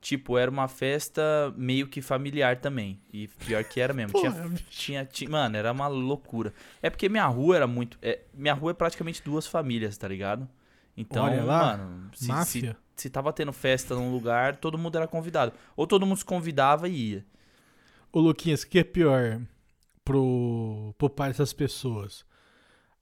Tipo, 0.00 0.38
era 0.38 0.50
uma 0.50 0.66
festa 0.66 1.52
meio 1.56 1.86
que 1.86 2.00
familiar 2.00 2.56
também. 2.56 2.98
E 3.12 3.28
pior 3.28 3.62
que 3.64 3.78
era 3.80 3.92
mesmo. 3.92 4.18
tinha, 4.18 4.30
Porra, 4.32 4.54
tinha, 4.70 5.04
tinha- 5.04 5.30
Mano, 5.30 5.56
era 5.56 5.70
uma 5.72 5.88
loucura. 5.88 6.54
É 6.80 6.88
porque 6.88 7.08
minha 7.08 7.26
rua 7.26 7.56
era 7.56 7.66
muito. 7.66 7.98
é, 8.00 8.20
minha 8.32 8.54
rua 8.54 8.70
é 8.70 8.74
praticamente 8.74 9.22
duas 9.22 9.46
famílias, 9.46 9.98
tá 9.98 10.08
ligado? 10.08 10.48
Então, 10.96 11.24
Olha 11.24 11.44
lá, 11.44 11.76
mano, 11.76 12.10
se, 12.14 12.24
se, 12.24 12.28
Máfia. 12.28 12.76
se 12.96 13.10
tava 13.10 13.32
tendo 13.32 13.52
festa 13.52 13.94
num 13.94 14.10
lugar, 14.10 14.56
todo 14.56 14.78
mundo 14.78 14.96
era 14.96 15.06
convidado. 15.06 15.52
Ou 15.76 15.86
todo 15.86 16.06
mundo 16.06 16.16
se 16.18 16.24
convidava 16.24 16.88
e 16.88 17.12
ia. 17.12 17.26
Ô, 18.12 18.20
Luquinhas, 18.20 18.62
o 18.62 18.68
que 18.68 18.78
é 18.78 18.84
pior 18.84 19.40
pro, 20.04 20.94
pro 20.98 21.10
pai 21.10 21.28
dessas 21.28 21.52
pessoas? 21.52 22.24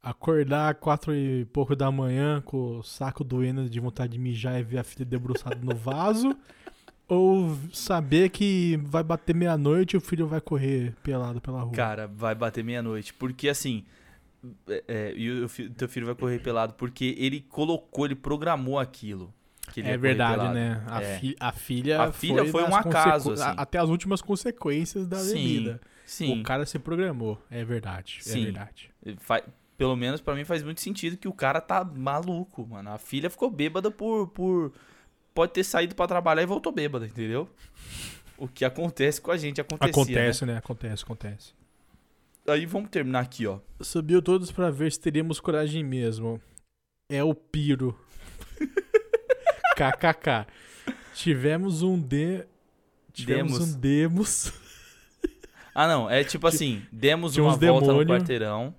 Acordar 0.03 0.75
quatro 0.77 1.15
e 1.15 1.45
pouco 1.47 1.75
da 1.75 1.91
manhã 1.91 2.41
com 2.41 2.79
o 2.79 2.83
saco 2.83 3.25
doendo 3.25 3.69
de 3.69 3.81
vontade 3.81 4.13
de 4.13 4.19
mijar 4.19 4.59
e 4.61 4.63
ver 4.63 4.79
a 4.79 4.85
filha 4.85 5.05
debruçada 5.05 5.57
no 5.63 5.75
vaso? 5.77 6.37
Ou 7.09 7.57
saber 7.73 8.29
que 8.29 8.79
vai 8.85 9.03
bater 9.03 9.35
meia-noite 9.35 9.95
e 9.95 9.97
o 9.97 10.01
filho 10.01 10.27
vai 10.27 10.41
correr 10.41 10.95
pelado 11.03 11.41
pela 11.41 11.63
rua? 11.63 11.73
Cara, 11.73 12.07
vai 12.07 12.35
bater 12.35 12.63
meia-noite. 12.63 13.15
Porque 13.15 13.49
assim. 13.49 13.85
é, 14.69 14.85
é, 14.87 15.13
e 15.17 15.31
o 15.43 15.49
teu 15.71 15.89
filho 15.89 16.05
vai 16.07 16.15
correr 16.15 16.39
pelado 16.39 16.75
porque 16.75 17.15
ele 17.19 17.41
colocou, 17.41 18.05
ele 18.05 18.15
programou 18.15 18.79
aquilo. 18.79 19.33
é 19.77 19.97
verdade, 19.97 20.53
né? 20.55 20.83
A, 20.87 21.03
É. 21.03 21.19
fi- 21.19 21.37
a 21.41 21.51
filha, 21.53 22.03
A 22.03 22.13
filha 22.13 22.45
foi 22.47 22.63
um 22.65 22.69
nas 22.69 22.87
acaso, 22.87 23.33
assim. 23.33 23.55
Até 23.57 23.79
as 23.79 23.89
últimas 23.89 24.21
consequências 24.21 25.07
da 25.07 25.17
Sim, 25.19 25.33
bebida. 25.35 25.81
Sim. 26.05 26.41
O 26.41 26.43
cara 26.43 26.65
se 26.67 26.79
programou. 26.79 27.41
É 27.51 27.65
verdade. 27.65 28.19
É 28.21 28.29
Sim. 28.29 28.45
verdade. 28.45 28.91
Fa- 29.19 29.43
Pelo 29.79 29.95
menos 29.97 30.21
pra 30.21 30.35
mim 30.35 30.45
faz 30.45 30.63
muito 30.63 30.81
sentido 30.81 31.17
que 31.17 31.29
o 31.29 31.33
cara 31.33 31.61
tá 31.61 31.85
maluco, 31.85 32.67
mano. 32.67 32.91
A 32.91 32.99
filha 32.99 33.31
ficou 33.31 33.49
bêbada 33.51 33.91
por. 33.91 34.27
por... 34.29 34.73
Pode 35.39 35.53
ter 35.53 35.63
saído 35.63 35.95
pra 35.95 36.09
trabalhar 36.09 36.43
e 36.43 36.47
voltou 36.47 36.73
bêbada, 36.73 37.07
entendeu? 37.07 37.49
O 38.37 38.49
que 38.49 38.65
acontece 38.65 39.21
com 39.21 39.31
a 39.31 39.37
gente 39.37 39.61
acontecia. 39.61 39.89
Acontece, 39.93 40.45
né? 40.45 40.57
Acontece, 40.57 41.05
acontece. 41.05 41.53
né? 42.45 42.55
Aí 42.55 42.67
vamos 42.67 42.91
terminar 42.91 43.21
aqui, 43.21 43.47
ó. 43.47 43.61
Subiu 43.81 44.21
todos 44.21 44.51
pra 44.51 44.69
ver 44.69 44.91
se 44.91 44.99
teríamos 44.99 45.39
coragem 45.39 45.85
mesmo. 45.85 46.41
É 47.09 47.23
o 47.23 47.33
Piro. 47.37 47.97
KKK. 49.79 50.45
Tivemos 51.15 51.83
um 51.85 51.97
D. 52.01 52.45
Tivemos 53.13 53.53
Demos. 53.53 53.75
um 53.75 53.79
demos. 53.79 54.53
Ah, 55.73 55.87
não. 55.87 56.11
É 56.11 56.25
tipo 56.25 56.49
assim: 56.49 56.83
demos 56.91 57.37
uma 57.37 57.57
volta 57.57 57.93
no 57.93 58.05
quarteirão 58.05 58.75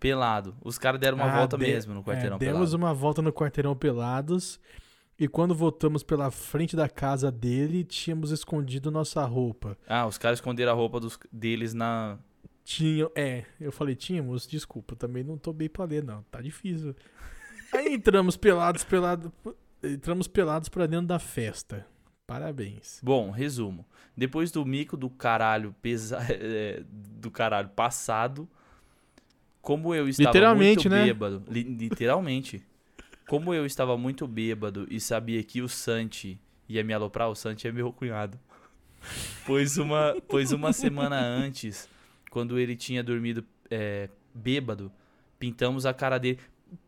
pelado. 0.00 0.56
Os 0.64 0.78
caras 0.78 1.00
deram 1.00 1.16
uma 1.18 1.32
Ah, 1.32 1.38
volta 1.38 1.56
de- 1.56 1.64
mesmo 1.64 1.94
no 1.94 2.02
quarteirão 2.02 2.36
é, 2.38 2.40
demos 2.40 2.70
pelado. 2.70 2.76
uma 2.76 2.92
volta 2.92 3.22
no 3.22 3.32
quarteirão 3.32 3.76
pelados. 3.76 4.58
E 5.18 5.28
quando 5.28 5.54
voltamos 5.54 6.02
pela 6.02 6.30
frente 6.30 6.74
da 6.74 6.88
casa 6.88 7.30
dele, 7.30 7.84
tínhamos 7.84 8.30
escondido 8.30 8.90
nossa 8.90 9.24
roupa. 9.24 9.76
Ah, 9.86 10.06
os 10.06 10.18
caras 10.18 10.38
esconderam 10.38 10.72
a 10.72 10.74
roupa 10.74 10.98
dos, 10.98 11.18
deles 11.32 11.72
na. 11.72 12.18
Tinham. 12.64 13.10
É, 13.14 13.44
eu 13.60 13.70
falei, 13.70 13.94
tínhamos, 13.94 14.46
desculpa, 14.46 14.96
também 14.96 15.22
não 15.22 15.36
tô 15.38 15.52
bem 15.52 15.68
pra 15.68 15.84
ler, 15.84 16.02
não. 16.02 16.22
Tá 16.30 16.40
difícil. 16.40 16.96
Aí 17.72 17.94
entramos 17.94 18.36
pelados, 18.36 18.82
pelados. 18.82 19.30
Entramos 19.82 20.26
pelados 20.26 20.68
pra 20.68 20.86
dentro 20.86 21.06
da 21.06 21.18
festa. 21.18 21.86
Parabéns. 22.26 23.00
Bom, 23.02 23.30
resumo. 23.30 23.86
Depois 24.16 24.50
do 24.50 24.64
mico 24.64 24.96
do 24.96 25.10
caralho 25.10 25.74
pesa... 25.82 26.18
é, 26.30 26.82
do 26.88 27.30
caralho 27.30 27.68
passado, 27.68 28.48
como 29.60 29.94
eu 29.94 30.08
estava 30.08 30.30
Literalmente, 30.30 30.88
muito 30.88 30.90
né? 30.90 31.04
bêbado, 31.04 31.42
li- 31.48 31.62
literalmente. 31.62 32.64
Como 33.28 33.54
eu 33.54 33.64
estava 33.66 33.96
muito 33.96 34.26
bêbado 34.26 34.86
e 34.90 35.00
sabia 35.00 35.42
que 35.42 35.62
o 35.62 35.68
Santi 35.68 36.38
ia 36.68 36.84
me 36.84 36.92
aloprar, 36.92 37.28
o 37.30 37.34
Santi 37.34 37.66
é 37.68 37.72
meu 37.72 37.92
cunhado. 37.92 38.38
Pois 39.46 39.76
uma, 39.76 40.16
pois 40.28 40.50
uma 40.52 40.72
semana 40.72 41.20
antes, 41.20 41.86
quando 42.30 42.58
ele 42.58 42.74
tinha 42.74 43.02
dormido 43.02 43.44
é, 43.70 44.08
bêbado, 44.34 44.90
pintamos 45.38 45.84
a 45.84 45.92
cara 45.92 46.16
dele. 46.16 46.38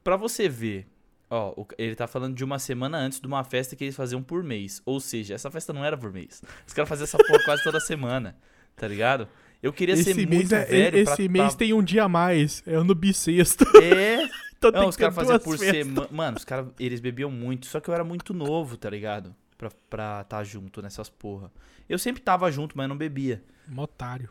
Pra 0.03 0.17
você 0.17 0.49
ver, 0.49 0.87
ó, 1.29 1.55
ele 1.77 1.95
tá 1.95 2.07
falando 2.07 2.35
de 2.35 2.43
uma 2.43 2.59
semana 2.59 2.97
antes 2.97 3.21
de 3.21 3.27
uma 3.27 3.45
festa 3.45 3.77
que 3.77 3.85
eles 3.85 3.95
faziam 3.95 4.23
por 4.23 4.43
mês. 4.43 4.81
Ou 4.87 4.99
seja, 4.99 5.35
essa 5.35 5.51
festa 5.51 5.75
não 5.75 5.85
era 5.85 5.97
por 5.99 6.11
mês. 6.11 6.43
Os 6.67 6.73
caras 6.73 6.89
faziam 6.89 7.05
essa 7.05 7.19
porra 7.19 7.45
quase 7.45 7.63
toda 7.63 7.79
semana, 7.81 8.35
tá 8.75 8.89
ligado? 8.89 9.29
Eu 9.63 9.71
queria 9.73 9.95
ser 9.97 10.11
Esse 10.13 10.27
muito 10.27 10.31
mês, 10.31 10.53
é- 10.53 10.65
velho 10.65 11.05
pra- 11.05 11.13
esse 11.13 11.29
mês 11.29 11.49
pra- 11.49 11.57
tem 11.59 11.75
um 11.75 11.83
dia 11.83 12.05
a 12.05 12.09
mais. 12.09 12.63
É 12.67 12.75
ano 12.75 12.95
bissexto. 12.95 13.65
É, 13.83 14.27
Então 14.69 14.81
não, 14.81 14.81
tem 14.81 14.89
os 14.89 14.97
caras 14.97 15.15
faziam 15.15 15.39
duas 15.39 15.45
por 15.45 15.59
semana. 15.59 16.09
Mano, 16.11 16.37
os 16.37 16.45
caras, 16.45 16.69
eles 16.79 17.01
bebiam 17.01 17.31
muito, 17.31 17.67
só 17.67 17.81
que 17.81 17.89
eu 17.89 17.95
era 17.95 18.05
muito 18.05 18.33
novo, 18.35 18.77
tá 18.77 18.91
ligado? 18.91 19.35
Pra 19.57 19.69
estar 19.69 20.25
tá 20.25 20.45
junto 20.45 20.83
nessas 20.83 21.09
porra. 21.09 21.51
Eu 21.89 21.99
sempre 21.99 22.23
tava 22.23 22.51
junto, 22.51 22.77
mas 22.77 22.89
não 22.89 22.97
bebia. 22.97 23.43
Um 23.71 23.81
otário. 23.81 24.31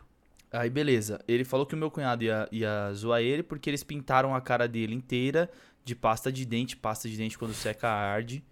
Aí, 0.52 0.70
beleza. 0.70 1.20
Ele 1.26 1.44
falou 1.44 1.66
que 1.66 1.74
o 1.74 1.78
meu 1.78 1.90
cunhado 1.90 2.24
ia, 2.24 2.48
ia 2.52 2.92
zoar 2.92 3.20
ele 3.20 3.42
porque 3.42 3.68
eles 3.68 3.82
pintaram 3.82 4.34
a 4.34 4.40
cara 4.40 4.68
dele 4.68 4.94
inteira 4.94 5.50
de 5.84 5.94
pasta 5.94 6.30
de 6.30 6.44
dente. 6.44 6.76
Pasta 6.76 7.08
de 7.08 7.16
dente 7.16 7.36
quando 7.36 7.52
seca 7.52 7.88
arde. 7.88 8.44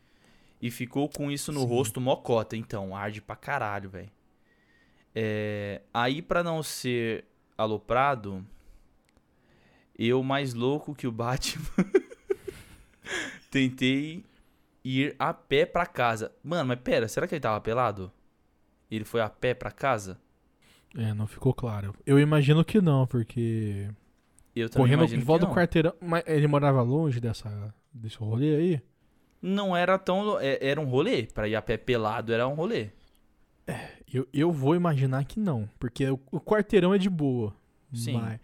E 0.61 0.71
ficou 0.71 1.09
com 1.09 1.31
isso 1.31 1.53
no 1.53 1.61
Sim. 1.61 1.67
rosto 1.67 2.01
mocota. 2.01 2.57
Então, 2.57 2.97
arde 2.97 3.21
pra 3.21 3.37
caralho, 3.37 3.89
velho. 3.91 4.11
É, 5.15 5.83
aí, 5.93 6.21
pra 6.21 6.43
não 6.43 6.63
ser 6.63 7.25
aloprado, 7.57 8.45
eu, 9.99 10.23
mais 10.23 10.55
louco 10.55 10.95
que 10.95 11.07
o 11.07 11.13
Batman, 11.13 11.65
tentei 13.51 14.25
ir 14.85 15.15
a 15.19 15.33
pé 15.33 15.65
pra 15.67 15.87
casa. 15.87 16.33
Mano, 16.43 16.69
mas 16.69 16.81
pera, 16.81 17.09
será 17.09 17.27
que 17.27 17.35
ele 17.35 17.41
tava 17.41 17.61
pelado? 17.61 18.11
Ele 18.91 19.05
foi 19.05 19.21
a 19.21 19.29
pé 19.29 19.55
pra 19.55 19.71
casa? 19.71 20.19
É, 20.97 21.13
não 21.15 21.27
ficou 21.27 21.53
claro. 21.53 21.95
Eu 22.07 22.19
imagino 22.19 22.65
que 22.65 22.81
não, 22.81 23.07
porque. 23.07 23.89
Eu 24.55 24.69
também 24.71 24.85
Correndo 24.85 25.01
imagino 25.01 25.23
em 25.23 25.25
volta 25.25 25.47
do 25.47 25.53
quarteirão. 25.53 25.95
Mas 26.01 26.23
ele 26.27 26.47
morava 26.47 26.81
longe 26.83 27.19
dessa, 27.19 27.75
desse 27.93 28.17
rolê 28.19 28.55
aí? 28.55 28.83
Não 29.43 29.77
era 29.77 29.99
tão. 29.99 30.39
é- 30.39 30.59
Era 30.65 30.81
um 30.81 30.85
rolê. 30.85 31.25
Pra 31.27 31.49
ir 31.49 31.57
a 31.57 31.63
pé 31.63 31.77
pelado 31.77 32.33
era 32.33 32.47
um 32.47 32.55
rolê. 32.55 32.91
Eu, 34.13 34.29
eu 34.33 34.53
vou 34.53 34.77
imaginar 34.77 35.25
que 35.25 35.41
não. 35.41 35.69
Porque 35.81 36.09
o, 36.09 36.21
o 36.31 36.41
quarteirão 36.41 36.95
é 36.95 36.99
de 36.99 37.11
boa. 37.11 37.53
Sim. 37.93 38.13
Mas, 38.21 38.39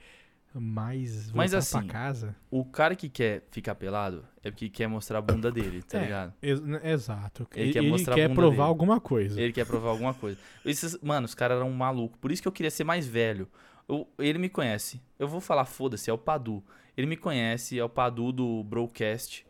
mas, 0.55 1.31
Mas 1.33 1.55
assim, 1.55 1.79
pra 1.79 1.87
casa. 1.87 2.35
O 2.51 2.65
cara 2.65 2.97
que 2.97 3.09
quer 3.09 3.45
ficar 3.51 3.75
pelado 3.77 4.25
é 4.43 4.51
porque 4.51 4.69
quer 4.69 4.87
mostrar 4.89 5.19
a 5.19 5.23
bunda 5.23 5.51
dele, 5.53 5.83
tá 5.83 5.99
É. 5.99 6.03
ligado? 6.03 6.35
Ex- 6.43 6.61
né, 6.61 6.81
exato. 6.85 7.47
Ele 7.55 7.65
Ele, 7.67 7.73
quer 7.73 7.79
ele 7.81 7.89
mostrar 7.91 8.15
a 8.15 8.17
quer 8.17 8.29
bunda 8.29 8.41
provar 8.41 8.57
dele. 8.57 8.69
alguma 8.69 9.01
coisa. 9.01 9.41
Ele 9.41 9.53
quer 9.53 9.65
provar 9.67 9.91
alguma 9.91 10.13
coisa. 10.15 10.39
Esses, 10.65 10.99
mano, 11.01 11.27
os 11.27 11.35
caras 11.35 11.59
eram 11.59 11.71
malucos. 11.71 12.19
Por 12.21 12.33
isso 12.33 12.43
que 12.43 12.49
eu 12.49 12.53
queria 12.53 12.71
ser 12.71 12.83
mais 12.85 13.07
velho. 13.07 13.49
Eu- 13.89 14.09
ele 14.19 14.39
me 14.39 14.49
conhece. 14.49 15.01
Eu 15.19 15.29
vou 15.29 15.41
falar, 15.41 15.65
foda-se, 15.67 16.11
é 16.11 16.13
o 16.13 16.19
Padu. 16.19 16.65
Ele 16.97 17.07
me 17.07 17.17
conhece, 17.17 17.79
é 17.79 17.85
o 17.85 17.89
Padu 17.89 18.33
do 18.33 18.65
Broadcast. 18.65 19.47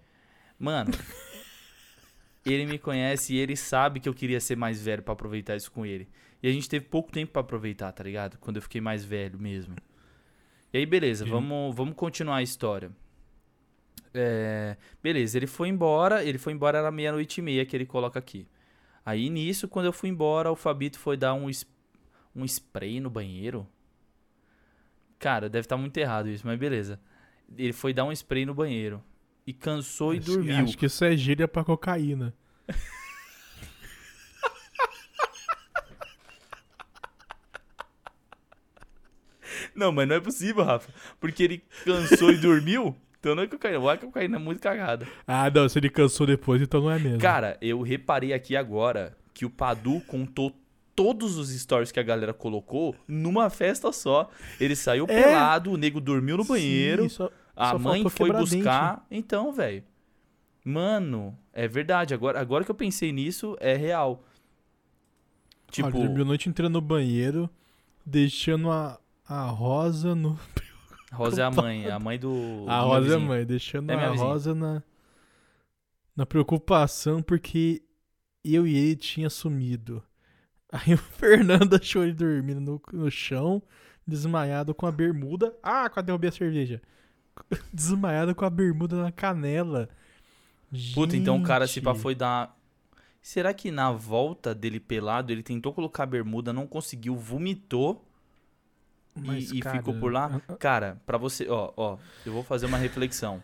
Mano, 0.58 0.90
ele 2.44 2.66
me 2.66 2.78
conhece 2.78 3.34
e 3.34 3.38
ele 3.38 3.56
sabe 3.56 4.00
que 4.00 4.08
eu 4.08 4.14
queria 4.14 4.40
ser 4.40 4.56
mais 4.56 4.80
velho 4.82 5.02
pra 5.02 5.12
aproveitar 5.12 5.56
isso 5.56 5.70
com 5.70 5.84
ele. 5.86 6.08
E 6.42 6.48
a 6.48 6.52
gente 6.52 6.68
teve 6.68 6.86
pouco 6.86 7.10
tempo 7.12 7.32
pra 7.32 7.40
aproveitar, 7.40 7.92
tá 7.92 8.02
ligado? 8.04 8.38
Quando 8.38 8.56
eu 8.56 8.62
fiquei 8.62 8.80
mais 8.80 9.04
velho 9.04 9.38
mesmo. 9.38 9.76
E 10.72 10.78
aí, 10.78 10.86
beleza, 10.86 11.24
Sim. 11.24 11.30
vamos, 11.30 11.74
vamos 11.74 11.94
continuar 11.94 12.36
a 12.36 12.42
história. 12.42 12.90
É, 14.12 14.76
beleza, 15.02 15.36
ele 15.38 15.46
foi 15.46 15.68
embora, 15.68 16.24
ele 16.24 16.38
foi 16.38 16.52
embora 16.52 16.78
era 16.78 16.90
meia-noite 16.90 17.40
e 17.40 17.42
meia 17.42 17.64
que 17.64 17.76
ele 17.76 17.86
coloca 17.86 18.18
aqui. 18.18 18.46
Aí 19.04 19.30
nisso, 19.30 19.68
quando 19.68 19.86
eu 19.86 19.92
fui 19.92 20.08
embora, 20.08 20.50
o 20.50 20.56
Fabito 20.56 20.98
foi 20.98 21.16
dar 21.16 21.34
um, 21.34 21.48
um 22.34 22.44
spray 22.44 23.00
no 23.00 23.08
banheiro. 23.10 23.66
Cara, 25.18 25.48
deve 25.48 25.64
estar 25.66 25.76
muito 25.76 25.96
errado 25.98 26.28
isso, 26.28 26.46
mas 26.46 26.58
beleza. 26.58 27.00
Ele 27.56 27.72
foi 27.72 27.92
dar 27.92 28.04
um 28.04 28.12
spray 28.12 28.44
no 28.46 28.54
banheiro. 28.54 29.02
E 29.46 29.52
cansou 29.52 30.14
e 30.14 30.18
Acho- 30.18 30.32
dormiu. 30.32 30.56
Acho 30.56 30.78
que 30.78 30.86
isso 30.86 31.04
é 31.04 31.16
gíria 31.16 31.48
pra 31.48 31.64
cocaína. 31.64 32.34
Não, 39.80 39.90
mas 39.92 40.06
não 40.06 40.16
é 40.16 40.20
possível, 40.20 40.62
Rafa. 40.64 40.92
Porque 41.18 41.42
ele 41.42 41.62
cansou 41.84 42.30
e 42.30 42.36
dormiu. 42.38 42.94
Então 43.18 43.34
não 43.34 43.42
é 43.42 43.46
cocaína. 43.46 43.92
A 43.92 43.96
cocaína 43.96 44.36
é 44.36 44.38
muito 44.38 44.60
cagada. 44.60 45.06
Ah, 45.26 45.50
não, 45.50 45.68
se 45.68 45.78
ele 45.78 45.90
cansou 45.90 46.26
depois, 46.26 46.60
então 46.62 46.80
não 46.82 46.90
é 46.90 46.98
mesmo. 46.98 47.18
Cara, 47.18 47.56
eu 47.60 47.80
reparei 47.82 48.32
aqui 48.32 48.56
agora 48.56 49.16
que 49.34 49.44
o 49.44 49.50
Padu 49.50 50.00
contou 50.06 50.52
todos 50.94 51.36
os 51.38 51.48
stories 51.50 51.90
que 51.92 52.00
a 52.00 52.02
galera 52.02 52.32
colocou 52.34 52.94
numa 53.08 53.48
festa 53.50 53.90
só. 53.92 54.28
Ele 54.60 54.76
saiu 54.76 55.06
É. 55.08 55.22
pelado, 55.22 55.70
o 55.72 55.76
nego 55.76 56.00
dormiu 56.00 56.36
no 56.36 56.44
banheiro, 56.44 57.04
Sim, 57.04 57.08
só- 57.08 57.30
a 57.56 57.70
só 57.70 57.78
mãe 57.78 58.06
foi 58.08 58.30
buscar. 58.32 59.04
Então, 59.10 59.52
velho. 59.52 59.82
Mano, 60.64 61.36
é 61.52 61.66
verdade. 61.66 62.12
Agora, 62.14 62.38
agora 62.40 62.64
que 62.64 62.70
eu 62.70 62.74
pensei 62.74 63.12
nisso, 63.12 63.56
é 63.60 63.74
real. 63.76 64.22
Tipo, 65.70 65.88
Olha, 65.88 65.98
dormiu 66.06 66.22
a 66.22 66.26
noite 66.26 66.48
inteira 66.48 66.68
no 66.68 66.80
banheiro, 66.80 67.48
deixando 68.04 68.70
a, 68.70 68.98
a 69.30 69.46
Rosa 69.46 70.12
no. 70.12 70.36
a 71.12 71.14
Rosa 71.14 71.42
é 71.42 71.44
a 71.44 71.50
mãe, 71.52 71.88
a 71.88 72.00
mãe 72.00 72.18
do. 72.18 72.32
a 72.66 72.80
do 72.80 72.86
Rosa 72.88 73.12
é 73.12 73.16
a 73.16 73.20
mãe, 73.20 73.46
deixando 73.46 73.90
É 73.90 73.94
a. 73.94 74.08
Rosa 74.10 74.54
na. 74.56 74.82
Na 76.16 76.26
preocupação 76.26 77.22
porque 77.22 77.80
eu 78.44 78.66
e 78.66 78.76
ele 78.76 78.96
tinha 78.96 79.30
sumido. 79.30 80.02
Aí 80.72 80.94
o 80.94 80.98
Fernando 80.98 81.76
achou 81.76 82.02
ele 82.02 82.12
dormindo 82.12 82.60
no, 82.60 82.82
no 82.92 83.10
chão, 83.10 83.62
desmaiado 84.04 84.74
com 84.74 84.86
a 84.86 84.92
bermuda. 84.92 85.56
Ah, 85.62 85.88
quase 85.88 86.06
derrubei 86.06 86.28
a 86.28 86.32
cerveja. 86.32 86.82
Desmaiado 87.72 88.34
com 88.34 88.44
a 88.44 88.50
bermuda 88.50 89.00
na 89.00 89.12
canela. 89.12 89.88
Puta, 90.92 91.16
então 91.16 91.38
o 91.38 91.42
cara 91.42 91.66
se 91.66 91.74
Gente. 91.74 91.84
pá 91.84 91.94
foi 91.94 92.14
dar. 92.16 92.56
Será 93.22 93.54
que 93.54 93.70
na 93.70 93.92
volta 93.92 94.54
dele 94.54 94.80
pelado, 94.80 95.32
ele 95.32 95.42
tentou 95.42 95.72
colocar 95.72 96.02
a 96.02 96.06
bermuda, 96.06 96.52
não 96.52 96.66
conseguiu, 96.66 97.16
vomitou 97.16 98.09
Mas, 99.26 99.50
e, 99.52 99.60
cara, 99.60 99.78
ficou 99.78 99.94
por 99.94 100.12
lá? 100.12 100.30
ah, 100.32 100.40
ah, 100.48 100.56
Cara, 100.56 101.00
pra 101.06 101.18
você, 101.18 101.48
ó, 101.48 101.72
ó, 101.76 101.98
eu 102.24 102.32
vou 102.32 102.42
fazer 102.42 102.66
uma 102.66 102.78
reflexão. 102.78 103.42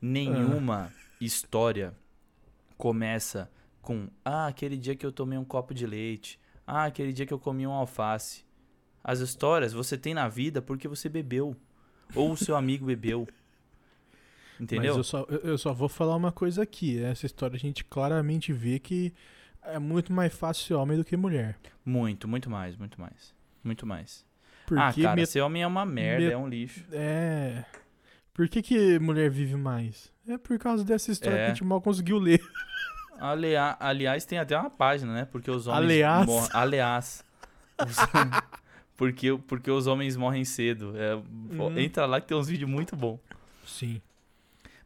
Nenhuma 0.00 0.92
história 1.20 1.94
começa 2.76 3.50
com 3.80 4.08
ah, 4.24 4.46
aquele 4.46 4.76
dia 4.76 4.94
que 4.96 5.04
eu 5.04 5.12
tomei 5.12 5.38
um 5.38 5.44
copo 5.44 5.72
de 5.74 5.86
leite, 5.86 6.38
ah, 6.66 6.84
aquele 6.84 7.12
dia 7.12 7.26
que 7.26 7.32
eu 7.34 7.38
comi 7.38 7.66
um 7.66 7.72
alface. 7.72 8.44
As 9.02 9.20
histórias 9.20 9.72
você 9.72 9.98
tem 9.98 10.14
na 10.14 10.28
vida 10.28 10.62
porque 10.62 10.88
você 10.88 11.08
bebeu 11.08 11.54
ou 12.14 12.32
o 12.32 12.36
seu 12.36 12.56
amigo 12.56 12.86
bebeu. 12.86 13.26
Entendeu? 14.58 14.92
Mas 14.94 14.96
eu 14.98 15.04
só, 15.04 15.26
eu- 15.28 15.40
eu 15.40 15.58
só 15.58 15.72
vou 15.72 15.88
falar 15.88 16.16
uma 16.16 16.32
coisa 16.32 16.62
aqui. 16.62 16.98
Essa 17.02 17.26
história 17.26 17.56
a 17.56 17.58
gente 17.58 17.84
claramente 17.84 18.52
vê 18.52 18.78
que 18.78 19.12
é 19.62 19.78
muito 19.78 20.12
mais 20.12 20.32
fácil 20.34 20.64
ser 20.64 20.74
homem 20.74 20.96
do 20.96 21.04
que 21.04 21.16
mulher. 21.16 21.58
Muito, 21.84 22.26
muito 22.28 22.48
mais, 22.48 22.76
muito 22.76 23.00
mais. 23.00 23.34
Muito 23.62 23.86
mais. 23.86 24.24
Porque 24.66 24.82
ah, 24.82 24.92
cara, 24.92 25.16
met- 25.16 25.28
ser 25.28 25.40
homem 25.42 25.62
é 25.62 25.66
uma 25.66 25.84
merda, 25.84 26.24
met- 26.24 26.32
é 26.32 26.36
um 26.36 26.48
lixo. 26.48 26.84
É. 26.92 27.64
Por 28.32 28.48
que, 28.48 28.62
que 28.62 28.98
mulher 28.98 29.30
vive 29.30 29.56
mais? 29.56 30.12
É 30.28 30.36
por 30.38 30.58
causa 30.58 30.82
dessa 30.84 31.10
história 31.12 31.36
É. 31.36 31.38
que 31.38 31.44
a 31.44 31.48
gente 31.54 31.64
mal 31.64 31.80
conseguiu 31.80 32.18
ler. 32.18 32.40
Alia- 33.18 33.76
aliás, 33.78 34.24
tem 34.24 34.38
até 34.38 34.58
uma 34.58 34.70
página, 34.70 35.12
né? 35.14 35.24
Porque 35.30 35.50
os 35.50 35.66
homens 35.66 35.84
Aliás. 35.84 36.26
morrem. 36.26 36.50
Aliás. 36.52 37.24
Os- 37.86 37.96
porque, 38.96 39.36
porque 39.46 39.70
os 39.70 39.86
homens 39.86 40.16
morrem 40.16 40.44
cedo. 40.44 40.94
É, 40.96 41.14
Hum. 41.16 41.78
Entra 41.78 42.06
lá 42.06 42.20
que 42.20 42.26
tem 42.26 42.36
uns 42.36 42.48
vídeos 42.48 42.68
muito 42.68 42.96
bons. 42.96 43.20
Sim. 43.66 44.00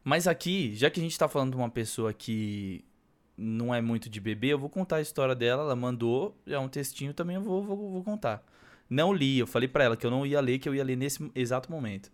Mas 0.03 0.27
aqui, 0.27 0.75
já 0.75 0.89
que 0.89 0.99
a 0.99 1.03
gente 1.03 1.17
tá 1.17 1.27
falando 1.27 1.51
de 1.51 1.57
uma 1.57 1.69
pessoa 1.69 2.13
que 2.13 2.83
não 3.37 3.73
é 3.73 3.81
muito 3.81 4.09
de 4.09 4.19
bebê, 4.19 4.47
eu 4.47 4.59
vou 4.59 4.69
contar 4.69 4.97
a 4.97 5.01
história 5.01 5.33
dela. 5.35 5.63
Ela 5.63 5.75
mandou, 5.75 6.37
é 6.45 6.57
um 6.59 6.67
textinho 6.69 7.13
também, 7.13 7.35
eu 7.35 7.41
vou, 7.41 7.63
vou, 7.63 7.75
vou 7.93 8.03
contar. 8.03 8.43
Não 8.89 9.13
li, 9.13 9.37
eu 9.39 9.45
falei 9.47 9.67
pra 9.67 9.83
ela 9.83 9.95
que 9.97 10.05
eu 10.05 10.11
não 10.11 10.25
ia 10.25 10.41
ler, 10.41 10.57
que 10.59 10.67
eu 10.67 10.73
ia 10.73 10.83
ler 10.83 10.95
nesse 10.97 11.29
exato 11.35 11.71
momento. 11.71 12.11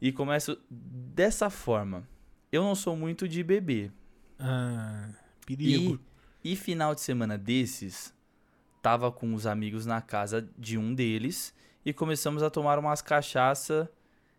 E 0.00 0.10
começo 0.12 0.58
dessa 0.70 1.48
forma. 1.50 2.06
Eu 2.50 2.62
não 2.62 2.74
sou 2.74 2.96
muito 2.96 3.28
de 3.28 3.42
beber. 3.42 3.92
Ah, 4.38 5.10
perigo. 5.46 6.00
E, 6.44 6.52
e 6.52 6.56
final 6.56 6.94
de 6.94 7.00
semana 7.00 7.36
desses, 7.38 8.12
tava 8.82 9.10
com 9.12 9.34
os 9.34 9.46
amigos 9.46 9.86
na 9.86 10.00
casa 10.00 10.48
de 10.56 10.78
um 10.78 10.94
deles 10.94 11.54
e 11.84 11.92
começamos 11.92 12.42
a 12.42 12.50
tomar 12.50 12.78
umas 12.78 13.02
cachaça 13.02 13.90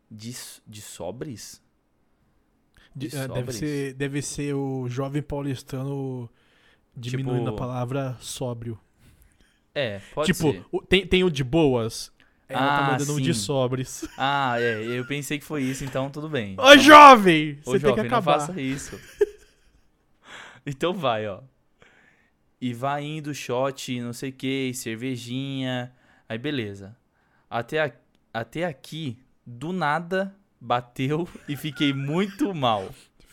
de, 0.09 0.35
de 0.67 0.81
sobres? 0.81 1.61
De- 2.95 3.07
de 3.07 3.15
deve, 3.15 3.27
sobres. 3.27 3.55
ser, 3.55 3.93
deve 3.93 4.21
ser 4.21 4.53
o 4.55 4.87
jovem 4.89 5.21
paulistano 5.21 6.29
diminuindo 6.95 7.43
Tipo- 7.51 7.55
a 7.55 7.57
palavra 7.57 8.17
sóbrio. 8.19 8.79
É, 9.79 10.01
pode 10.13 10.31
tipo, 10.33 10.51
ser. 10.51 10.65
o- 10.71 10.81
tem, 10.81 11.05
tem 11.07 11.23
o 11.23 11.29
de 11.29 11.43
boas. 11.43 12.11
Ela 12.47 12.71
tá 12.71 12.79
Ah, 12.87 12.91
mandando 12.91 13.13
um 13.15 13.21
de 13.21 13.33
sim. 13.33 13.39
sobres. 13.41 14.07
Ah, 14.17 14.55
é, 14.59 14.83
eu 14.83 15.05
pensei 15.05 15.37
que 15.37 15.45
foi 15.45 15.61
isso, 15.63 15.83
então 15.85 16.09
tudo 16.09 16.27
bem. 16.27 16.55
Ô, 16.59 16.75
jovem! 16.77 17.59
Ô, 17.63 17.71
Você 17.71 17.79
tem 17.79 17.79
que 17.81 17.87
jovem, 17.89 18.09
não 18.09 18.17
acabar. 18.17 18.39
faça 18.39 18.59
isso. 18.59 18.99
então 20.65 20.93
vai, 20.93 21.27
ó. 21.27 21.41
E 22.61 22.73
vai 22.73 23.03
indo 23.05 23.33
shot, 23.33 23.99
não 24.01 24.11
sei 24.13 24.31
o 24.31 24.33
que, 24.33 24.73
cervejinha. 24.73 25.93
Aí 26.27 26.37
beleza. 26.37 26.95
Até, 27.49 27.79
a- 27.85 27.93
até 28.33 28.65
aqui, 28.65 29.17
do 29.45 29.71
nada, 29.71 30.35
bateu 30.59 31.27
e 31.47 31.55
fiquei 31.55 31.93
muito 31.93 32.53
mal. 32.53 32.89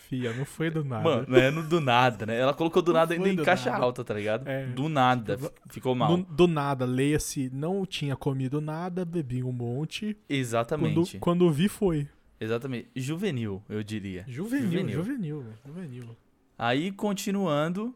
Fia, 0.08 0.32
não 0.34 0.44
foi 0.44 0.70
do 0.70 0.84
nada. 0.84 1.02
Mano, 1.02 1.24
não 1.28 1.36
é 1.38 1.50
do 1.50 1.80
nada, 1.80 2.26
né? 2.26 2.38
Ela 2.38 2.54
colocou 2.54 2.80
do 2.82 2.92
Não 2.92 3.00
nada 3.00 3.14
ainda 3.14 3.28
em 3.28 3.36
caixa 3.36 3.70
nada. 3.70 3.82
alta, 3.84 4.04
tá 4.04 4.14
ligado? 4.14 4.48
É. 4.48 4.64
Do 4.66 4.88
nada, 4.88 5.36
Tipo, 5.36 5.48
fi- 5.48 5.74
ficou 5.74 5.94
mal. 5.94 6.16
do, 6.16 6.22
do 6.22 6.46
nada, 6.46 6.84
leia-se, 6.84 7.50
não 7.52 7.84
tinha 7.84 8.14
comido 8.14 8.60
nada, 8.60 9.04
bebi 9.04 9.42
um 9.42 9.50
monte. 9.52 10.14
Quando, 10.14 10.24
Exatamente. 10.28 11.18
quando 11.18 11.50
vi, 11.50 11.68
foi. 11.68 12.08
Exatamente. 12.40 12.88
Juvenil, 12.94 13.62
eu 13.68 13.82
diria. 13.82 14.24
Juvenil, 14.28 14.70
Juvenil. 14.70 15.02
juvenil, 15.02 15.44
juvenil. 15.66 16.16
Aí, 16.58 16.92
continuando, 16.92 17.94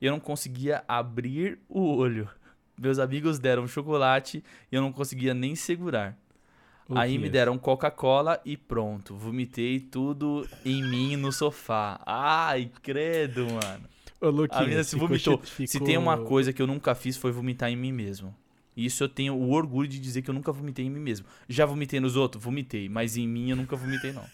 eu 0.00 0.12
não 0.12 0.20
conseguia 0.20 0.84
abrir 0.86 1.58
o 1.68 1.80
olho. 1.96 2.28
Meus 2.80 2.98
amigos 2.98 3.38
deram 3.38 3.66
chocolate 3.66 4.42
e 4.70 4.76
eu 4.76 4.82
não 4.82 4.92
conseguia 4.92 5.32
nem 5.34 5.54
segurar. 5.54 6.16
O 6.88 6.98
Aí 6.98 7.16
me 7.18 7.26
é? 7.28 7.30
deram 7.30 7.56
Coca-Cola 7.58 8.40
e 8.44 8.56
pronto. 8.56 9.14
Vomitei 9.16 9.80
tudo 9.80 10.46
em 10.64 10.82
mim 10.82 11.16
no 11.16 11.32
sofá. 11.32 12.00
Ai, 12.04 12.70
credo, 12.82 13.46
mano. 13.46 13.84
Ô, 14.20 14.28
Luquinhas, 14.28 14.60
A 14.60 14.64
menina 14.64 14.84
se 14.84 14.90
ficou 14.90 15.08
vomitou. 15.08 15.38
che- 15.42 15.66
Se 15.66 15.72
ficou- 15.72 15.86
tem 15.86 15.96
uma 15.96 16.18
coisa 16.18 16.52
que 16.52 16.60
eu 16.60 16.66
nunca 16.66 16.94
fiz 16.94 17.16
foi 17.16 17.32
vomitar 17.32 17.70
em 17.70 17.76
mim 17.76 17.92
mesmo. 17.92 18.34
E 18.76 18.84
Isso 18.86 19.02
eu 19.04 19.08
tenho 19.08 19.34
o 19.34 19.50
orgulho 19.52 19.88
de 19.88 19.98
dizer 19.98 20.20
que 20.22 20.28
eu 20.28 20.34
nunca 20.34 20.52
vomitei 20.52 20.84
em 20.84 20.90
mim 20.90 21.00
mesmo. 21.00 21.26
Já 21.48 21.64
vomitei 21.64 22.00
nos 22.00 22.16
outros? 22.16 22.42
Vomitei. 22.42 22.88
Mas 22.88 23.16
em 23.16 23.26
mim 23.26 23.50
eu 23.50 23.56
nunca 23.56 23.76
vomitei, 23.76 24.12
não. 24.12 24.24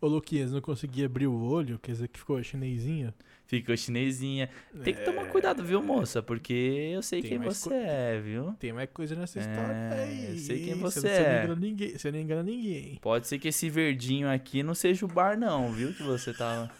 Ô, 0.00 0.06
Luquinhas, 0.06 0.52
não 0.52 0.60
conseguia 0.60 1.06
abrir 1.06 1.26
o 1.26 1.40
olho, 1.42 1.78
quer 1.78 1.90
dizer 1.92 2.06
que 2.08 2.18
ficou 2.20 2.40
chinesinha. 2.42 3.12
Ficou 3.46 3.76
chinesinha. 3.76 4.48
Tem 4.84 4.94
que 4.94 5.04
tomar 5.04 5.26
cuidado, 5.28 5.64
viu, 5.64 5.82
moça? 5.82 6.22
Porque 6.22 6.52
eu 6.94 7.02
sei 7.02 7.18
É. 7.18 7.22
Tem 7.22 7.30
quem 7.30 7.38
mais 7.40 7.56
você 7.56 7.68
co- 7.70 7.74
é, 7.74 8.20
viu? 8.20 8.52
Tem 8.60 8.72
mais 8.72 8.88
coisa 8.92 9.16
nessa 9.16 9.38
É, 9.38 9.42
história 9.42 9.90
aí. 10.04 10.30
eu 10.32 10.38
sei 10.38 10.64
quem 10.64 10.74
você 10.74 11.00
não- 11.00 11.08
é. 11.08 11.18
Não 11.22 11.44
engana 11.44 11.60
ninguém, 11.60 11.98
você 11.98 12.12
não 12.12 12.18
engana 12.20 12.42
ninguém. 12.44 12.98
Pode 13.00 13.26
ser 13.26 13.38
que 13.38 13.48
esse 13.48 13.68
verdinho 13.70 14.28
aqui 14.30 14.62
não 14.62 14.74
seja 14.74 15.04
o 15.04 15.08
bar, 15.08 15.36
não, 15.36 15.72
viu? 15.72 15.92
Que 15.94 16.02
você 16.02 16.32
tava. 16.32 16.70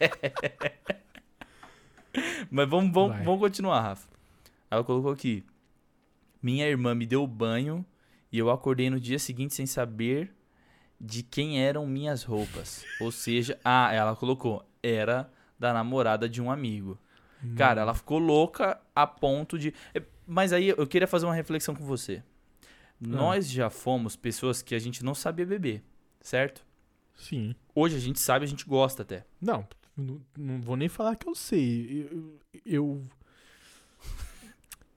Mas 2.50 2.68
vamos, 2.68 2.92
vamos, 2.92 3.16
Vai. 3.16 3.24
vamos 3.24 3.40
continuar, 3.40 3.80
Rafa. 3.80 4.08
Ela 4.70 4.84
colocou 4.84 5.10
aqui. 5.10 5.44
Minha 6.42 6.66
irmã 6.68 6.94
me 6.94 7.06
deu 7.06 7.26
banho 7.26 7.84
e 8.30 8.38
eu 8.38 8.50
acordei 8.50 8.90
no 8.90 9.00
dia 9.00 9.18
seguinte 9.18 9.54
sem 9.54 9.66
saber 9.66 10.30
de 11.04 11.22
quem 11.24 11.60
eram 11.60 11.84
minhas 11.86 12.22
roupas. 12.22 12.84
Ou 13.00 13.10
seja, 13.10 13.58
ah, 13.64 13.92
ela 13.92 14.14
colocou, 14.14 14.64
era 14.82 15.28
da 15.58 15.72
namorada 15.72 16.28
de 16.28 16.40
um 16.40 16.50
amigo. 16.50 16.96
Cara, 17.56 17.80
ela 17.80 17.92
ficou 17.92 18.18
louca 18.20 18.80
a 18.94 19.04
ponto 19.04 19.58
de. 19.58 19.74
É, 19.92 20.00
Mas 20.24 20.52
aí 20.52 20.68
eu 20.68 20.86
queria 20.86 21.08
fazer 21.08 21.26
uma 21.26 21.34
reflexão 21.34 21.74
com 21.74 21.84
você. 21.84 22.22
Nós 23.00 23.50
já 23.50 23.68
fomos 23.68 24.14
pessoas 24.14 24.62
que 24.62 24.76
a 24.76 24.78
gente 24.78 25.04
não 25.04 25.12
sabia 25.12 25.44
beber, 25.44 25.82
certo? 26.20 26.64
Sim. 27.16 27.52
Hoje 27.74 27.96
a 27.96 27.98
gente 27.98 28.20
sabe, 28.20 28.44
a 28.44 28.48
gente 28.48 28.64
gosta 28.64 29.02
até. 29.02 29.24
Não, 29.40 29.66
não, 29.96 30.20
não 30.38 30.60
vou 30.62 30.76
nem 30.76 30.88
falar 30.88 31.16
que 31.16 31.28
eu 31.28 31.34
sei. 31.34 32.08
Eu. 32.12 32.38
Eu, 32.64 33.02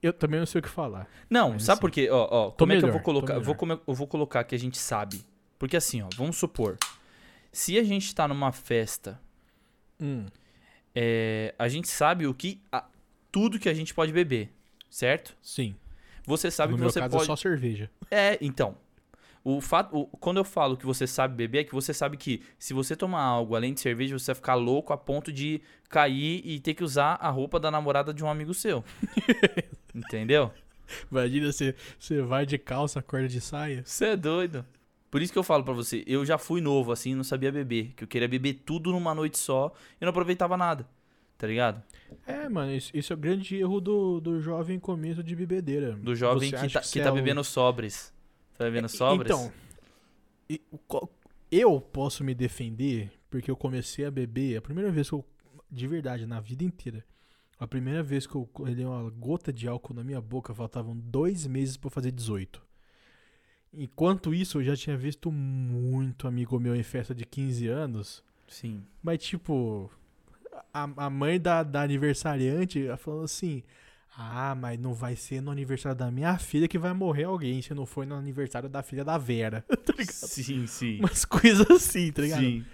Eu 0.02 0.12
também 0.12 0.38
não 0.38 0.46
sei 0.46 0.60
o 0.60 0.62
que 0.62 0.68
falar. 0.68 1.08
Não, 1.28 1.58
sabe 1.58 1.72
assim, 1.72 1.80
por 1.80 1.90
quê? 1.90 2.08
Ó, 2.10 2.28
ó, 2.30 2.50
tô 2.50 2.58
como 2.58 2.72
é 2.72 2.76
que 2.78 2.84
eu 2.84 2.92
vou 2.92 3.00
colocar? 3.00 3.34
Eu 3.34 3.42
vou, 3.42 3.54
come- 3.56 3.80
eu 3.86 3.94
vou 3.94 4.06
colocar 4.06 4.44
que 4.44 4.54
a 4.54 4.58
gente 4.58 4.78
sabe. 4.78 5.24
Porque 5.58 5.76
assim, 5.76 6.02
ó, 6.02 6.08
vamos 6.16 6.36
supor. 6.36 6.76
Se 7.52 7.78
a 7.78 7.82
gente 7.84 8.14
tá 8.14 8.26
numa 8.28 8.52
festa, 8.52 9.20
Hum, 10.00 10.26
é, 10.94 11.54
a 11.58 11.68
gente 11.68 11.88
sabe 11.88 12.26
o 12.26 12.34
que. 12.34 12.60
a- 12.70 12.84
tudo 13.32 13.58
que 13.58 13.68
a 13.68 13.74
gente 13.74 13.92
pode 13.94 14.12
beber, 14.12 14.50
certo? 14.90 15.36
sim. 15.42 15.74
Você 16.26 16.50
sabe 16.50 16.72
no 16.72 16.76
que 16.78 16.80
meu 16.82 16.90
você 16.90 16.98
caso 17.00 17.12
pode. 17.12 17.22
é 17.22 17.26
só 17.26 17.36
cerveja. 17.36 17.88
É, 18.10 18.36
então. 18.40 18.76
O 19.44 19.60
fato, 19.60 19.96
o- 19.96 20.06
quando 20.18 20.38
eu 20.38 20.44
falo 20.44 20.76
que 20.76 20.84
você 20.84 21.06
sabe 21.06 21.36
beber, 21.36 21.58
é 21.60 21.64
que 21.64 21.72
você 21.72 21.94
sabe 21.94 22.16
que 22.16 22.42
se 22.58 22.74
você 22.74 22.96
tomar 22.96 23.22
algo 23.22 23.54
além 23.54 23.72
de 23.72 23.78
cerveja, 23.80 24.18
você 24.18 24.26
vai 24.26 24.34
ficar 24.34 24.54
louco 24.56 24.92
a 24.92 24.96
ponto 24.98 25.32
de 25.32 25.62
cair 25.88 26.42
e 26.44 26.58
ter 26.58 26.74
que 26.74 26.82
usar 26.82 27.12
a 27.20 27.30
roupa 27.30 27.60
da 27.60 27.70
namorada 27.70 28.12
de 28.12 28.24
um 28.24 28.28
amigo 28.28 28.52
seu. 28.52 28.84
Entendeu? 29.94 30.52
Imagina 31.10 31.52
você, 31.52 31.74
você 31.98 32.20
vai 32.22 32.44
de 32.44 32.58
calça, 32.58 33.00
corda 33.00 33.28
de 33.28 33.40
saia. 33.40 33.82
Você 33.84 34.06
é 34.06 34.16
doido. 34.16 34.66
Por 35.10 35.22
isso 35.22 35.32
que 35.32 35.38
eu 35.38 35.42
falo 35.42 35.62
pra 35.64 35.72
você, 35.72 36.02
eu 36.06 36.24
já 36.26 36.36
fui 36.36 36.60
novo 36.60 36.92
assim, 36.92 37.14
não 37.14 37.24
sabia 37.24 37.50
beber, 37.52 37.92
que 37.94 38.04
eu 38.04 38.08
queria 38.08 38.28
beber 38.28 38.62
tudo 38.66 38.90
numa 38.92 39.14
noite 39.14 39.38
só 39.38 39.72
e 40.00 40.04
não 40.04 40.10
aproveitava 40.10 40.56
nada. 40.56 40.86
Tá 41.38 41.46
ligado? 41.46 41.82
É, 42.26 42.48
mano, 42.48 42.72
isso, 42.74 42.90
isso 42.96 43.12
é 43.12 43.16
o 43.16 43.18
grande 43.18 43.56
erro 43.56 43.80
do, 43.80 44.20
do 44.20 44.40
jovem 44.40 44.78
começo 44.78 45.22
de 45.22 45.36
bebedeira. 45.36 45.92
Do 45.92 46.14
jovem 46.14 46.50
Você 46.50 46.66
que 46.66 46.72
tá, 46.72 46.80
que 46.80 46.88
você 46.88 47.00
tá 47.02 47.08
é 47.08 47.12
o- 47.12 47.14
bebendo 47.14 47.44
sobres. 47.44 48.12
Tá 48.56 48.64
bebendo 48.64 48.88
sobres? 48.88 49.30
Então, 49.30 49.52
o 50.72 51.08
eu 51.50 51.80
posso 51.80 52.24
me 52.24 52.34
defender 52.34 53.12
porque 53.30 53.50
eu 53.50 53.56
comecei 53.56 54.04
a 54.04 54.10
beber, 54.10 54.56
a 54.56 54.62
primeira 54.62 54.90
vez 54.90 55.08
que 55.08 55.14
eu, 55.14 55.24
de 55.70 55.86
verdade, 55.86 56.26
na 56.26 56.40
vida 56.40 56.64
inteira, 56.64 57.04
a 57.58 57.66
primeira 57.66 58.02
vez 58.02 58.26
que 58.26 58.34
eu 58.34 58.46
colhei 58.52 58.84
uma 58.84 59.08
gota 59.10 59.52
de 59.52 59.68
álcool 59.68 59.94
na 59.94 60.02
minha 60.04 60.20
boca, 60.20 60.54
faltavam 60.54 60.96
dois 60.96 61.46
meses 61.46 61.76
pra 61.76 61.88
eu 61.88 61.90
fazer 61.92 62.12
18. 62.12 62.62
Enquanto 63.76 64.32
isso, 64.34 64.58
eu 64.58 64.64
já 64.64 64.76
tinha 64.76 64.96
visto 64.96 65.30
muito 65.30 66.26
amigo 66.26 66.58
meu 66.58 66.74
em 66.74 66.82
festa 66.82 67.14
de 67.14 67.24
15 67.26 67.66
anos, 67.68 68.24
Sim. 68.48 68.82
mas 69.02 69.22
tipo, 69.22 69.90
a, 70.72 70.88
a 70.96 71.10
mãe 71.10 71.38
da, 71.38 71.62
da 71.62 71.82
aniversariante 71.82 72.86
falando 72.98 73.24
assim. 73.24 73.62
Ah, 74.18 74.54
mas 74.54 74.80
não 74.80 74.94
vai 74.94 75.14
ser 75.14 75.42
no 75.42 75.50
aniversário 75.50 75.98
da 75.98 76.10
minha 76.10 76.38
filha 76.38 76.66
que 76.66 76.78
vai 76.78 76.94
morrer 76.94 77.24
alguém 77.24 77.60
se 77.60 77.74
não 77.74 77.84
for 77.84 78.06
no 78.06 78.14
aniversário 78.14 78.66
da 78.66 78.82
filha 78.82 79.04
da 79.04 79.18
Vera. 79.18 79.60
tá 79.68 79.92
ligado? 79.92 80.10
Sim, 80.14 80.66
sim. 80.66 80.98
Umas 81.00 81.26
coisas 81.26 81.70
assim, 81.70 82.10
tá 82.10 82.22
ligado? 82.22 82.40
Sim. 82.40 82.64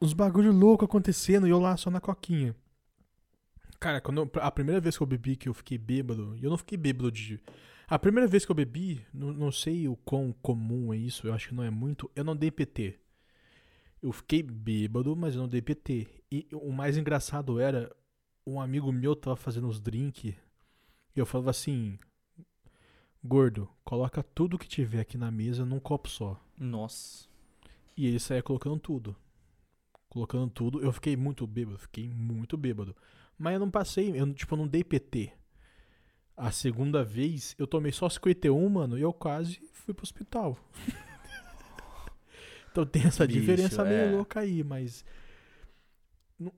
Uns 0.00 0.14
bagulho 0.14 0.50
louco 0.50 0.86
acontecendo 0.86 1.46
e 1.46 1.50
eu 1.50 1.58
lá 1.58 1.76
só 1.76 1.90
na 1.90 2.00
coquinha. 2.00 2.56
Cara, 3.78 4.00
quando 4.00 4.22
eu- 4.22 4.30
a 4.40 4.50
primeira 4.50 4.80
vez 4.80 4.96
que 4.96 5.02
eu 5.02 5.06
bebi 5.06 5.36
que 5.36 5.50
eu 5.50 5.54
fiquei 5.54 5.76
bêbado, 5.76 6.34
e 6.40 6.44
eu 6.44 6.48
não 6.50 6.56
fiquei 6.56 6.78
bêbado 6.78 7.12
de. 7.12 7.38
A 7.92 7.98
primeira 7.98 8.26
vez 8.26 8.46
que 8.46 8.50
eu 8.50 8.56
bebi, 8.56 9.04
não, 9.12 9.34
não 9.34 9.52
sei 9.52 9.86
o 9.86 9.94
quão 9.96 10.34
comum 10.40 10.94
é 10.94 10.96
isso, 10.96 11.26
eu 11.26 11.34
acho 11.34 11.50
que 11.50 11.54
não 11.54 11.62
é 11.62 11.68
muito, 11.68 12.10
eu 12.16 12.24
não 12.24 12.34
dei 12.34 12.50
PT. 12.50 12.98
Eu 14.02 14.10
fiquei 14.12 14.42
bêbado, 14.42 15.14
mas 15.14 15.34
eu 15.34 15.42
não 15.42 15.48
dei 15.48 15.60
PT. 15.60 16.08
E 16.30 16.48
o 16.54 16.72
mais 16.72 16.96
engraçado 16.96 17.60
era, 17.60 17.94
um 18.46 18.62
amigo 18.62 18.90
meu 18.90 19.14
tava 19.14 19.36
fazendo 19.36 19.68
os 19.68 19.78
drinks, 19.78 20.34
e 21.14 21.20
eu 21.20 21.26
falava 21.26 21.50
assim: 21.50 21.98
Gordo, 23.22 23.68
coloca 23.84 24.22
tudo 24.22 24.58
que 24.58 24.66
tiver 24.66 25.00
aqui 25.00 25.18
na 25.18 25.30
mesa 25.30 25.66
num 25.66 25.78
copo 25.78 26.08
só. 26.08 26.42
Nossa. 26.58 27.28
E 27.94 28.06
ele 28.06 28.18
saía 28.18 28.42
colocando 28.42 28.80
tudo. 28.80 29.14
Colocando 30.08 30.48
tudo. 30.48 30.80
Eu 30.80 30.92
fiquei 30.92 31.14
muito 31.14 31.46
bêbado, 31.46 31.78
fiquei 31.78 32.08
muito 32.08 32.56
bêbado. 32.56 32.96
Mas 33.36 33.52
eu 33.52 33.60
não 33.60 33.70
passei, 33.70 34.18
eu 34.18 34.32
tipo, 34.32 34.54
eu 34.54 34.60
não 34.60 34.66
dei 34.66 34.82
PT. 34.82 35.41
A 36.36 36.50
segunda 36.50 37.04
vez, 37.04 37.54
eu 37.58 37.66
tomei 37.66 37.92
só 37.92 38.08
51, 38.08 38.68
mano, 38.68 38.98
e 38.98 39.02
eu 39.02 39.12
quase 39.12 39.60
fui 39.72 39.92
pro 39.92 40.02
hospital. 40.02 40.58
então 42.70 42.86
tem 42.86 43.04
essa 43.04 43.26
Bicho, 43.26 43.40
diferença 43.40 43.84
meio 43.84 44.00
é. 44.00 44.10
louca 44.10 44.40
aí, 44.40 44.64
mas. 44.64 45.04
o, 46.40 46.48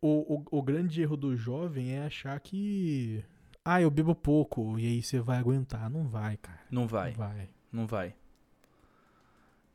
o, 0.00 0.58
o 0.58 0.62
grande 0.62 1.00
erro 1.00 1.16
do 1.16 1.36
jovem 1.36 1.92
é 1.92 2.04
achar 2.04 2.38
que. 2.40 3.24
Ah, 3.64 3.80
eu 3.80 3.90
bebo 3.90 4.14
pouco, 4.14 4.78
e 4.78 4.86
aí 4.86 5.02
você 5.02 5.20
vai 5.20 5.38
aguentar. 5.38 5.88
Não 5.88 6.08
vai, 6.08 6.36
cara. 6.36 6.60
Não 6.70 6.86
vai. 6.86 7.10
Não 7.10 7.16
vai. 7.16 7.48
Não 7.72 7.86
vai. 7.86 8.14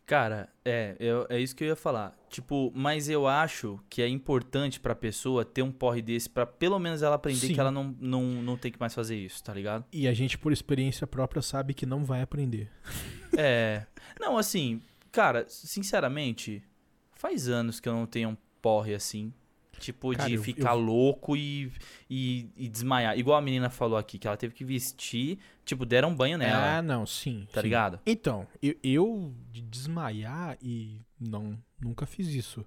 Cara, 0.07 0.47
é, 0.63 0.95
eu- 1.01 1.27
é 1.29 1.37
isso 1.37 1.53
que 1.53 1.65
eu 1.65 1.67
ia 1.67 1.75
falar. 1.75 2.17
Tipo, 2.29 2.71
mas 2.73 3.09
eu 3.09 3.27
acho 3.27 3.77
que 3.89 4.01
é 4.01 4.07
importante 4.07 4.79
pra 4.79 4.95
pessoa 4.95 5.43
ter 5.43 5.61
um 5.61 5.71
porre 5.71 6.01
desse 6.01 6.29
pra 6.29 6.45
pelo 6.45 6.79
menos 6.79 7.03
ela 7.03 7.15
aprender 7.15 7.47
Sim. 7.47 7.53
que 7.53 7.59
ela 7.59 7.69
não, 7.71 7.93
não, 7.99 8.21
não 8.41 8.55
tem 8.57 8.71
que 8.71 8.79
mais 8.79 8.95
fazer 8.95 9.17
isso, 9.17 9.43
tá 9.43 9.53
ligado? 9.53 9.83
E 9.91 10.07
a 10.07 10.13
gente, 10.13 10.37
por 10.37 10.53
experiência 10.53 11.05
própria, 11.05 11.41
sabe 11.41 11.73
que 11.73 11.85
não 11.85 12.03
vai 12.05 12.21
aprender. 12.21 12.71
É. 13.37 13.85
Não, 14.19 14.37
assim, 14.37 14.81
cara, 15.11 15.45
sinceramente, 15.49 16.63
faz 17.11 17.47
anos 17.49 17.79
que 17.79 17.87
eu 17.87 17.93
não 17.93 18.05
tenho 18.07 18.29
um 18.29 18.37
porre 18.61 18.95
assim. 18.95 19.31
Tipo, 19.79 20.11
Cara, 20.15 20.27
de 20.27 20.35
eu- 20.35 20.43
ficar 20.43 20.71
eu- 20.73 20.79
louco 20.79 21.35
e, 21.37 21.71
e, 22.09 22.49
e 22.57 22.67
desmaiar. 22.67 23.17
Igual 23.17 23.37
a 23.37 23.41
menina 23.41 23.69
falou 23.69 23.97
aqui, 23.97 24.17
que 24.17 24.27
ela 24.27 24.35
teve 24.37 24.53
que 24.53 24.65
vestir. 24.65 25.37
Tipo, 25.63 25.85
deram 25.85 26.09
um 26.09 26.15
banho 26.15 26.37
nela, 26.37 26.77
Ah, 26.77 26.81
não, 26.81 27.05
sim. 27.05 27.47
tá 27.51 27.61
sim. 27.61 27.67
ligado? 27.67 27.99
Então, 28.05 28.47
eu, 28.61 28.75
eu 28.83 29.33
de 29.51 29.61
desmaiar 29.61 30.57
e 30.61 31.01
não, 31.19 31.57
nunca 31.81 32.05
fiz 32.05 32.27
isso. 32.27 32.65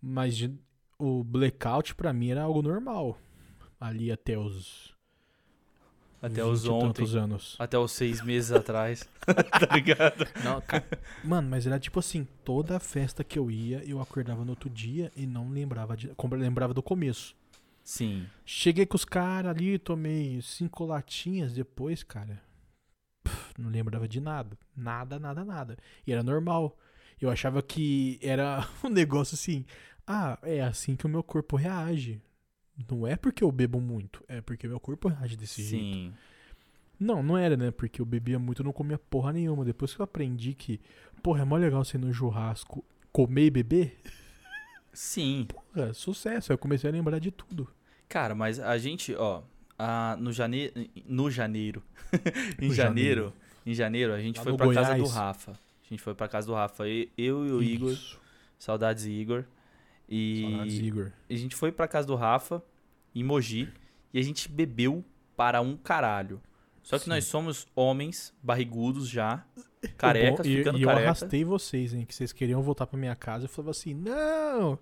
Mas 0.00 0.36
de- 0.36 0.54
o 0.98 1.24
blackout 1.24 1.94
pra 1.94 2.12
mim 2.12 2.30
era 2.30 2.42
algo 2.42 2.62
normal. 2.62 3.18
Ali 3.80 4.10
até 4.12 4.38
os 4.38 4.93
Até 6.26 6.42
20 6.42 6.50
os 6.52 6.66
ontem. 6.68 7.16
anos. 7.18 7.56
Até 7.58 7.78
os 7.78 7.92
seis 7.92 8.20
meses 8.22 8.50
atrás. 8.52 9.08
tá 9.26 9.74
ligado? 9.74 10.26
Não, 10.42 10.60
ca- 10.60 10.82
Mano, 11.22 11.48
mas 11.50 11.66
era 11.66 11.78
tipo 11.78 11.98
assim, 11.98 12.26
toda 12.44 12.78
festa 12.80 13.22
que 13.22 13.38
eu 13.38 13.50
ia, 13.50 13.82
eu 13.84 14.00
acordava 14.00 14.44
no 14.44 14.50
outro 14.50 14.70
dia 14.70 15.12
e 15.16 15.26
não 15.26 15.50
lembrava 15.50 15.96
de, 15.96 16.10
lembrava 16.32 16.72
do 16.72 16.82
começo. 16.82 17.34
Sim. 17.82 18.26
Cheguei 18.46 18.86
com 18.86 18.96
os 18.96 19.04
caras 19.04 19.50
ali, 19.54 19.78
tomei 19.78 20.40
cinco 20.40 20.86
latinhas 20.86 21.52
depois, 21.52 22.02
cara. 22.02 22.40
pff, 23.22 23.52
não 23.58 23.68
lembrava 23.70 24.08
de 24.08 24.20
nada. 24.20 24.56
Nada, 24.76 25.18
nada, 25.18 25.44
nada. 25.44 25.76
E 26.06 26.12
era 26.12 26.22
normal. 26.22 26.78
Eu 27.20 27.30
achava 27.30 27.62
que 27.62 28.18
era 28.22 28.66
um 28.82 28.88
negócio 28.88 29.34
assim. 29.34 29.64
Ah, 30.06 30.38
é 30.42 30.62
assim 30.62 30.96
que 30.96 31.06
o 31.06 31.08
meu 31.08 31.22
corpo 31.22 31.56
reage. 31.56 32.20
Não 32.90 33.06
é 33.06 33.16
porque 33.16 33.44
eu 33.44 33.52
bebo 33.52 33.80
muito, 33.80 34.24
é 34.28 34.40
porque 34.40 34.66
meu 34.66 34.80
corpo 34.80 35.08
reage 35.08 35.36
desse 35.36 35.62
jeito. 35.62 35.84
Sim. 35.96 36.12
Não, 36.98 37.22
não 37.22 37.36
era, 37.36 37.56
né? 37.56 37.70
Porque 37.70 38.00
eu 38.00 38.06
bebia 38.06 38.38
muito 38.38 38.62
e 38.62 38.64
não 38.64 38.72
comia 38.72 38.98
porra 38.98 39.32
nenhuma. 39.32 39.64
Depois 39.64 39.94
que 39.94 40.00
eu 40.00 40.04
aprendi 40.04 40.54
que, 40.54 40.80
porra, 41.22 41.42
é 41.42 41.44
mó 41.44 41.56
legal 41.56 41.84
você 41.84 41.96
ir 41.96 42.00
no 42.00 42.12
churrasco, 42.12 42.84
comer 43.12 43.46
e 43.46 43.50
beber, 43.50 43.96
Sim. 44.92 45.46
porra, 45.48 45.92
sucesso. 45.92 46.52
Aí 46.52 46.54
eu 46.54 46.58
comecei 46.58 46.88
a 46.88 46.92
lembrar 46.92 47.18
de 47.18 47.30
tudo. 47.30 47.68
Cara, 48.08 48.34
mas 48.34 48.60
a 48.60 48.78
gente, 48.78 49.14
ó, 49.14 49.42
a, 49.78 50.16
no 50.20 50.32
janeiro, 50.32 50.72
no 51.06 51.30
janeiro, 51.30 51.82
em 52.60 52.68
No 52.68 52.74
janeiro, 52.74 52.74
janeiro. 52.74 53.32
em 53.66 53.74
janeiro 53.74 54.12
a 54.14 54.20
gente 54.20 54.36
Lá 54.38 54.42
foi 54.44 54.56
pra 54.56 54.72
casa 54.74 54.94
do 54.94 54.98
Goiás. 55.00 55.14
Rafa. 55.14 55.52
A 55.52 55.88
gente 55.88 56.02
foi 56.02 56.14
pra 56.14 56.28
casa 56.28 56.46
do 56.46 56.54
Rafa, 56.54 56.84
eu 56.86 57.46
e 57.46 57.52
o 57.52 57.62
Igor, 57.62 57.92
Isso. 57.92 58.20
saudades 58.58 59.04
Igor. 59.04 59.44
E 60.08 60.44
Igor. 60.82 61.10
a 61.28 61.34
gente 61.34 61.56
foi 61.56 61.72
pra 61.72 61.88
casa 61.88 62.06
do 62.06 62.14
Rafa 62.14 62.62
em 63.14 63.22
Mogi 63.22 63.68
e 64.12 64.18
a 64.18 64.22
gente 64.22 64.48
bebeu 64.48 65.04
para 65.36 65.60
um 65.60 65.76
caralho. 65.76 66.40
Só 66.82 66.98
que 66.98 67.04
Sim. 67.04 67.10
nós 67.10 67.24
somos 67.24 67.66
homens 67.74 68.34
barrigudos 68.42 69.08
já, 69.08 69.42
carecas, 69.96 70.46
e, 70.46 70.58
ficando 70.58 70.78
e 70.78 70.82
eu 70.82 70.88
careca. 70.88 71.06
arrastei 71.06 71.42
vocês, 71.42 71.94
hein? 71.94 72.04
Que 72.04 72.14
vocês 72.14 72.32
queriam 72.32 72.62
voltar 72.62 72.86
pra 72.86 72.98
minha 72.98 73.16
casa. 73.16 73.46
Eu 73.46 73.48
falava 73.48 73.70
assim, 73.70 73.94
não, 73.94 74.78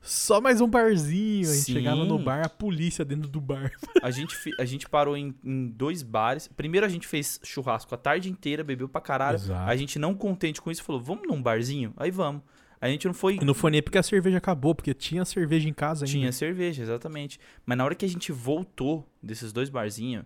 só 0.00 0.40
mais 0.40 0.60
um 0.60 0.66
barzinho. 0.66 1.48
A 1.48 1.52
gente 1.52 1.64
Sim. 1.64 1.72
chegava 1.74 2.04
no 2.04 2.18
bar, 2.18 2.44
a 2.44 2.48
polícia 2.48 3.04
dentro 3.04 3.28
do 3.28 3.40
bar. 3.40 3.70
A 4.02 4.10
gente, 4.10 4.34
a 4.58 4.64
gente 4.64 4.88
parou 4.88 5.16
em, 5.16 5.34
em 5.44 5.68
dois 5.68 6.02
bares. 6.02 6.48
Primeiro 6.48 6.84
a 6.84 6.88
gente 6.88 7.06
fez 7.06 7.38
churrasco 7.44 7.94
a 7.94 7.98
tarde 7.98 8.30
inteira, 8.30 8.64
bebeu 8.64 8.88
pra 8.88 9.00
caralho. 9.00 9.36
Exato. 9.36 9.70
A 9.70 9.76
gente 9.76 9.98
não 9.98 10.14
contente 10.14 10.60
com 10.60 10.70
isso, 10.70 10.82
falou, 10.82 11.00
vamos 11.00 11.28
num 11.28 11.40
barzinho? 11.40 11.92
Aí 11.96 12.10
vamos. 12.10 12.42
A 12.82 12.88
gente 12.88 13.06
não 13.06 13.14
foi... 13.14 13.36
E 13.36 13.44
não 13.44 13.54
foi 13.54 13.70
nem 13.70 13.80
porque 13.80 13.96
a 13.96 14.02
cerveja 14.02 14.38
acabou, 14.38 14.74
porque 14.74 14.92
tinha 14.92 15.24
cerveja 15.24 15.68
em 15.68 15.72
casa 15.72 16.04
ainda. 16.04 16.18
Tinha 16.18 16.32
cerveja, 16.32 16.82
exatamente. 16.82 17.38
Mas 17.64 17.78
na 17.78 17.84
hora 17.84 17.94
que 17.94 18.04
a 18.04 18.08
gente 18.08 18.32
voltou 18.32 19.08
desses 19.22 19.52
dois 19.52 19.70
barzinhos, 19.70 20.24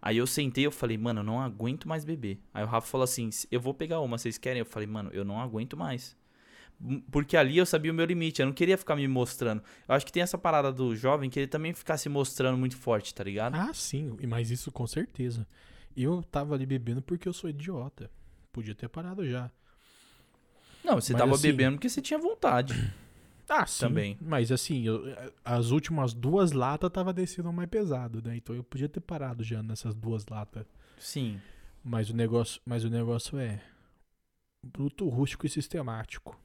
aí 0.00 0.16
eu 0.16 0.26
sentei 0.26 0.64
e 0.64 0.66
eu 0.66 0.72
falei, 0.72 0.96
mano, 0.96 1.20
eu 1.20 1.24
não 1.24 1.38
aguento 1.38 1.86
mais 1.86 2.06
beber. 2.06 2.40
Aí 2.54 2.64
o 2.64 2.66
Rafa 2.66 2.86
falou 2.88 3.04
assim, 3.04 3.28
eu 3.50 3.60
vou 3.60 3.74
pegar 3.74 4.00
uma, 4.00 4.16
vocês 4.16 4.38
querem? 4.38 4.60
Eu 4.60 4.64
falei, 4.64 4.86
mano, 4.88 5.10
eu 5.12 5.22
não 5.22 5.38
aguento 5.38 5.76
mais. 5.76 6.16
Porque 7.10 7.36
ali 7.36 7.58
eu 7.58 7.66
sabia 7.66 7.92
o 7.92 7.94
meu 7.94 8.06
limite, 8.06 8.40
eu 8.40 8.46
não 8.46 8.54
queria 8.54 8.78
ficar 8.78 8.96
me 8.96 9.06
mostrando. 9.06 9.62
Eu 9.86 9.94
acho 9.94 10.06
que 10.06 10.12
tem 10.12 10.22
essa 10.22 10.38
parada 10.38 10.72
do 10.72 10.96
jovem 10.96 11.28
que 11.28 11.38
ele 11.38 11.46
também 11.48 11.74
ficar 11.74 11.98
se 11.98 12.08
mostrando 12.08 12.56
muito 12.56 12.76
forte, 12.78 13.14
tá 13.14 13.22
ligado? 13.22 13.54
Ah, 13.54 13.74
sim, 13.74 14.16
e- 14.20 14.26
mas 14.26 14.50
isso 14.50 14.72
com 14.72 14.86
certeza. 14.86 15.46
Eu 15.94 16.22
tava 16.22 16.54
ali 16.54 16.64
bebendo 16.64 17.02
porque 17.02 17.28
eu 17.28 17.32
sou 17.34 17.50
idiota. 17.50 18.10
Podia 18.50 18.74
ter 18.74 18.88
parado 18.88 19.28
já. 19.28 19.50
Não, 20.88 21.00
você 21.00 21.12
Mas 21.12 21.20
tava 21.20 21.34
assim- 21.34 21.42
bebendo 21.48 21.76
porque 21.76 21.88
você 21.88 22.00
tinha 22.00 22.18
vontade. 22.18 22.74
Ah, 23.50 23.64
sim. 23.64 23.80
Também. 23.80 24.18
Mas 24.20 24.52
assim, 24.52 24.82
eu- 24.84 25.02
as 25.42 25.70
últimas 25.70 26.12
duas 26.12 26.52
latas 26.52 26.90
tava 26.92 27.14
descendo 27.14 27.50
mais 27.50 27.66
pesado, 27.70 28.20
né? 28.22 28.36
Então 28.36 28.54
eu 28.54 28.62
podia 28.62 28.90
ter 28.90 29.00
parado 29.00 29.42
já 29.42 29.62
nessas 29.62 29.94
duas 29.94 30.26
latas. 30.26 30.66
Sim. 30.98 31.40
Mas 31.82 32.10
o 32.10 32.14
negócio, 32.14 32.60
mas 32.66 32.84
o 32.84 32.90
negócio 32.90 33.38
é 33.38 33.58
bruto, 34.62 35.08
rústico 35.08 35.46
e 35.46 35.48
sistemático. 35.48 36.38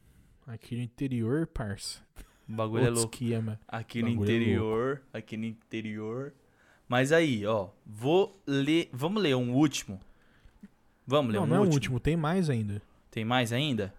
Aqui 0.48 0.78
no 0.78 0.82
interior, 0.82 1.46
parça. 1.46 2.00
O 2.48 2.54
bagulho 2.54 2.84
é 2.84 2.86
Outro 2.88 3.02
louco. 3.02 3.16
esquema. 3.16 3.60
Aqui 3.68 4.02
no 4.02 4.08
Bagulho 4.12 4.22
é 4.32 4.36
interior, 4.36 5.02
aqui 5.14 5.36
no 5.36 5.44
interior. 5.46 6.34
Mas 6.88 7.12
aí, 7.12 7.46
ó, 7.46 7.68
vou 7.86 8.42
ler, 8.48 8.90
vamos 8.94 9.22
ler 9.22 9.36
um 9.36 9.54
último. 9.54 10.00
Vamos 11.06 11.34
ler 11.34 11.38
Não, 11.40 11.44
um 11.44 11.48
não 11.48 11.56
é 11.58 11.60
o 11.60 11.64
último. 11.64 11.76
último, 11.76 12.00
tem 12.00 12.16
mais 12.16 12.50
ainda. 12.50 12.82
Tem 13.12 13.26
mais 13.26 13.52
ainda? 13.52 13.94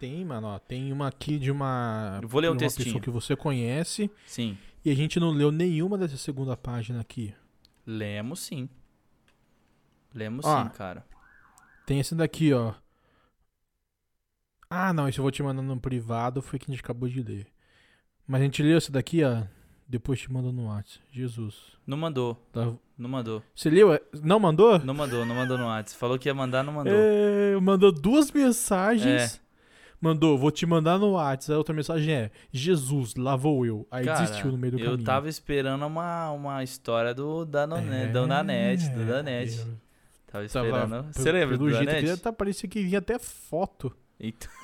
Tem, 0.00 0.24
mano, 0.24 0.46
ó. 0.46 0.58
Tem 0.58 0.90
uma 0.92 1.08
aqui 1.08 1.38
de 1.38 1.50
uma. 1.50 2.18
Eu 2.22 2.28
vou 2.28 2.40
ler 2.40 2.50
um 2.50 2.56
de 2.56 2.64
uma 2.64 2.70
textinho. 2.70 2.86
pessoa 2.86 3.02
que 3.02 3.10
você 3.10 3.36
conhece. 3.36 4.10
Sim. 4.26 4.56
E 4.82 4.90
a 4.90 4.94
gente 4.94 5.20
não 5.20 5.30
leu 5.30 5.52
nenhuma 5.52 5.98
dessa 5.98 6.16
segunda 6.16 6.56
página 6.56 7.00
aqui. 7.02 7.34
Lemos 7.86 8.40
sim. 8.40 8.66
Lemos 10.14 10.46
Ó. 10.46 10.62
sim, 10.62 10.70
cara. 10.70 11.04
Tem 11.84 12.00
esse 12.00 12.14
daqui, 12.14 12.50
ó. 12.54 12.72
Ah, 14.70 14.92
não, 14.94 15.06
esse 15.06 15.18
eu 15.18 15.22
vou 15.22 15.30
te 15.30 15.42
mandar 15.42 15.60
no 15.60 15.78
privado, 15.78 16.40
foi 16.40 16.58
que 16.58 16.70
a 16.70 16.72
gente 16.74 16.82
acabou 16.82 17.06
de 17.08 17.22
ler. 17.22 17.46
Mas 18.26 18.40
a 18.40 18.44
gente 18.44 18.62
leu 18.62 18.78
esse 18.78 18.90
daqui, 18.90 19.22
ó. 19.22 19.42
Depois 19.86 20.18
te 20.20 20.32
manda 20.32 20.50
no 20.50 20.66
WhatsApp. 20.66 21.04
Jesus. 21.10 21.56
Não 21.86 21.98
mandou, 21.98 22.36
Tá- 22.52 22.72
não 22.96 23.10
mandou. 23.10 23.42
Você 23.54 23.68
leu? 23.68 24.00
Não 24.22 24.38
mandou? 24.40 24.78
Não 24.78 24.94
mandou, 24.94 25.26
não 25.26 25.34
mandou 25.34 25.58
no 25.58 25.66
WhatsApp. 25.66 25.98
Falou 25.98 26.18
que 26.18 26.28
ia 26.28 26.34
mandar, 26.34 26.62
não 26.62 26.72
mandou. 26.72 26.92
É, 26.94 27.60
mandou 27.60 27.92
duas 27.92 28.30
mensagens. 28.30 29.34
É. 29.36 29.49
Mandou, 30.00 30.38
vou 30.38 30.50
te 30.50 30.64
mandar 30.64 30.98
no 30.98 31.10
WhatsApp. 31.12 31.52
A 31.54 31.58
outra 31.58 31.74
mensagem 31.74 32.14
é: 32.14 32.30
Jesus, 32.50 33.14
lá 33.16 33.36
vou 33.36 33.66
eu. 33.66 33.86
Aí 33.90 34.04
Cara, 34.06 34.20
desistiu 34.22 34.50
no 34.50 34.56
meio 34.56 34.72
do 34.72 34.78
eu 34.80 34.84
caminho. 34.92 35.04
tava 35.04 35.28
esperando 35.28 35.84
uma, 35.86 36.30
uma 36.30 36.64
história 36.64 37.14
do 37.14 37.44
Danone, 37.44 38.06
do 38.12 38.26
Nanete, 38.26 38.88
do 38.88 39.04
Danete. 39.04 39.58
É, 39.60 39.62
eu 39.62 39.68
Tava 40.26 40.48
tava- 40.48 40.66
esperando. 40.68 41.04
pe- 41.04 41.12
Você 41.20 41.32
lembra 41.32 41.58
do 41.58 41.68
jeito 41.70 41.84
Danete? 41.86 42.06
que 42.12 42.16
tá, 42.22 42.32
parecia 42.32 42.68
que 42.68 42.82
vinha 42.82 42.98
até 42.98 43.18
foto. 43.18 43.94
Então, 44.18 44.48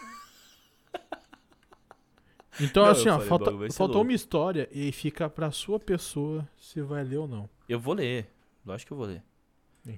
Então, 2.59 2.85
Não, 2.85 2.91
eu 2.91 2.93
assim, 2.93 3.09
ó, 3.11 3.15
falei, 3.15 3.29
falta, 3.29 3.53
faltou 3.75 4.01
uma 4.03 4.13
história 4.15 4.67
e 4.73 4.91
fica 4.91 5.29
pra 5.29 5.51
sua 5.51 5.79
pessoa 5.79 6.49
se 6.57 6.81
vai 6.81 7.05
ler 7.05 7.19
ou 7.19 7.29
não. 7.29 7.49
eu 7.69 7.79
vou 7.79 7.93
ler. 7.93 8.33
Lógico 8.65 8.89
que 8.89 8.93
eu 8.95 8.97
vou 8.97 9.07
ler. 9.07 9.23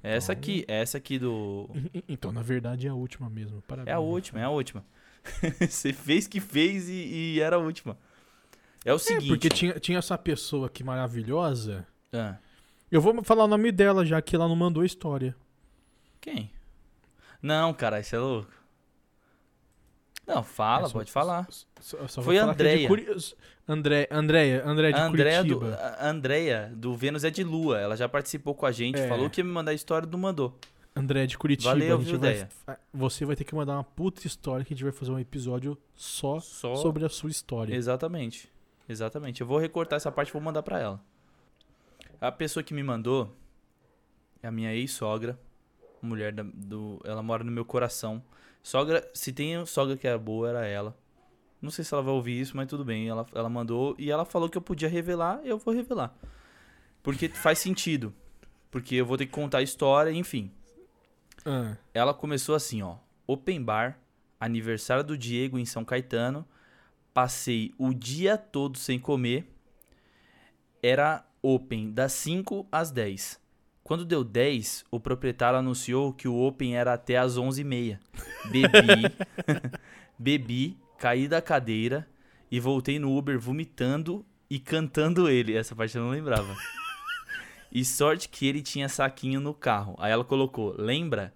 É 0.02 0.16
essa 0.16 0.32
Então- 0.32 0.40
aqui, 0.42 0.64
é 0.66 0.80
essa 0.82 0.98
aqui 0.98 1.18
do. 1.20 1.70
Então, 2.08 2.32
na 2.32 2.42
verdade, 2.42 2.86
é 2.88 2.90
a 2.90 2.94
última 2.94 3.30
mesmo. 3.30 3.62
Parabéns. 3.62 3.92
É 3.92 3.94
a 3.94 4.00
última, 4.00 4.40
é 4.40 4.42
a 4.44 4.50
última. 4.50 4.84
Você 5.68 5.92
fez 5.92 6.26
que 6.26 6.40
fez 6.40 6.88
e, 6.88 6.92
e 7.36 7.40
era 7.40 7.56
a 7.56 7.58
última. 7.58 7.96
É 8.84 8.92
o 8.92 8.96
É, 8.96 8.98
seguinte. 8.98 9.28
porque 9.28 9.48
tinha, 9.48 9.74
tinha 9.80 9.98
essa 9.98 10.16
pessoa 10.16 10.66
aqui 10.66 10.82
maravilhosa. 10.84 11.86
Ah, 12.12 12.36
Eu 12.90 13.00
vou 13.00 13.22
falar 13.22 13.44
o 13.44 13.48
nome 13.48 13.70
dela, 13.72 14.04
já 14.04 14.20
que 14.22 14.34
ela 14.36 14.48
não 14.48 14.56
mandou 14.56 14.82
a 14.82 14.86
história. 14.86 15.34
quem? 16.20 16.50
Não, 17.42 17.72
cara, 17.72 18.00
isso 18.00 18.16
é 18.16 18.18
louco. 18.18 18.50
Não, 20.26 20.42
fala, 20.42 20.84
É, 20.84 20.86
só- 20.88 20.92
pode 20.92 21.10
falar. 21.12 21.46
Só- 21.80 22.06
só 22.08 22.22
Foi 22.22 22.36
é 22.36 22.42
de 22.44 22.50
Andrea. 22.50 22.88
Curi- 22.88 23.06
André, 23.66 24.08
Andréia, 24.10 24.62
André 24.66 24.92
de 24.92 24.98
A 24.98 25.04
Andrea 25.06 25.44
do, 25.44 25.58
Curitiba. 25.58 25.82
a 25.82 26.08
Andrea 26.08 26.72
do 26.74 26.94
Vênus 26.96 27.24
é 27.24 27.30
de 27.30 27.42
Lua. 27.44 27.78
Ela 27.78 27.96
já 27.96 28.08
participou 28.08 28.54
com 28.54 28.66
a 28.66 28.72
gente, 28.72 28.98
É. 28.98 29.08
falou 29.08 29.28
que 29.30 29.40
ia 29.40 29.44
me 29.44 29.50
mandar 29.50 29.70
a 29.70 29.74
história 29.74 30.06
do 30.06 30.18
mandou. 30.18 30.58
André 30.94 31.26
de 31.26 31.38
Curitiba. 31.38 31.70
Valeu, 31.70 31.98
viu, 31.98 32.18
vai, 32.18 32.48
você 32.92 33.24
vai 33.24 33.36
ter 33.36 33.44
que 33.44 33.54
mandar 33.54 33.74
uma 33.74 33.84
puta 33.84 34.26
história 34.26 34.64
que 34.64 34.72
a 34.72 34.76
gente 34.76 34.82
vai 34.84 34.92
fazer 34.92 35.12
um 35.12 35.18
episódio 35.18 35.78
só, 35.94 36.40
Só 36.40 36.74
sobre 36.76 37.04
a 37.04 37.08
sua 37.08 37.30
história. 37.30 37.74
Exatamente. 37.74 38.50
Exatamente. 38.88 39.40
Eu 39.40 39.46
vou 39.46 39.58
recortar 39.58 39.96
essa 39.96 40.10
parte 40.10 40.28
e 40.30 40.32
vou 40.32 40.42
mandar 40.42 40.62
pra 40.62 40.78
ela. 40.80 41.00
A 42.20 42.32
pessoa 42.32 42.62
que 42.64 42.74
me 42.74 42.82
mandou 42.82 43.32
é 44.42 44.48
a 44.48 44.50
minha 44.50 44.74
ex-sogra. 44.74 45.38
Mulher 46.02 46.32
da- 46.32 46.42
do. 46.42 47.00
Ela 47.04 47.22
mora 47.22 47.44
no 47.44 47.52
meu 47.52 47.64
coração. 47.64 48.22
Sogra. 48.62 49.08
Se 49.14 49.32
tem 49.32 49.64
sogra 49.66 49.96
que 49.96 50.06
era 50.06 50.18
boa, 50.18 50.48
era 50.48 50.66
ela. 50.66 50.96
Não 51.60 51.70
sei 51.70 51.84
se 51.84 51.92
ela 51.92 52.02
vai 52.02 52.14
ouvir 52.14 52.40
isso, 52.40 52.56
mas 52.56 52.66
tudo 52.68 52.84
bem. 52.84 53.08
Ela, 53.08 53.26
ela 53.34 53.48
mandou 53.48 53.94
e 53.98 54.10
ela 54.10 54.24
falou 54.24 54.48
que 54.48 54.56
eu 54.56 54.62
podia 54.62 54.88
revelar, 54.88 55.40
eu 55.44 55.58
vou 55.58 55.74
revelar. 55.74 56.16
Porque 57.02 57.28
faz 57.28 57.58
sentido. 57.58 58.12
Porque 58.70 58.94
eu 58.96 59.06
vou 59.06 59.16
ter 59.16 59.26
que 59.26 59.32
contar 59.32 59.58
a 59.58 59.62
história, 59.62 60.10
enfim. 60.10 60.50
Ah, 61.44 61.76
Ela 61.94 62.14
começou 62.14 62.54
assim, 62.54 62.82
ó. 62.82 62.96
Open 63.26 63.62
bar, 63.62 63.98
aniversário 64.40 65.04
do 65.04 65.16
Diego 65.16 65.58
em 65.58 65.64
São 65.64 65.84
Caetano. 65.84 66.46
Passei 67.12 67.72
o 67.78 67.92
dia 67.92 68.36
todo 68.38 68.78
sem 68.78 68.98
comer. 68.98 69.46
Era 70.82 71.24
open 71.42 71.92
das 71.92 72.12
5 72.12 72.66
às 72.70 72.90
10. 72.90 73.40
Quando 73.82 74.04
deu 74.04 74.22
10, 74.22 74.84
o 74.90 75.00
proprietário 75.00 75.58
anunciou 75.58 76.12
que 76.12 76.28
o 76.28 76.36
open 76.36 76.76
era 76.76 76.92
até 76.92 77.16
às 77.16 77.36
11h30. 77.38 77.98
Bebi, 78.50 79.16
bebi, 80.18 80.78
caí 80.98 81.26
da 81.26 81.40
cadeira 81.40 82.06
e 82.50 82.60
voltei 82.60 82.98
no 82.98 83.16
Uber 83.16 83.38
vomitando 83.40 84.24
e 84.50 84.58
cantando 84.58 85.28
ele. 85.28 85.56
Essa 85.56 85.74
parte 85.74 85.96
eu 85.96 86.02
não 86.04 86.10
lembrava. 86.10 86.54
E 87.70 87.84
sorte 87.84 88.28
que 88.28 88.46
ele 88.46 88.62
tinha 88.62 88.88
saquinho 88.88 89.40
no 89.40 89.52
carro. 89.54 89.94
Aí 89.98 90.10
ela 90.10 90.24
colocou: 90.24 90.74
Lembra? 90.78 91.32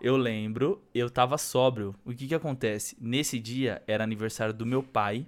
Eu 0.00 0.16
lembro, 0.16 0.82
eu 0.94 1.08
tava 1.08 1.38
sóbrio. 1.38 1.94
O 2.04 2.12
que 2.12 2.26
que 2.26 2.34
acontece? 2.34 2.96
Nesse 3.00 3.38
dia 3.38 3.82
era 3.86 4.04
aniversário 4.04 4.52
do 4.52 4.66
meu 4.66 4.82
pai. 4.82 5.26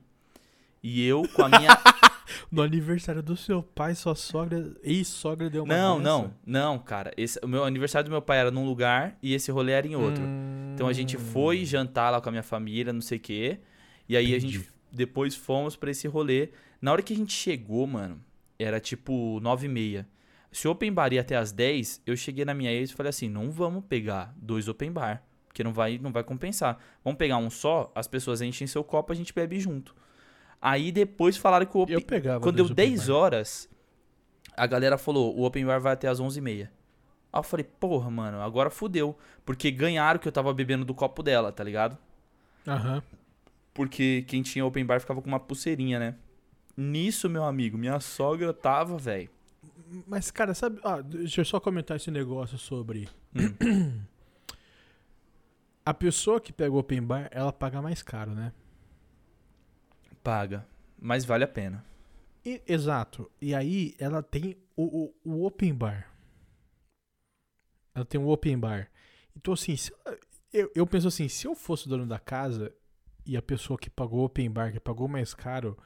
E 0.83 1.05
eu 1.07 1.27
com 1.35 1.43
a 1.43 1.49
minha. 1.49 1.71
no 2.51 2.63
aniversário 2.63 3.23
do 3.23 3.37
seu 3.37 3.63
pai, 3.63 3.95
sua 3.95 4.15
sogra, 4.15 4.75
ex-sogra 4.83 5.49
deu 5.49 5.65
uma 5.65 5.75
não, 5.77 5.99
dessa? 5.99 6.11
não, 6.11 6.35
não, 6.45 6.79
cara. 6.79 7.13
Esse, 7.17 7.39
o 7.43 7.49
meu 7.49 7.65
aniversário 7.65 8.09
do 8.09 8.11
meu 8.11 8.23
pai 8.23 8.39
era 8.39 8.51
num 8.51 8.67
lugar 8.67 9.17
e 9.23 9.35
esse 9.35 9.51
rolê 9.51 9.73
era 9.73 9.87
em 9.87 9.97
outro. 9.97 10.23
Então 10.75 10.89
a 10.89 10.93
gente 10.93 11.17
foi 11.17 11.63
Hum. 11.63 11.65
jantar 11.65 12.11
lá 12.11 12.21
com 12.21 12.29
a 12.29 12.33
minha 12.33 12.43
família, 12.43 12.93
não 12.93 13.01
sei 13.01 13.19
o 13.19 13.21
quê. 13.21 13.61
E 14.09 14.17
aí 14.17 14.27
a 14.35 14.37
Entendi. 14.37 14.59
gente 14.59 14.69
depois 14.93 15.35
fomos 15.35 15.77
pra 15.77 15.91
esse 15.91 16.07
rolê. 16.07 16.51
Na 16.81 16.93
hora 16.93 17.03
que 17.03 17.13
a 17.13 17.17
gente 17.17 17.33
chegou, 17.33 17.87
mano, 17.87 18.21
era 18.59 18.79
tipo 18.81 19.39
nove 19.41 19.67
e 19.67 19.69
meia. 19.71 20.07
Se 20.57 20.67
o 20.67 20.71
open 20.71 20.91
bar 20.91 21.13
ia 21.13 21.21
até 21.21 21.37
as 21.37 21.53
10, 21.53 22.01
eu 22.07 22.17
cheguei 22.17 22.43
na 22.43 22.55
minha 22.55 22.73
ex 22.73 22.89
e 22.89 22.95
falei 22.95 23.11
assim: 23.11 23.29
não 23.29 23.51
vamos 23.51 23.85
pegar 23.85 24.33
dois 24.39 24.69
open 24.69 24.91
bar, 24.91 25.23
porque 25.47 25.63
não 25.63 25.71
vai, 25.71 25.99
não 25.99 26.11
vai 26.11 26.25
compensar. 26.25 26.79
Vamos 27.05 27.19
pegar 27.19 27.37
um 27.37 27.51
só, 27.51 27.93
as 27.95 28.09
pessoas 28.09 28.41
enchem 28.41 28.67
seu 28.67 28.83
copo, 28.83 29.13
a 29.13 29.15
gente 29.15 29.35
bebe 29.35 29.61
junto. 29.61 29.95
Aí 30.59 30.91
depois 30.91 31.37
falaram 31.37 31.67
que 31.67 31.77
o 31.77 31.83
open, 31.83 31.97
Eu 31.97 32.01
pegava 32.01 32.41
quando 32.41 32.57
deu 32.57 32.65
open 32.65 32.75
10 32.75 33.07
bar. 33.09 33.15
horas, 33.15 33.69
a 34.57 34.67
galera 34.67 34.97
falou: 34.97 35.37
o 35.39 35.45
open 35.45 35.67
bar 35.67 35.79
vai 35.79 35.93
até 35.93 36.09
as 36.09 36.23
11h30. 36.23 36.63
Aí 36.63 36.69
eu 37.39 37.43
falei: 37.43 37.67
porra, 37.79 38.11
mano, 38.11 38.41
agora 38.41 38.71
fudeu. 38.71 39.15
Porque 39.45 39.71
ganharam 39.71 40.19
que 40.19 40.27
eu 40.27 40.33
tava 40.33 40.55
bebendo 40.55 40.87
do 40.87 40.95
copo 40.95 41.23
dela, 41.23 41.53
tá 41.53 41.63
ligado? 41.63 41.99
Aham. 42.67 43.03
Porque 43.75 44.25
quem 44.27 44.41
tinha 44.41 44.65
open 44.65 44.87
bar 44.87 45.01
ficava 45.01 45.21
com 45.21 45.29
uma 45.29 45.39
pulseirinha, 45.39 45.99
né? 45.99 46.15
Nisso, 46.75 47.29
meu 47.29 47.45
amigo, 47.45 47.77
minha 47.77 48.01
sogra 48.01 48.55
tava, 48.55 48.97
velho. 48.97 49.36
Mas, 50.07 50.31
cara, 50.31 50.55
sabe. 50.55 50.81
Ah, 50.83 51.01
deixa 51.01 51.41
eu 51.41 51.45
só 51.45 51.61
comentar 51.61 51.97
esse 51.97 52.11
negócio 52.11 52.59
sobre. 52.59 53.09
Hum. 53.35 54.03
A 55.85 55.95
pessoa 55.95 56.41
que 56.41 56.53
pega 56.53 56.73
o 56.75 56.79
open 56.79 57.01
bar, 57.01 57.29
ela 57.31 57.53
paga 57.53 57.81
mais 57.81 58.03
caro, 58.03 58.33
né? 58.35 58.53
Paga. 60.23 60.67
Mas 60.99 61.25
vale 61.25 61.45
a 61.45 61.49
pena. 61.49 61.85
E- 62.45 62.61
exato. 62.67 63.31
E 63.41 63.55
aí 63.55 63.95
ela 63.99 64.21
tem 64.23 64.57
o, 64.77 65.05
o, 65.05 65.15
o 65.25 65.47
open 65.47 65.73
bar. 65.73 66.13
Ela 67.95 68.05
tem 68.05 68.21
o 68.21 68.29
open 68.29 68.59
bar. 68.59 68.91
Então, 69.37 69.55
assim, 69.55 69.77
se- 69.77 69.93
eu, 70.53 70.71
eu 70.75 70.87
penso 70.87 71.07
assim, 71.07 71.29
se 71.29 71.47
eu 71.47 71.55
fosse 71.55 71.87
o 71.87 71.89
dono 71.89 72.07
da 72.07 72.19
casa 72.19 72.75
e 73.25 73.37
a 73.37 73.43
pessoa 73.43 73.79
que 73.79 73.89
pagou 73.89 74.21
o 74.21 74.25
open 74.25 74.51
bar, 74.51 74.73
que 74.73 74.81
pagou 74.81 75.07
mais 75.07 75.35
caro, 75.35 75.79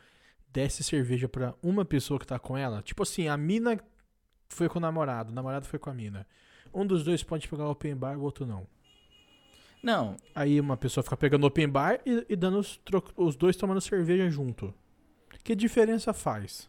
desse 0.53 0.83
cerveja 0.83 1.29
pra 1.29 1.55
uma 1.63 1.85
pessoa 1.85 2.19
que 2.19 2.27
tá 2.27 2.39
com 2.39 2.57
ela, 2.57 2.83
tipo 2.83 3.03
assim, 3.03 3.29
a 3.29 3.37
mina 3.37 3.79
foi 4.49 4.69
com 4.69 4.79
o 4.79 4.83
namorado, 4.83 5.31
o 5.31 5.35
namorado 5.35 5.67
foi 5.67 5.79
com 5.79 5.91
a 5.91 5.95
mina. 5.95 6.27
Um 6.73 6.87
dos 6.87 7.03
dois 7.05 7.23
pode 7.23 7.49
pegar 7.49 7.67
o 7.67 7.71
open 7.71 7.97
bar, 7.97 8.19
o 8.19 8.23
outro 8.23 8.47
não. 8.47 8.67
Não, 9.83 10.17
Aí 10.35 10.61
uma 10.61 10.77
pessoa 10.77 11.03
fica 11.03 11.17
pegando 11.17 11.47
open 11.47 11.69
bar 11.69 12.01
e, 12.05 12.27
e 12.29 12.37
dando 12.37 12.59
os, 12.59 12.79
os 13.17 13.35
dois 13.37 13.57
tomando 13.57 13.81
cerveja 13.81 14.29
junto. 14.29 14.75
Que 15.43 15.55
diferença 15.55 16.13
faz? 16.13 16.69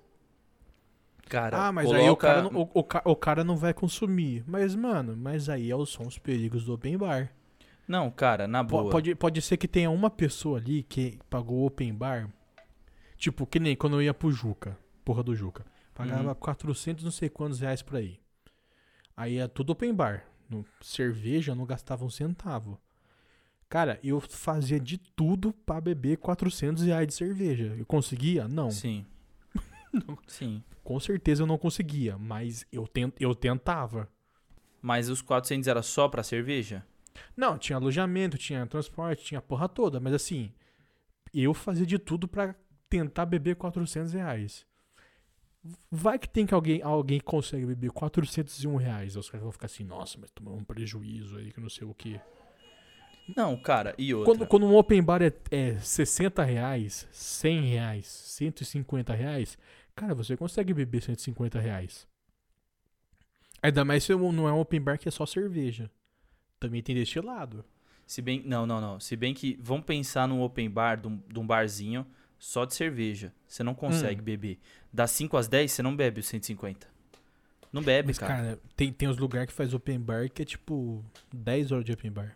cara. 1.27 1.67
Ah, 1.67 1.71
mas 1.71 1.89
aí 1.89 2.01
o 2.09 2.15
coloca- 2.17 2.27
cara, 2.27 2.41
não, 2.43 2.61
o, 2.61 2.79
o 2.79 3.11
o 3.11 3.15
cara 3.15 3.43
não 3.43 3.55
vai 3.55 3.73
consumir. 3.73 4.43
Mas, 4.45 4.75
mano, 4.75 5.15
mas 5.15 5.47
aí 5.49 5.71
é 5.71 5.85
são 5.85 6.05
os 6.05 6.17
perigos 6.17 6.65
do 6.65 6.73
open 6.73 6.97
bar. 6.97 7.31
Não, 7.87 8.11
cara, 8.11 8.47
na 8.47 8.61
boa. 8.61 8.89
Pode, 8.89 9.15
pode 9.15 9.41
ser 9.41 9.57
que 9.57 9.67
tenha 9.67 9.89
uma 9.89 10.09
pessoa 10.09 10.57
ali 10.57 10.83
que 10.83 11.19
pagou 11.29 11.59
o 11.59 11.65
open 11.65 11.93
bar. 11.93 12.29
Tipo, 13.21 13.45
que 13.45 13.59
nem 13.59 13.75
quando 13.75 13.97
eu 13.97 14.01
ia 14.01 14.15
pro 14.15 14.31
Juca. 14.31 14.75
Porra 15.05 15.21
do 15.21 15.35
Juca. 15.35 15.63
Pagava 15.93 16.29
Uhum. 16.29 16.33
400 16.33 17.03
não 17.03 17.11
sei 17.11 17.29
quantos 17.29 17.59
reais 17.59 17.83
por 17.83 17.97
aí. 17.97 18.19
Aí 19.15 19.37
é 19.37 19.47
tudo 19.47 19.73
open 19.73 19.93
bar. 19.93 20.25
No, 20.49 20.65
cerveja 20.81 21.53
não 21.53 21.63
gastava 21.63 22.03
um 22.03 22.09
centavo. 22.09 22.81
Cara, 23.69 23.99
eu 24.03 24.19
fazia 24.19 24.79
de 24.79 24.97
tudo 24.97 25.53
pra 25.53 25.79
beber 25.79 26.17
400 26.17 26.83
reais 26.83 27.07
de 27.09 27.13
cerveja. 27.13 27.75
Eu 27.77 27.85
conseguia? 27.85 28.47
Não. 28.47 28.71
Sim. 28.71 29.05
Sim. 30.25 30.63
Com 30.83 30.99
certeza 30.99 31.43
eu 31.43 31.47
não 31.47 31.59
conseguia, 31.59 32.17
mas 32.17 32.65
eu, 32.71 32.87
tent, 32.87 33.13
eu 33.19 33.35
tentava. 33.35 34.09
Mas 34.81 35.09
os 35.09 35.21
400 35.21 35.67
era 35.67 35.83
só 35.83 36.09
pra 36.09 36.23
cerveja? 36.23 36.83
Não, 37.37 37.55
tinha 37.59 37.77
alojamento, 37.77 38.35
tinha 38.35 38.65
transporte, 38.65 39.23
tinha 39.23 39.39
porra 39.43 39.69
toda, 39.69 39.99
mas 39.99 40.11
assim, 40.15 40.51
eu 41.31 41.53
fazia 41.53 41.85
de 41.85 41.99
tudo 41.99 42.27
pra 42.27 42.55
tentar 42.91 43.25
beber 43.25 43.55
400 43.55 44.11
reais. 44.11 44.65
Vai 45.89 46.19
que 46.19 46.27
tem 46.27 46.45
que 46.45 46.53
alguém, 46.53 46.81
alguém 46.81 47.19
que 47.19 47.25
consegue 47.25 47.65
beber 47.65 47.89
401 47.91 48.75
reais. 48.75 49.15
Os 49.15 49.29
caras 49.29 49.43
vão 49.43 49.51
ficar 49.51 49.67
assim, 49.67 49.85
nossa, 49.85 50.17
mas 50.19 50.29
tomou 50.31 50.55
um 50.55 50.63
prejuízo 50.63 51.37
aí 51.37 51.53
que 51.53 51.61
não 51.61 51.69
sei 51.69 51.87
o 51.87 51.93
que. 51.93 52.19
Não, 53.35 53.55
cara, 53.55 53.95
e 53.97 54.13
outra? 54.13 54.33
Quando, 54.33 54.47
quando 54.47 54.65
um 54.65 54.75
open 54.75 55.01
bar 55.01 55.21
é, 55.21 55.31
é 55.51 55.79
60 55.79 56.43
reais, 56.43 57.07
100 57.11 57.61
reais, 57.61 58.07
150 58.07 59.13
reais, 59.13 59.57
cara, 59.95 60.13
você 60.13 60.35
consegue 60.35 60.73
beber 60.73 61.01
150 61.01 61.59
reais. 61.59 62.05
Ainda 63.63 63.85
mais 63.85 64.03
se 64.03 64.13
não 64.13 64.49
é 64.49 64.51
um 64.51 64.59
open 64.59 64.81
bar 64.81 64.97
que 64.97 65.07
é 65.07 65.11
só 65.11 65.25
cerveja. 65.25 65.89
Também 66.59 66.81
tem 66.81 66.95
deste 66.95 67.21
lado. 67.21 67.63
Se 68.05 68.21
bem, 68.21 68.41
não, 68.45 68.65
não, 68.65 68.81
não. 68.81 68.99
Se 68.99 69.15
bem 69.15 69.33
que 69.33 69.57
vamos 69.61 69.85
pensar 69.85 70.27
num 70.27 70.41
open 70.41 70.69
bar, 70.69 70.99
de 70.99 71.39
um 71.39 71.47
barzinho 71.47 72.05
só 72.43 72.65
de 72.65 72.73
cerveja. 72.73 73.31
Você 73.47 73.61
não 73.61 73.75
consegue 73.75 74.19
Hum. 74.19 74.23
beber. 74.23 74.57
Das 74.91 75.11
5 75.11 75.37
às 75.37 75.47
10, 75.47 75.71
você 75.71 75.83
não 75.83 75.95
bebe 75.95 76.19
os 76.21 76.27
150. 76.27 76.87
Não 77.71 77.83
bebe, 77.83 78.07
Mas, 78.07 78.17
cara. 78.17 78.33
cara, 78.35 78.59
tem, 78.75 78.91
tem 78.91 79.07
os 79.07 79.17
lugares 79.17 79.49
que 79.49 79.53
faz 79.53 79.73
open 79.75 79.99
bar 79.99 80.27
que 80.27 80.41
é 80.41 80.45
tipo 80.45 81.05
10 81.31 81.71
horas 81.71 81.85
de 81.85 81.93
open 81.93 82.11
bar. 82.11 82.35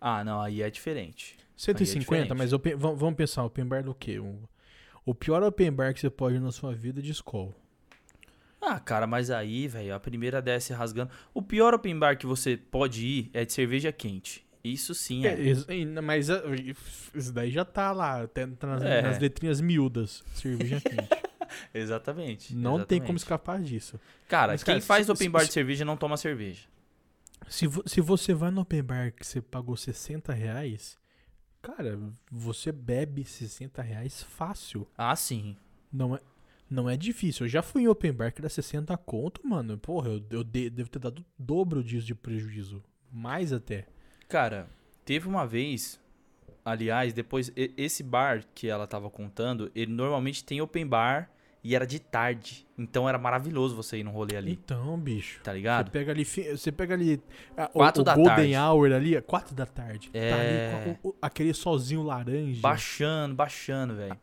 Ah, 0.00 0.24
não, 0.24 0.40
aí 0.40 0.62
é 0.62 0.70
diferente. 0.70 1.36
150, 1.56 1.98
diferente. 2.00 2.34
mas 2.38 2.52
open- 2.54 2.74
vam- 2.74 2.96
vamos 2.96 3.16
pensar, 3.16 3.44
open 3.44 3.66
bar 3.66 3.82
do 3.84 3.94
quê? 3.94 4.18
O, 4.18 4.38
o 5.04 5.14
pior 5.14 5.42
open 5.42 5.70
bar 5.72 5.92
que 5.92 6.00
você 6.00 6.08
pode 6.10 6.36
ir 6.36 6.40
na 6.40 6.50
sua 6.50 6.74
vida 6.74 7.00
é 7.00 7.02
de 7.02 7.10
escola. 7.12 7.54
Ah, 8.60 8.80
cara, 8.80 9.06
mas 9.06 9.30
aí, 9.30 9.68
velho, 9.68 9.94
a 9.94 10.00
primeira 10.00 10.40
desce 10.42 10.72
rasgando. 10.72 11.10
O 11.34 11.42
pior 11.42 11.74
open 11.74 11.96
bar 11.98 12.16
que 12.16 12.26
você 12.26 12.56
pode 12.56 13.06
ir 13.06 13.30
é 13.34 13.44
de 13.44 13.52
cerveja 13.52 13.92
quente. 13.92 14.44
Isso 14.72 14.94
sim 14.94 15.26
é. 15.26 15.34
É, 15.34 15.40
isso- 15.40 15.66
mas 16.02 16.28
ah, 16.30 16.42
isso 17.14 17.32
daí 17.32 17.50
já 17.50 17.64
tá 17.64 17.92
lá, 17.92 18.22
até 18.22 18.46
nas, 18.46 18.82
É. 18.82 19.02
nas 19.02 19.18
letrinhas 19.18 19.60
miúdas. 19.60 20.22
Cerveja 20.34 20.80
quente. 20.80 21.08
Exatamente. 21.74 22.54
Não 22.54 22.84
tem 22.84 22.98
como 23.00 23.16
exatamente. 23.16 23.18
escapar 23.18 23.62
disso. 23.62 24.00
Cara, 24.28 24.52
Mas, 24.52 24.62
quem 24.62 24.74
cara, 24.74 24.84
faz 24.84 25.06
se- 25.06 25.12
open 25.12 25.26
se- 25.26 25.30
bar 25.30 25.40
de 25.40 25.46
se- 25.46 25.52
cerveja 25.52 25.84
não 25.84 25.96
toma 25.96 26.16
cerveja. 26.16 26.66
Se, 27.48 27.66
vo- 27.66 27.82
se 27.86 28.00
você 28.00 28.34
vai 28.34 28.50
no 28.50 28.60
open 28.60 28.82
bar 28.82 29.12
que 29.12 29.26
você 29.26 29.40
pagou 29.40 29.76
60 29.76 30.32
reais, 30.32 30.98
cara, 31.62 31.98
você 32.30 32.70
bebe 32.72 33.24
60 33.24 33.80
reais 33.80 34.22
fácil. 34.22 34.86
Ah, 34.96 35.16
sim. 35.16 35.56
Não 35.90 36.14
é, 36.16 36.20
não 36.68 36.90
é 36.90 36.96
difícil. 36.96 37.46
Eu 37.46 37.50
já 37.50 37.62
fui 37.62 37.82
em 37.82 37.88
open 37.88 38.12
bar 38.12 38.30
que 38.32 38.40
era 38.42 38.48
60 38.50 38.94
conto, 38.98 39.40
mano. 39.46 39.78
Porra, 39.78 40.10
eu, 40.10 40.22
eu 40.30 40.44
de- 40.44 40.68
devo 40.68 40.90
ter 40.90 40.98
dado 40.98 41.20
o 41.20 41.24
dobro 41.38 41.82
disso 41.82 42.06
de 42.06 42.14
prejuízo. 42.14 42.82
Mais 43.10 43.52
até. 43.54 43.86
Cara, 44.28 44.66
teve 45.04 45.26
uma 45.26 45.46
vez, 45.46 45.98
aliás, 46.64 47.12
depois, 47.12 47.50
esse 47.56 48.02
bar 48.02 48.44
que 48.54 48.68
ela 48.68 48.86
tava 48.86 49.08
contando, 49.10 49.70
ele 49.74 49.92
normalmente 49.92 50.44
tem 50.44 50.60
open 50.60 50.86
bar 50.86 51.30
e 51.64 51.74
era 51.74 51.86
de 51.86 51.98
tarde. 51.98 52.66
Então 52.76 53.08
era 53.08 53.18
maravilhoso 53.18 53.74
você 53.74 53.98
ir 53.98 54.04
num 54.04 54.10
rolê 54.12 54.36
ali, 54.36 54.52
Então, 54.52 54.98
bicho. 54.98 55.40
tá 55.42 55.50
Você 55.50 55.56
ligado? 55.56 55.90
pega 55.90 56.12
ali, 56.12 56.24
você 56.24 56.70
pega 56.70 56.94
ali 56.94 57.20
a- 57.56 57.64
o- 57.64 57.78
Quatro 57.78 58.02
o, 58.02 58.04
da 58.04 58.14
Golden 58.14 58.52
tarde. 58.52 58.56
Hour 58.56 58.92
ali, 58.92 59.16
é 59.16 59.20
4 59.20 59.54
da 59.54 59.66
tarde. 59.66 60.10
Tá 60.10 60.18
É. 60.18 60.74
ali 60.74 60.94
com 61.00 61.08
o- 61.08 61.10
o- 61.12 61.16
aquele 61.20 61.52
solzinho 61.54 62.02
laranja. 62.02 62.60
Baixando, 62.60 63.34
baixando, 63.34 63.96
velho. 63.96 64.16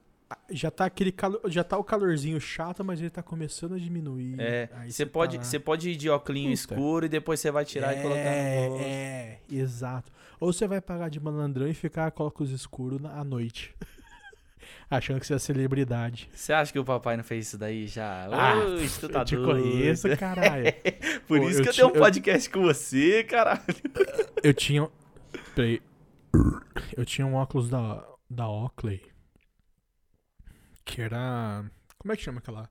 Já 0.49 0.69
tá 0.69 0.85
aquele 0.85 1.11
calo- 1.11 1.41
já 1.47 1.63
tá 1.63 1.77
o 1.77 1.83
calorzinho 1.83 2.39
chato, 2.39 2.83
mas 2.83 2.99
ele 2.99 3.09
tá 3.09 3.23
começando 3.23 3.73
a 3.75 3.77
diminuir. 3.79 4.35
É, 4.39 4.69
você 4.87 5.05
tá 5.05 5.11
pode, 5.11 5.37
lá. 5.37 5.43
você 5.43 5.59
pode 5.59 5.89
ir 5.89 5.95
de 5.95 6.09
óculos 6.09 6.41
escuro 6.51 7.05
e 7.05 7.09
depois 7.09 7.39
você 7.39 7.49
vai 7.49 7.65
tirar 7.65 7.97
e 7.97 8.01
colocar 8.01 8.19
é, 8.19 8.63
no 8.63 8.69
bolso. 8.69 8.83
É, 8.85 9.39
exato. 9.49 10.11
Ou 10.39 10.53
você 10.53 10.67
vai 10.67 10.79
pagar 10.81 11.09
de 11.09 11.19
malandrão 11.19 11.67
e 11.67 11.73
ficar 11.73 12.11
com 12.11 12.23
óculos 12.23 12.51
escuros 12.51 13.01
na- 13.01 13.13
à 13.19 13.23
noite. 13.23 13.73
Achando 14.89 15.19
que 15.19 15.25
você 15.25 15.33
é 15.33 15.39
celebridade. 15.39 16.29
Você 16.33 16.53
acha 16.53 16.71
que 16.71 16.77
o 16.77 16.85
papai 16.85 17.17
não 17.17 17.23
fez 17.23 17.47
isso 17.47 17.57
daí 17.57 17.87
já? 17.87 18.27
Ah, 18.31 18.53
tu 18.99 19.09
tá 19.09 19.21
eu 19.21 19.25
te 19.25 19.35
conheço, 19.37 20.07
caralho. 20.17 20.65
Por 21.27 21.39
Pô, 21.39 21.49
isso 21.49 21.59
eu 21.59 21.63
que 21.63 21.69
eu 21.69 21.73
tenho 21.73 21.87
um 21.87 21.91
eu- 21.91 21.99
podcast 21.99 22.49
com 22.51 22.61
você, 22.61 23.23
caralho. 23.23 23.61
Eu 24.43 24.53
tinha. 24.53 24.87
Peraí. 25.55 25.81
Eu 26.95 27.03
tinha 27.05 27.25
um 27.25 27.33
óculos 27.35 27.67
da, 27.69 28.05
da 28.29 28.47
Oakley. 28.47 29.01
Que 30.85 31.01
era. 31.01 31.65
Como 31.97 32.13
é 32.13 32.15
que 32.15 32.21
chama 32.23 32.37
aquela? 32.39 32.69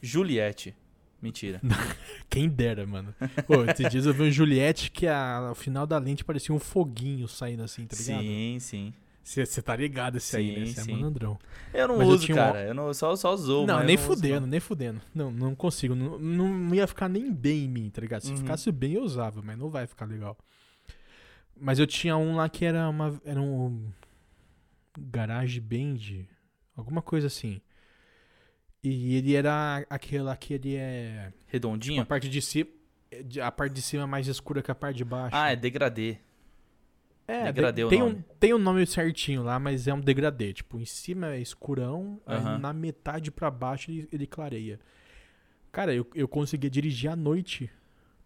Juliette. 0.00 0.74
Mentira. 1.20 1.60
Quem 2.28 2.48
dera, 2.48 2.84
mano. 2.86 3.14
Pô, 3.46 3.64
esses 3.64 3.88
dias 3.90 4.06
eu 4.06 4.12
vi 4.14 4.22
um 4.24 4.30
Juliette 4.30 4.90
que 4.90 5.06
a, 5.06 5.50
o 5.52 5.54
final 5.54 5.86
da 5.86 5.96
lente 5.98 6.24
parecia 6.24 6.52
um 6.54 6.58
foguinho 6.58 7.28
saindo 7.28 7.62
assim, 7.62 7.86
tá 7.86 7.96
ligado? 7.96 8.22
sim, 8.22 8.56
sim. 8.60 8.94
Você 9.24 9.62
tá 9.62 9.76
ligado 9.76 10.16
esse 10.16 10.36
aí, 10.36 10.58
né? 10.58 10.66
Sim, 10.66 10.72
Você 10.72 10.80
é 10.80 10.82
sim. 10.82 10.92
malandrão. 10.96 11.38
Eu 11.72 11.86
não 11.86 11.98
Mas 11.98 12.08
eu 12.08 12.14
uso, 12.14 12.32
um 12.32 12.34
cara. 12.34 12.62
Eu 12.64 12.74
não, 12.74 12.92
só, 12.92 13.14
só 13.14 13.36
zoo. 13.36 13.64
não, 13.64 13.78
eu 13.78 13.86
nem 13.86 13.94
uso, 13.94 14.04
fudendo, 14.04 14.40
não. 14.40 14.46
nem 14.48 14.58
fudendo. 14.58 15.00
Não, 15.14 15.30
não 15.30 15.54
consigo. 15.54 15.94
Não, 15.94 16.18
não 16.18 16.74
ia 16.74 16.88
ficar 16.88 17.08
nem 17.08 17.32
bem 17.32 17.66
em 17.66 17.68
mim, 17.68 17.88
tá 17.88 18.00
ligado? 18.00 18.22
Se 18.22 18.32
Uhum. 18.32 18.38
ficasse 18.38 18.72
bem, 18.72 18.94
eu 18.94 19.02
usava, 19.02 19.40
mas 19.40 19.56
não 19.56 19.70
vai 19.70 19.86
ficar 19.86 20.06
legal. 20.06 20.36
Mas 21.56 21.78
eu 21.78 21.86
tinha 21.86 22.16
um 22.16 22.34
lá 22.34 22.48
que 22.48 22.64
era 22.64 22.88
uma. 22.88 23.20
Era 23.24 23.40
um. 23.40 23.84
Garage 24.98 25.60
Band. 25.60 26.26
Alguma 26.76 27.02
coisa 27.02 27.26
assim. 27.26 27.60
E 28.82 29.14
ele 29.16 29.34
era 29.34 29.86
aquele 29.88 30.22
lá 30.22 30.36
que 30.36 30.54
ele 30.54 30.74
é. 30.74 31.28
A 31.28 31.52
Redondinho? 31.52 32.04
parte 32.04 32.28
de 32.28 32.42
cima. 32.42 32.70
A 33.42 33.52
parte 33.52 33.72
de 33.74 33.82
cima 33.82 34.02
é 34.04 34.06
mais 34.06 34.26
escura 34.26 34.62
que 34.62 34.70
a 34.70 34.74
parte 34.74 34.96
de 34.96 35.04
baixo. 35.04 35.36
Ah, 35.36 35.52
é 35.52 35.56
degradê. 35.56 36.16
é, 37.28 37.44
degradê 37.52 37.82
de- 37.82 37.84
o 37.84 37.88
tem 37.88 37.98
nome. 38.00 38.14
Um, 38.14 38.22
tem 38.40 38.54
um 38.54 38.58
nome 38.58 38.86
certinho 38.86 39.42
lá, 39.42 39.58
mas 39.60 39.86
é 39.86 39.94
um 39.94 40.00
degradê. 40.00 40.52
Tipo, 40.52 40.80
em 40.80 40.84
cima 40.84 41.34
é 41.34 41.40
escurão, 41.40 42.20
na 42.60 42.72
metade 42.72 43.30
pra 43.30 43.50
baixo 43.50 43.90
ele, 43.90 44.08
ele 44.10 44.26
clareia. 44.26 44.80
Cara, 45.70 45.94
eu, 45.94 46.06
eu 46.14 46.26
conseguia 46.26 46.68
dirigir 46.68 47.10
à 47.10 47.16
noite 47.16 47.70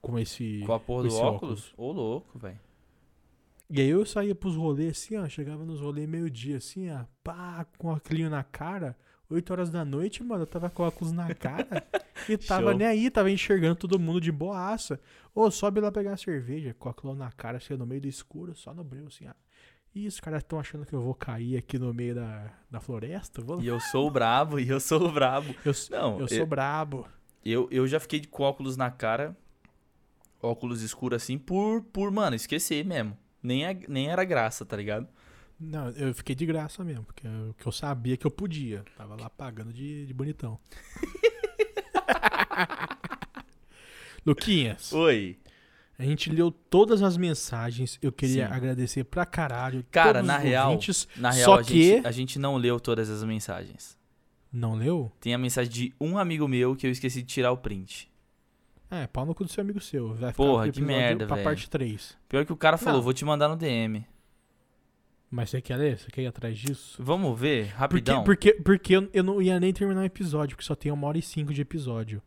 com 0.00 0.18
esse. 0.18 0.62
Com 0.64 0.72
a 0.72 0.80
porra 0.80 1.08
do 1.08 1.14
óculos? 1.16 1.74
Ô, 1.76 1.92
louco, 1.92 2.38
velho. 2.38 2.58
E 3.68 3.80
aí 3.80 3.88
eu 3.88 4.06
saía 4.06 4.34
pros 4.34 4.56
rolês 4.56 4.98
assim, 4.98 5.16
ó. 5.16 5.28
Chegava 5.28 5.64
nos 5.64 5.80
rolês 5.80 6.08
meio-dia, 6.08 6.58
assim, 6.58 6.90
ó. 6.90 7.04
Pá, 7.22 7.66
com 7.78 7.88
o 7.88 7.90
óculos 7.92 8.30
na 8.30 8.44
cara. 8.44 8.96
8 9.28 9.50
horas 9.50 9.70
da 9.70 9.84
noite, 9.84 10.22
mano, 10.22 10.42
eu 10.42 10.46
tava 10.46 10.70
com 10.70 10.84
óculos 10.84 11.12
na 11.12 11.34
cara. 11.34 11.84
e 12.28 12.36
tava 12.36 12.70
Show. 12.70 12.78
nem 12.78 12.86
aí, 12.86 13.10
tava 13.10 13.30
enxergando 13.30 13.74
todo 13.74 13.98
mundo 13.98 14.20
de 14.20 14.30
boaça. 14.30 15.00
Ô, 15.34 15.50
sobe 15.50 15.80
lá 15.80 15.90
pegar 15.90 16.12
a 16.12 16.16
cerveja, 16.16 16.74
com 16.78 16.88
óculos 16.88 17.18
na 17.18 17.30
cara, 17.32 17.58
assim, 17.58 17.74
no 17.74 17.84
meio 17.84 18.00
do 18.00 18.08
escuro, 18.08 18.54
só 18.54 18.72
no 18.72 18.84
breu, 18.84 19.08
assim, 19.08 19.26
ó. 19.26 19.32
Ih, 19.94 20.06
os 20.06 20.20
caras 20.20 20.42
estão 20.42 20.60
achando 20.60 20.84
que 20.84 20.92
eu 20.92 21.00
vou 21.00 21.14
cair 21.14 21.56
aqui 21.56 21.78
no 21.78 21.92
meio 21.92 22.14
da, 22.14 22.52
da 22.70 22.80
floresta? 22.80 23.40
Vou... 23.40 23.60
E 23.60 23.66
eu 23.66 23.80
sou 23.80 24.06
o 24.06 24.10
brabo, 24.10 24.60
e 24.60 24.68
eu 24.68 24.78
sou 24.78 25.02
o 25.02 25.10
brabo. 25.10 25.54
Eu, 25.64 25.72
Não, 25.90 26.20
eu 26.20 26.28
sou 26.28 26.46
brabo. 26.46 27.08
Eu, 27.44 27.66
eu 27.70 27.86
já 27.86 27.98
fiquei 27.98 28.24
com 28.24 28.42
óculos 28.42 28.76
na 28.76 28.90
cara, 28.90 29.36
óculos 30.40 30.82
escuros 30.82 31.22
assim, 31.22 31.38
por, 31.38 31.82
por 31.82 32.10
mano, 32.10 32.36
esquecer 32.36 32.84
mesmo. 32.84 33.16
Nem, 33.46 33.64
é- 33.64 33.78
nem 33.88 34.08
era 34.08 34.24
graça, 34.24 34.64
tá 34.64 34.76
ligado? 34.76 35.06
Não, 35.58 35.88
eu 35.90 36.12
fiquei 36.12 36.34
de 36.34 36.44
graça 36.44 36.84
mesmo, 36.84 37.04
porque 37.04 37.26
eu, 37.26 37.54
que 37.58 37.66
eu 37.66 37.72
sabia 37.72 38.16
que 38.16 38.26
eu 38.26 38.30
podia. 38.30 38.84
Tava 38.96 39.14
lá 39.14 39.30
pagando 39.30 39.72
de, 39.72 40.04
de 40.04 40.12
bonitão. 40.12 40.58
Luquinhas, 44.24 44.92
Oi. 44.92 45.38
a 45.98 46.04
gente 46.04 46.30
leu 46.30 46.50
todas 46.50 47.02
as 47.02 47.16
mensagens. 47.16 47.98
Eu 48.02 48.10
queria 48.12 48.48
Sim. 48.48 48.52
agradecer 48.52 49.04
pra 49.04 49.24
caralho. 49.24 49.84
Cara, 49.90 50.14
todos 50.14 50.26
na 50.26 50.38
os 50.38 50.42
real, 50.42 50.66
ouvintes. 50.70 51.08
Na 51.16 51.30
real, 51.30 51.44
Só 51.44 51.60
a, 51.60 51.64
que- 51.64 51.82
gente, 51.94 52.06
a 52.06 52.10
gente 52.10 52.38
não 52.38 52.56
leu 52.56 52.80
todas 52.80 53.08
as 53.08 53.22
mensagens. 53.22 53.96
Não 54.52 54.74
leu? 54.74 55.12
Tem 55.20 55.34
a 55.34 55.38
mensagem 55.38 55.72
de 55.72 55.94
um 56.00 56.18
amigo 56.18 56.48
meu 56.48 56.74
que 56.74 56.86
eu 56.86 56.90
esqueci 56.90 57.22
de 57.22 57.28
tirar 57.28 57.52
o 57.52 57.56
print. 57.56 58.10
É, 58.90 59.06
pau 59.06 59.26
no 59.26 59.34
cu 59.34 59.44
do 59.44 59.50
seu 59.50 59.62
amigo 59.62 59.80
seu. 59.80 60.14
Vai 60.14 60.32
Porra, 60.32 60.70
que 60.70 60.80
merda, 60.80 61.26
velho. 61.26 61.42
parte 61.42 61.68
3. 61.68 62.16
Pior 62.28 62.44
que 62.46 62.52
o 62.52 62.56
cara 62.56 62.76
falou, 62.78 62.98
Não. 62.98 63.04
vou 63.04 63.12
te 63.12 63.24
mandar 63.24 63.48
no 63.48 63.56
DM. 63.56 64.04
Mas 65.30 65.50
você 65.50 65.60
quer 65.60 65.76
ler? 65.76 65.98
Você 65.98 66.10
quer 66.10 66.22
ir 66.22 66.26
atrás 66.28 66.56
disso? 66.56 67.02
Vamos 67.02 67.38
ver, 67.38 67.64
Porque, 67.66 67.76
rapidão. 67.78 68.24
porque, 68.24 68.52
porque 68.54 68.94
eu, 68.96 69.10
eu 69.12 69.24
não 69.24 69.42
ia 69.42 69.58
nem 69.58 69.72
terminar 69.72 70.02
o 70.02 70.04
episódio, 70.04 70.56
porque 70.56 70.66
só 70.66 70.74
tem 70.76 70.92
uma 70.92 71.06
hora 71.08 71.18
e 71.18 71.22
cinco 71.22 71.52
de 71.52 71.60
episódio. 71.60 72.22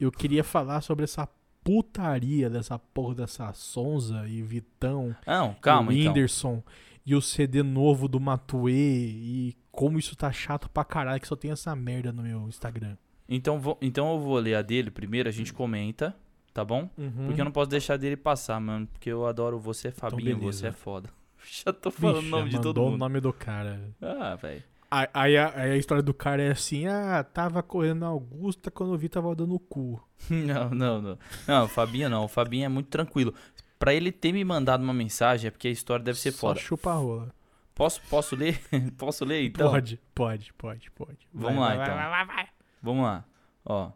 Eu 0.00 0.10
queria 0.10 0.42
falar 0.42 0.80
sobre 0.80 1.04
essa 1.04 1.28
putaria 1.62 2.50
dessa 2.50 2.76
porra 2.80 3.14
dessa 3.14 3.52
Sonza 3.52 4.26
e 4.26 4.42
Vitão, 4.42 5.14
Não, 5.24 5.54
calma 5.60 5.92
e 5.92 5.96
o 5.96 6.00
então. 6.00 6.12
Whindersson 6.12 6.62
e 7.06 7.14
o 7.14 7.22
CD 7.22 7.62
novo 7.62 8.08
do 8.08 8.18
Matue 8.18 8.72
e 8.72 9.56
como 9.70 9.96
isso 9.98 10.16
tá 10.16 10.32
chato 10.32 10.68
pra 10.68 10.84
caralho 10.84 11.20
que 11.20 11.28
só 11.28 11.36
tem 11.36 11.52
essa 11.52 11.74
merda 11.76 12.12
no 12.12 12.22
meu 12.24 12.48
Instagram. 12.48 12.96
Então, 13.28 13.58
vo- 13.60 13.78
então 13.80 14.12
eu 14.12 14.20
vou 14.20 14.36
ler 14.38 14.54
a 14.56 14.62
dele 14.62 14.90
primeiro, 14.90 15.28
a 15.28 15.32
gente 15.32 15.52
comenta. 15.52 16.14
tá 16.54 16.62
bom? 16.64 16.90
Uhum. 16.98 17.26
Porque 17.26 17.40
eu 17.40 17.44
não 17.46 17.52
posso 17.52 17.70
deixar 17.70 17.96
dele 17.96 18.16
passar, 18.16 18.60
mano. 18.60 18.86
Porque 18.86 19.10
eu 19.10 19.26
adoro 19.26 19.58
você, 19.58 19.90
Fabinho. 19.90 20.36
beleza. 20.36 20.58
Você 20.60 20.66
é 20.66 20.72
foda. 20.72 21.08
Já 21.64 21.72
tô 21.72 21.90
falando 21.90 22.18
o 22.26 22.28
nome 22.28 22.50
de 22.50 22.56
todo 22.60 22.66
mandou 22.76 22.86
o 22.86 22.90
mundo. 22.90 22.98
nome 23.00 23.20
do 23.20 23.32
cara. 23.32 23.80
Ah, 24.02 24.34
velho. 24.36 24.62
Aí, 24.90 25.08
aí 25.14 25.36
a, 25.38 25.52
aí 25.54 25.70
a 25.72 25.76
história 25.78 26.02
do 26.02 26.12
cara 26.12 26.42
é 26.42 26.50
assim, 26.50 26.86
ah, 26.86 27.24
tava 27.24 27.62
correndo 27.62 28.00
na 28.00 28.08
Augusta 28.08 28.70
quando 28.70 28.92
eu 28.92 28.98
vi 28.98 29.08
tava 29.08 29.34
dando 29.34 29.54
o 29.54 29.58
cu. 29.58 29.98
Não, 30.28 30.68
não, 30.70 31.00
não. 31.02 31.18
Não, 31.48 31.64
o 31.64 31.68
Fabinho 31.68 32.08
não. 32.10 32.24
O 32.24 32.28
Fabinho 32.28 32.66
é 32.66 32.68
muito 32.68 32.88
tranquilo. 32.90 33.32
Pra 33.78 33.92
ele 33.94 34.12
ter 34.12 34.32
me 34.32 34.44
mandado 34.44 34.84
uma 34.84 34.92
mensagem 34.94 35.48
é 35.48 35.50
porque 35.50 35.66
a 35.68 35.70
história 35.70 36.04
deve 36.04 36.18
ser 36.18 36.30
Só 36.32 36.48
foda. 36.48 36.60
chupa 36.60 36.90
a 36.90 36.94
rola. 36.96 37.34
Posso, 37.74 38.00
posso 38.10 38.36
ler? 38.36 38.60
posso 38.98 39.24
ler 39.24 39.46
então? 39.46 39.70
Pode, 39.70 39.98
pode, 40.14 40.52
pode, 40.52 40.90
pode. 40.92 41.26
Vamos 41.32 41.58
Vai, 41.58 41.76
lá, 41.78 41.84
vai, 41.84 41.86
então. 41.86 41.96
vai, 41.96 42.10
vai, 42.10 42.26
vai. 42.36 42.48
Vamos 42.82 43.04
lá. 43.04 43.24
Ó. 43.64 43.92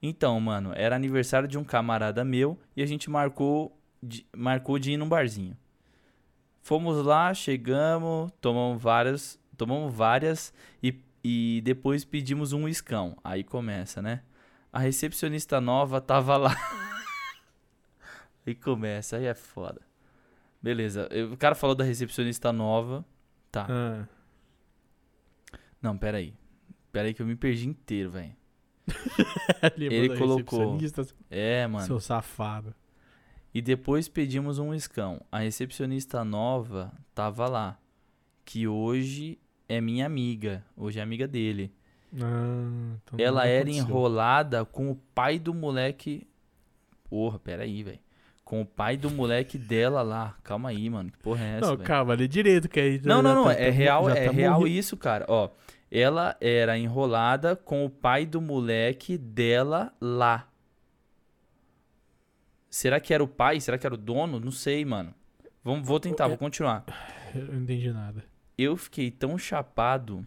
Então, 0.00 0.38
mano, 0.40 0.72
era 0.74 0.94
aniversário 0.94 1.48
de 1.48 1.58
um 1.58 1.64
camarada 1.64 2.24
meu 2.24 2.56
e 2.76 2.82
a 2.82 2.86
gente 2.86 3.10
marcou 3.10 3.76
de, 4.02 4.24
marcou 4.36 4.78
de 4.78 4.92
ir 4.92 4.96
num 4.96 5.08
barzinho. 5.08 5.56
Fomos 6.62 7.04
lá, 7.04 7.34
chegamos, 7.34 8.30
tomamos 8.40 8.80
várias, 8.80 9.40
tomamos 9.56 9.92
várias 9.92 10.52
e, 10.82 11.02
e 11.24 11.60
depois 11.64 12.04
pedimos 12.04 12.52
um 12.52 12.68
escão. 12.68 13.16
Aí 13.24 13.42
começa, 13.42 14.00
né? 14.00 14.22
A 14.72 14.78
recepcionista 14.78 15.60
nova 15.60 16.00
tava 16.00 16.36
lá. 16.36 16.54
aí 18.46 18.54
começa, 18.54 19.16
aí 19.16 19.24
é 19.24 19.34
foda. 19.34 19.80
Beleza, 20.62 21.08
o 21.32 21.36
cara 21.36 21.54
falou 21.54 21.74
da 21.74 21.84
recepcionista 21.84 22.52
nova. 22.52 23.04
Tá. 23.50 23.66
Ah, 23.68 24.06
Não, 25.80 25.96
pera 25.96 26.18
aí. 26.18 26.34
Pera 26.92 27.08
aí 27.08 27.14
que 27.14 27.22
eu 27.22 27.26
me 27.26 27.36
perdi 27.36 27.68
inteiro, 27.68 28.10
velho. 28.10 28.32
Ele 29.76 30.08
da 30.08 30.16
colocou. 30.16 30.78
É, 31.30 31.66
mano. 31.66 31.86
Seu 31.86 32.00
safado. 32.00 32.74
E 33.52 33.60
depois 33.60 34.08
pedimos 34.08 34.58
um 34.58 34.74
escão. 34.74 35.20
A 35.30 35.40
recepcionista 35.40 36.24
nova 36.24 36.92
tava 37.14 37.46
lá. 37.48 37.78
Que 38.44 38.66
hoje 38.66 39.38
é 39.68 39.80
minha 39.80 40.06
amiga. 40.06 40.64
Hoje 40.76 40.98
é 40.98 41.02
amiga 41.02 41.26
dele. 41.28 41.72
Ah, 42.14 42.96
então 43.04 43.18
Ela 43.18 43.46
era 43.46 43.62
aconteceu. 43.64 43.84
enrolada 43.84 44.64
com 44.64 44.90
o 44.90 44.96
pai 45.14 45.38
do 45.38 45.52
moleque. 45.52 46.26
Porra, 47.10 47.38
pera 47.38 47.64
aí, 47.64 47.82
velho. 47.82 47.98
Com 48.44 48.62
o 48.62 48.66
pai 48.66 48.96
do 48.96 49.10
moleque 49.10 49.58
dela 49.58 50.00
lá. 50.00 50.34
Calma 50.42 50.70
aí, 50.70 50.88
mano. 50.88 51.10
Que 51.10 51.18
porra 51.18 51.44
é 51.44 51.48
essa, 51.58 51.66
Não, 51.66 51.76
velho? 51.76 51.86
calma, 51.86 52.14
lê 52.14 52.26
direito, 52.26 52.66
que 52.66 52.80
aí 52.80 53.00
Não, 53.04 53.20
não, 53.20 53.34
não. 53.34 53.44
tá- 53.44 53.52
é 53.52 53.68
real, 53.68 54.08
é 54.08 54.24
tá 54.26 54.30
real 54.32 54.66
isso, 54.66 54.96
cara. 54.96 55.26
Ó, 55.28 55.50
ela 55.90 56.36
era 56.40 56.78
enrolada 56.78 57.56
com 57.56 57.84
o 57.84 57.90
pai 57.90 58.26
do 58.26 58.40
moleque 58.40 59.16
dela 59.16 59.92
lá. 60.00 60.48
Será 62.70 63.00
que 63.00 63.14
era 63.14 63.24
o 63.24 63.28
pai? 63.28 63.60
Será 63.60 63.78
que 63.78 63.86
era 63.86 63.94
o 63.94 63.98
dono? 63.98 64.38
Não 64.38 64.50
sei, 64.50 64.84
mano. 64.84 65.14
Vamos, 65.64 65.86
vou 65.86 65.98
tentar, 65.98 66.28
vou 66.28 66.36
continuar. 66.36 66.84
Eu 67.34 67.46
não 67.46 67.62
entendi 67.62 67.90
nada. 67.90 68.24
Eu 68.56 68.76
fiquei 68.76 69.10
tão 69.10 69.38
chapado 69.38 70.26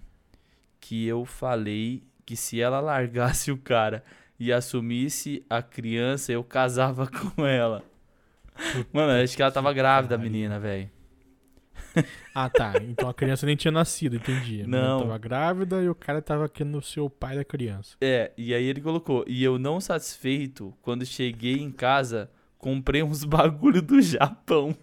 que 0.80 1.06
eu 1.06 1.26
falei 1.26 2.04
que 2.26 2.36
se 2.36 2.60
ela 2.60 2.80
largasse 2.82 3.52
o 3.52 3.58
cara 3.58 4.04
e 4.40 4.52
assumisse 4.52 5.46
a 5.50 5.62
criança, 5.62 6.32
eu 6.32 6.44
casava 6.44 7.08
com 7.36 7.46
ela. 7.46 7.84
Mano, 8.92 9.24
acho 9.24 9.36
que 9.36 9.42
ela 9.42 9.52
tava 9.52 9.72
grávida, 9.72 10.16
a 10.16 10.18
menina, 10.18 10.60
velho. 10.60 10.90
Ah, 12.34 12.50
tá. 12.50 12.74
Então 12.82 13.10
a 13.10 13.14
criança 13.14 13.46
nem 13.46 13.56
tinha 13.56 13.72
nascido, 13.72 14.16
entendi. 14.16 14.64
Não. 14.66 15.02
tava 15.02 15.18
grávida 15.18 15.82
e 15.82 15.90
o 15.90 15.96
cara 15.96 16.22
tava 16.22 16.48
querendo 16.48 16.82
ser 16.82 17.00
o 17.02 17.10
pai 17.10 17.36
da 17.36 17.44
criança. 17.44 17.96
É, 18.02 18.32
e 18.38 18.54
aí 18.54 18.64
ele 18.64 18.80
colocou, 18.82 19.24
e 19.28 19.44
eu 19.44 19.60
não 19.60 19.80
satisfeito, 19.82 20.74
quando 20.82 21.06
cheguei 21.06 21.56
em 21.60 21.72
casa, 21.72 22.30
comprei 22.58 23.04
uns 23.04 23.24
bagulho 23.26 23.82
do 23.82 24.02
Japão. 24.02 24.76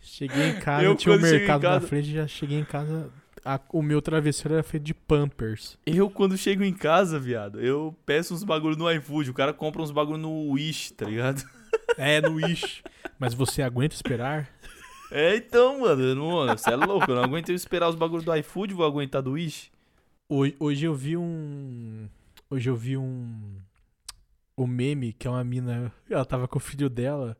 Cheguei 0.00 0.50
em 0.50 0.60
casa, 0.60 0.84
Eu, 0.84 0.94
tinha 0.94 1.14
um 1.14 1.18
cheguei 1.18 1.30
em 1.36 1.38
mercado 1.40 1.62
na 1.62 1.68
casa- 1.70 1.86
frente, 1.88 2.12
já 2.12 2.26
cheguei 2.26 2.58
em 2.58 2.64
casa. 2.64 3.10
a- 3.44 3.60
o 3.72 3.82
meu 3.82 4.00
travesseiro 4.00 4.54
era 4.54 4.62
feito 4.62 4.84
de 4.84 4.94
Pampers. 4.94 5.76
Eu, 5.84 6.08
quando 6.08 6.36
chego 6.38 6.62
em 6.64 6.72
casa, 6.72 7.18
viado, 7.18 7.60
eu 7.60 7.94
peço 8.06 8.32
uns 8.32 8.44
bagulho 8.44 8.76
no 8.76 8.90
iFood, 8.92 9.30
o 9.30 9.34
cara 9.34 9.52
compra 9.52 9.82
uns 9.82 9.90
bagulho 9.90 10.18
no 10.18 10.50
Wish, 10.52 10.92
tá 10.94 11.04
ligado? 11.06 11.42
É, 11.98 12.20
no 12.20 12.34
Wish. 12.34 12.82
Mas 13.24 13.32
você 13.32 13.62
aguenta 13.62 13.94
esperar? 13.94 14.50
É, 15.12 15.36
então, 15.36 15.80
mano, 15.80 16.14
não, 16.14 16.56
você 16.56 16.70
é 16.70 16.76
louco, 16.76 17.08
eu 17.08 17.14
não 17.14 17.22
aguento 17.22 17.52
esperar 17.52 17.88
os 17.88 17.94
bagulhos 17.94 18.24
do 18.24 18.34
iFood, 18.34 18.74
vou 18.74 18.84
aguentar 18.84 19.22
do 19.22 19.32
Wish. 19.32 19.70
Hoje, 20.28 20.56
hoje 20.58 20.84
eu 20.86 20.94
vi 20.94 21.16
um. 21.16 22.08
Hoje 22.50 22.68
eu 22.68 22.74
vi 22.74 22.96
um. 22.96 23.60
Um 24.58 24.66
meme 24.66 25.12
que 25.12 25.28
é 25.28 25.30
uma 25.30 25.44
mina. 25.44 25.92
Ela 26.10 26.24
tava 26.24 26.48
com 26.48 26.56
o 26.56 26.60
filho 26.60 26.88
dela. 26.88 27.36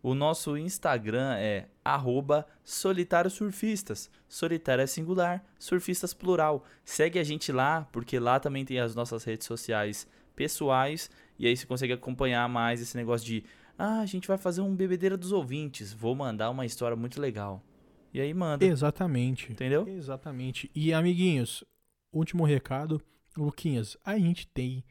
O 0.04 0.14
nosso 0.14 0.54
Instagram 0.58 1.34
é 1.38 1.66
arroba 1.82 2.46
solitário 2.62 3.30
surfistas. 3.30 4.10
Solitário 4.28 4.82
é 4.82 4.86
singular, 4.86 5.42
surfistas 5.58 6.12
plural. 6.12 6.62
Segue 6.84 7.18
a 7.18 7.24
gente 7.24 7.50
lá, 7.50 7.88
porque 7.90 8.18
lá 8.18 8.38
também 8.38 8.66
tem 8.66 8.78
as 8.78 8.94
nossas 8.94 9.24
redes 9.24 9.46
sociais 9.46 10.06
pessoais. 10.36 11.10
E 11.38 11.46
aí 11.46 11.56
você 11.56 11.64
consegue 11.64 11.94
acompanhar 11.94 12.46
mais 12.50 12.82
esse 12.82 12.94
negócio 12.98 13.26
de 13.26 13.44
ah, 13.78 14.00
a 14.00 14.04
gente 14.04 14.28
vai 14.28 14.36
fazer 14.36 14.60
um 14.60 14.76
bebedeira 14.76 15.16
dos 15.16 15.32
ouvintes. 15.32 15.90
Vou 15.94 16.14
mandar 16.14 16.50
uma 16.50 16.66
história 16.66 16.94
muito 16.94 17.18
legal. 17.18 17.64
E 18.12 18.20
aí 18.20 18.34
manda. 18.34 18.62
Exatamente. 18.62 19.50
Entendeu? 19.50 19.88
Exatamente. 19.88 20.70
E 20.74 20.92
amiguinhos, 20.92 21.64
último 22.12 22.44
recado, 22.44 23.00
Luquinhas, 23.34 23.96
a 24.04 24.18
gente 24.18 24.46
tem 24.48 24.84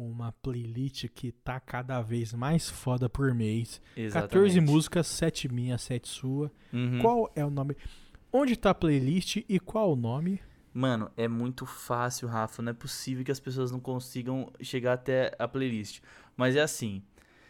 uma 0.00 0.32
playlist 0.32 1.08
que 1.08 1.30
tá 1.30 1.60
cada 1.60 2.00
vez 2.00 2.32
mais 2.32 2.70
foda 2.70 3.08
por 3.08 3.34
mês. 3.34 3.80
14 4.12 4.60
músicas, 4.60 5.06
7 5.06 5.52
minha, 5.52 5.76
7 5.76 6.08
sua. 6.08 6.50
Uhum. 6.72 6.98
Qual 7.00 7.30
é 7.34 7.44
o 7.44 7.50
nome? 7.50 7.76
Onde 8.32 8.56
tá 8.56 8.70
a 8.70 8.74
playlist 8.74 9.44
e 9.48 9.60
qual 9.60 9.92
o 9.92 9.96
nome? 9.96 10.40
Mano, 10.72 11.10
é 11.16 11.28
muito 11.28 11.66
fácil, 11.66 12.28
Rafa. 12.28 12.62
Não 12.62 12.70
é 12.70 12.74
possível 12.74 13.24
que 13.24 13.32
as 13.32 13.40
pessoas 13.40 13.70
não 13.70 13.80
consigam 13.80 14.50
chegar 14.60 14.94
até 14.94 15.34
a 15.38 15.46
playlist. 15.46 16.00
Mas 16.36 16.56
é 16.56 16.60
assim: 16.60 17.02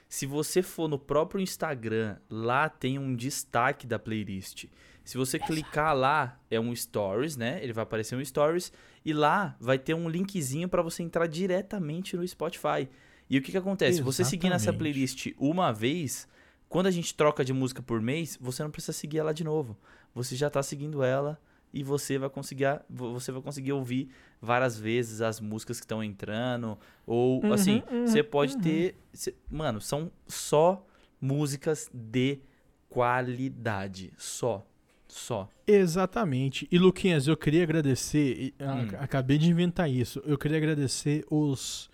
se 0.09 0.26
você 0.26 0.62
for 0.62 0.88
no 0.88 0.98
próprio 0.98 1.40
Instagram, 1.40 2.16
lá 2.28 2.68
tem 2.68 2.98
um 2.98 3.14
destaque 3.14 3.86
da 3.86 3.98
playlist. 3.98 4.64
Se 5.05 5.16
você 5.18 5.38
clicar 5.38 5.94
lá, 5.96 6.38
é 6.51 6.61
um 6.61 6.74
stories, 6.74 7.36
né? 7.36 7.59
Ele 7.62 7.72
vai 7.72 7.82
aparecer 7.82 8.14
um 8.16 8.24
stories 8.24 8.72
e 9.05 9.12
lá 9.12 9.57
vai 9.61 9.78
ter 9.78 9.94
um 9.94 10.09
linkzinho 10.09 10.68
para 10.68 10.82
você 10.82 11.03
entrar 11.03 11.26
diretamente 11.26 12.16
no 12.16 12.26
Spotify. 12.26 12.88
E 13.28 13.38
o 13.38 13.42
que 13.42 13.51
que 13.53 13.59
acontece? 13.59 14.03
Você 14.03 14.24
seguindo 14.24 14.53
essa 14.53 14.72
Exatamente. 14.72 14.78
playlist 14.78 15.26
uma 15.38 15.72
vez, 15.72 16.28
quando 16.68 16.86
a 16.86 16.90
gente 16.90 17.14
troca 17.14 17.44
de 17.44 17.53
música 17.53 17.82
por 17.82 18.01
mês, 18.01 18.36
você 18.40 18.62
não 18.62 18.70
precisa 18.70 18.92
seguir 18.92 19.18
ela 19.18 19.32
de 19.34 19.42
novo. 19.44 19.76
Você 20.14 20.36
já 20.36 20.51
tá 20.51 20.62
seguindo 20.62 21.03
ela 21.03 21.40
e 21.72 21.82
você 21.84 22.18
vai 22.18 22.28
conseguir 22.28 22.66
você 22.88 23.30
vai 23.30 23.40
conseguir 23.40 23.72
ouvir 23.72 24.11
várias 24.40 24.78
vezes 24.78 25.20
as 25.20 25.40
músicas 25.40 25.78
que 25.78 25.84
estão 25.84 26.03
entrando 26.03 26.76
ou 27.07 27.40
Uhum, 27.44 27.53
assim 27.53 27.82
uhum, 27.90 28.05
você 28.05 28.22
pode 28.24 28.57
uhum. 28.57 28.61
ter 28.61 28.96
cê- 29.12 29.36
mano 29.48 29.80
são 29.80 30.11
só 30.26 30.84
músicas 31.20 31.88
de 31.94 32.40
qualidade 32.88 34.12
só 34.16 34.66
Só. 35.12 35.48
Exatamente. 35.66 36.68
E 36.70 36.78
Luquinhas, 36.78 37.26
eu 37.26 37.36
queria 37.36 37.62
agradecer, 37.62 38.54
e, 38.58 38.64
a- 38.64 38.74
Hum. 38.74 38.88
acabei 39.00 39.38
de 39.38 39.50
inventar 39.50 39.90
isso. 39.90 40.22
Eu 40.24 40.38
queria 40.38 40.56
agradecer 40.56 41.24
os 41.30 41.90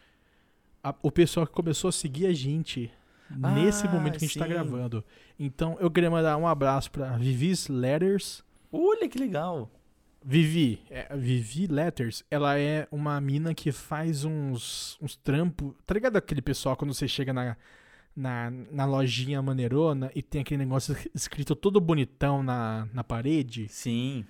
a- 0.84 0.94
o 1.02 1.10
pessoal 1.10 1.46
que 1.46 1.52
começou 1.52 1.88
a 1.88 1.92
seguir 1.92 2.26
a 2.26 2.32
gente 2.32 2.90
nesse 3.28 3.86
Ah, 3.88 3.90
momento 3.90 4.18
que 4.18 4.24
a 4.24 4.28
gente 4.28 4.38
tá 4.38 4.44
sim. 4.44 4.50
gravando. 4.52 5.04
Então, 5.38 5.76
eu 5.80 5.90
queria 5.90 6.10
mandar 6.10 6.36
um 6.36 6.46
abraço 6.46 6.90
pra 6.92 7.16
Vivi's 7.16 7.66
Letters. 7.68 8.44
Olha 8.70 9.08
que 9.08 9.18
legal. 9.18 9.68
Vivi, 10.24 10.80
é, 10.90 11.16
Vivi 11.16 11.66
Letters, 11.66 12.24
ela 12.30 12.58
é 12.58 12.86
uma 12.92 13.20
mina 13.20 13.52
que 13.54 13.70
faz 13.72 14.24
uns, 14.24 14.96
uns 15.00 15.16
trampos. 15.16 15.72
Tá 15.84 15.94
ligado 15.94 16.16
aquele 16.16 16.42
pessoal 16.42 16.76
quando 16.76 16.92
você 16.94 17.06
chega 17.08 17.32
na, 17.32 17.56
na, 18.16 18.50
na 18.70 18.84
lojinha 18.86 19.42
maneirona 19.42 20.10
e 20.14 20.22
tem 20.22 20.40
aquele 20.40 20.58
negócio 20.64 20.96
escrito 21.14 21.54
todo 21.54 21.80
bonitão 21.80 22.42
na, 22.42 22.88
na 22.92 23.04
parede? 23.04 23.66
Sim. 23.68 24.24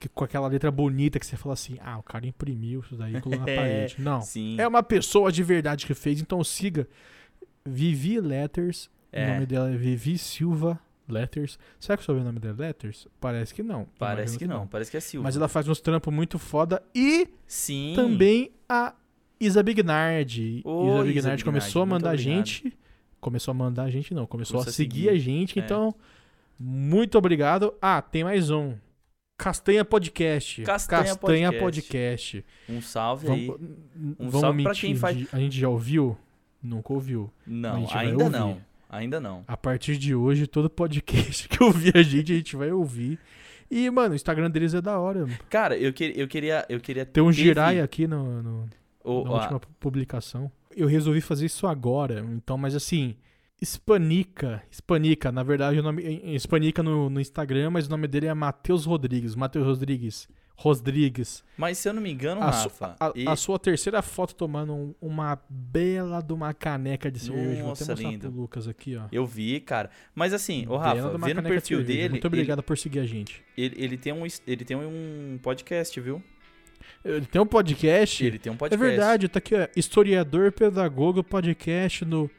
que- 0.00 0.08
com 0.08 0.24
aquela 0.24 0.48
letra 0.48 0.70
bonita 0.70 1.18
que 1.20 1.26
você 1.26 1.36
fala 1.36 1.52
assim: 1.52 1.76
ah, 1.80 1.98
o 1.98 2.02
cara 2.02 2.26
imprimiu 2.26 2.80
isso 2.80 2.96
daí 2.96 3.14
e 3.16 3.20
colocou 3.20 3.44
na 3.46 3.52
É, 3.52 3.56
parede. 3.56 3.96
Não. 3.98 4.20
Sim. 4.22 4.56
É 4.58 4.66
uma 4.66 4.82
pessoa 4.82 5.30
de 5.30 5.42
verdade 5.42 5.86
que 5.86 5.94
fez, 5.94 6.20
então 6.20 6.42
siga 6.42 6.88
Vivi 7.64 8.20
Letters. 8.20 8.90
É. 9.12 9.26
O 9.28 9.34
nome 9.34 9.46
dela 9.46 9.70
é 9.70 9.76
Vivi 9.76 10.16
Silva 10.16 10.80
Letters. 11.06 11.58
Será 11.78 11.96
que 11.96 12.02
o 12.02 12.06
sobrenome 12.06 12.38
dela 12.40 12.56
é 12.58 12.66
Letters? 12.68 13.06
Parece 13.20 13.52
que 13.54 13.62
não. 13.62 13.86
Parece 13.98 14.36
Imagino 14.36 14.52
que 14.54 14.58
não. 14.58 14.66
Parece 14.66 14.90
que 14.90 14.96
é 14.96 15.00
Silva. 15.00 15.24
Mas 15.24 15.36
ela 15.36 15.48
faz 15.48 15.68
uns 15.68 15.80
trampos 15.80 16.12
muito 16.12 16.38
foda. 16.38 16.82
E 16.94 17.28
Sim. 17.46 17.92
também 17.94 18.50
a 18.68 18.94
Isa 19.38 19.62
Bignard. 19.62 20.62
Ô, 20.64 21.04
Isa 21.04 21.34
Isa 21.34 21.44
começou 21.44 21.82
a 21.82 21.84
Bignard, 21.84 22.04
mandar 22.04 22.10
a 22.10 22.16
gente. 22.16 22.72
Começou 23.22 23.52
a 23.52 23.54
mandar 23.54 23.84
a 23.84 23.90
gente, 23.90 24.12
não. 24.12 24.26
Começou, 24.26 24.54
Começou 24.56 24.68
a 24.68 24.72
a 24.72 24.74
seguir, 24.74 24.94
seguir. 25.04 25.08
a 25.10 25.16
gente. 25.16 25.58
É. 25.60 25.62
Então, 25.62 25.94
muito 26.58 27.16
obrigado. 27.16 27.72
Ah, 27.80 28.02
tem 28.02 28.24
mais 28.24 28.50
um. 28.50 28.74
Castanha 29.38 29.84
Podcast. 29.84 30.62
Castanha 30.62 31.16
Podcast. 31.16 31.58
Podcast. 31.60 32.44
Um 32.68 32.82
salve 32.82 33.30
aí. 33.30 33.46
Vamos, 33.46 33.60
Um 33.96 34.14
vamos 34.28 34.40
salve 34.40 34.62
pra 34.64 34.74
quem 34.74 34.96
faz- 34.96 35.26
A 35.32 35.38
gente 35.38 35.56
já 35.58 35.68
ouviu? 35.68 36.16
Nunca 36.60 36.92
ouviu. 36.92 37.30
Não, 37.46 37.86
ainda 37.94 38.28
não. 38.28 38.60
Ainda 38.90 39.20
não. 39.20 39.44
A 39.46 39.56
partir 39.56 39.96
de 39.96 40.14
hoje, 40.16 40.48
todo 40.48 40.68
podcast 40.68 41.46
que 41.48 41.62
ouvir 41.62 41.96
a 41.96 42.02
gente, 42.02 42.32
a 42.32 42.36
gente 42.36 42.56
vai 42.56 42.72
ouvir. 42.72 43.18
E, 43.70 43.88
mano, 43.88 44.12
o 44.12 44.16
Instagram 44.16 44.50
deles 44.50 44.74
é 44.74 44.82
da 44.82 44.98
hora. 44.98 45.26
Cara, 45.48 45.76
eu, 45.78 45.92
que, 45.92 46.12
eu 46.14 46.26
queria. 46.26 46.66
Eu 46.68 46.78
queria 46.80 47.06
Tem 47.06 47.22
um 47.22 47.32
girai 47.32 47.80
aqui 47.80 48.06
no, 48.08 48.42
no- 48.42 48.68
o- 49.04 49.24
na 49.24 49.30
a- 49.30 49.32
última 49.34 49.60
publicação. 49.80 50.50
Eu 50.76 50.86
resolvi 50.86 51.20
fazer 51.20 51.46
isso 51.46 51.66
agora. 51.66 52.20
Então, 52.34 52.56
mas 52.58 52.74
assim, 52.74 53.16
Hispanica. 53.60 54.62
Hispanica, 54.70 55.30
na 55.32 55.42
verdade, 55.42 55.78
o 55.78 55.82
nome. 55.82 56.02
Hispanica 56.34 56.82
no, 56.82 57.08
no 57.08 57.20
Instagram, 57.20 57.70
mas 57.70 57.86
o 57.86 57.90
nome 57.90 58.06
dele 58.08 58.26
é 58.26 58.34
Matheus 58.34 58.84
Rodrigues. 58.84 59.34
Matheus 59.34 59.64
Rodrigues. 59.66 60.28
Rodrigues. 60.54 61.42
Mas 61.56 61.78
se 61.78 61.88
eu 61.88 61.92
não 61.94 62.02
me 62.02 62.12
engano, 62.12 62.40
A, 62.42 62.50
Rafa. 62.50 62.94
a- 63.00 63.12
e- 63.16 63.26
a 63.26 63.34
sua 63.34 63.58
terceira 63.58 64.02
foto 64.02 64.34
tomando 64.34 64.72
um- 64.74 64.94
uma 65.00 65.38
bela 65.48 66.20
de 66.20 66.32
uma 66.32 66.52
caneca 66.52 67.10
de 67.10 67.18
cerveja. 67.18 67.60
Vou 67.60 67.68
Nossa, 67.70 67.84
até 67.84 67.92
mostrar 67.94 68.10
lindo. 68.10 68.30
pro 68.30 68.40
Lucas 68.40 68.68
aqui, 68.68 68.94
ó. 68.96 69.04
Eu 69.10 69.26
vi, 69.26 69.58
cara. 69.60 69.90
Mas 70.14 70.32
assim, 70.34 70.64
Bela 70.66 70.78
Rafa, 70.78 70.94
de 70.94 71.18
caneca 71.18 71.42
de 71.42 71.48
perfil 71.48 71.78
cerveja. 71.78 71.98
dele. 71.98 72.08
Muito 72.10 72.26
obrigado 72.26 72.62
por 72.62 72.76
seguir 72.78 72.98
a 73.00 73.06
gente. 73.06 73.42
Ele, 73.56 73.74
ele, 73.76 73.84
ele 73.84 73.96
tem 73.96 74.12
um, 74.12 74.24
ele 74.46 74.64
tem 74.64 74.76
um 74.76 75.38
podcast, 75.42 75.98
viu? 76.00 76.22
Ele 77.04 77.26
tem 77.26 77.40
um 77.40 77.46
podcast. 77.46 78.24
Ele 78.24 78.38
tem 78.38 78.50
um 78.52 78.54
É 78.54 78.58
podcast. 78.58 78.86
verdade, 78.86 79.28
tá 79.28 79.38
aqui, 79.38 79.54
ó. 79.54 79.66
Historiador 79.76 80.52
Pedagogo 80.52 81.22
Podcast 81.24 82.04
no. 82.04 82.30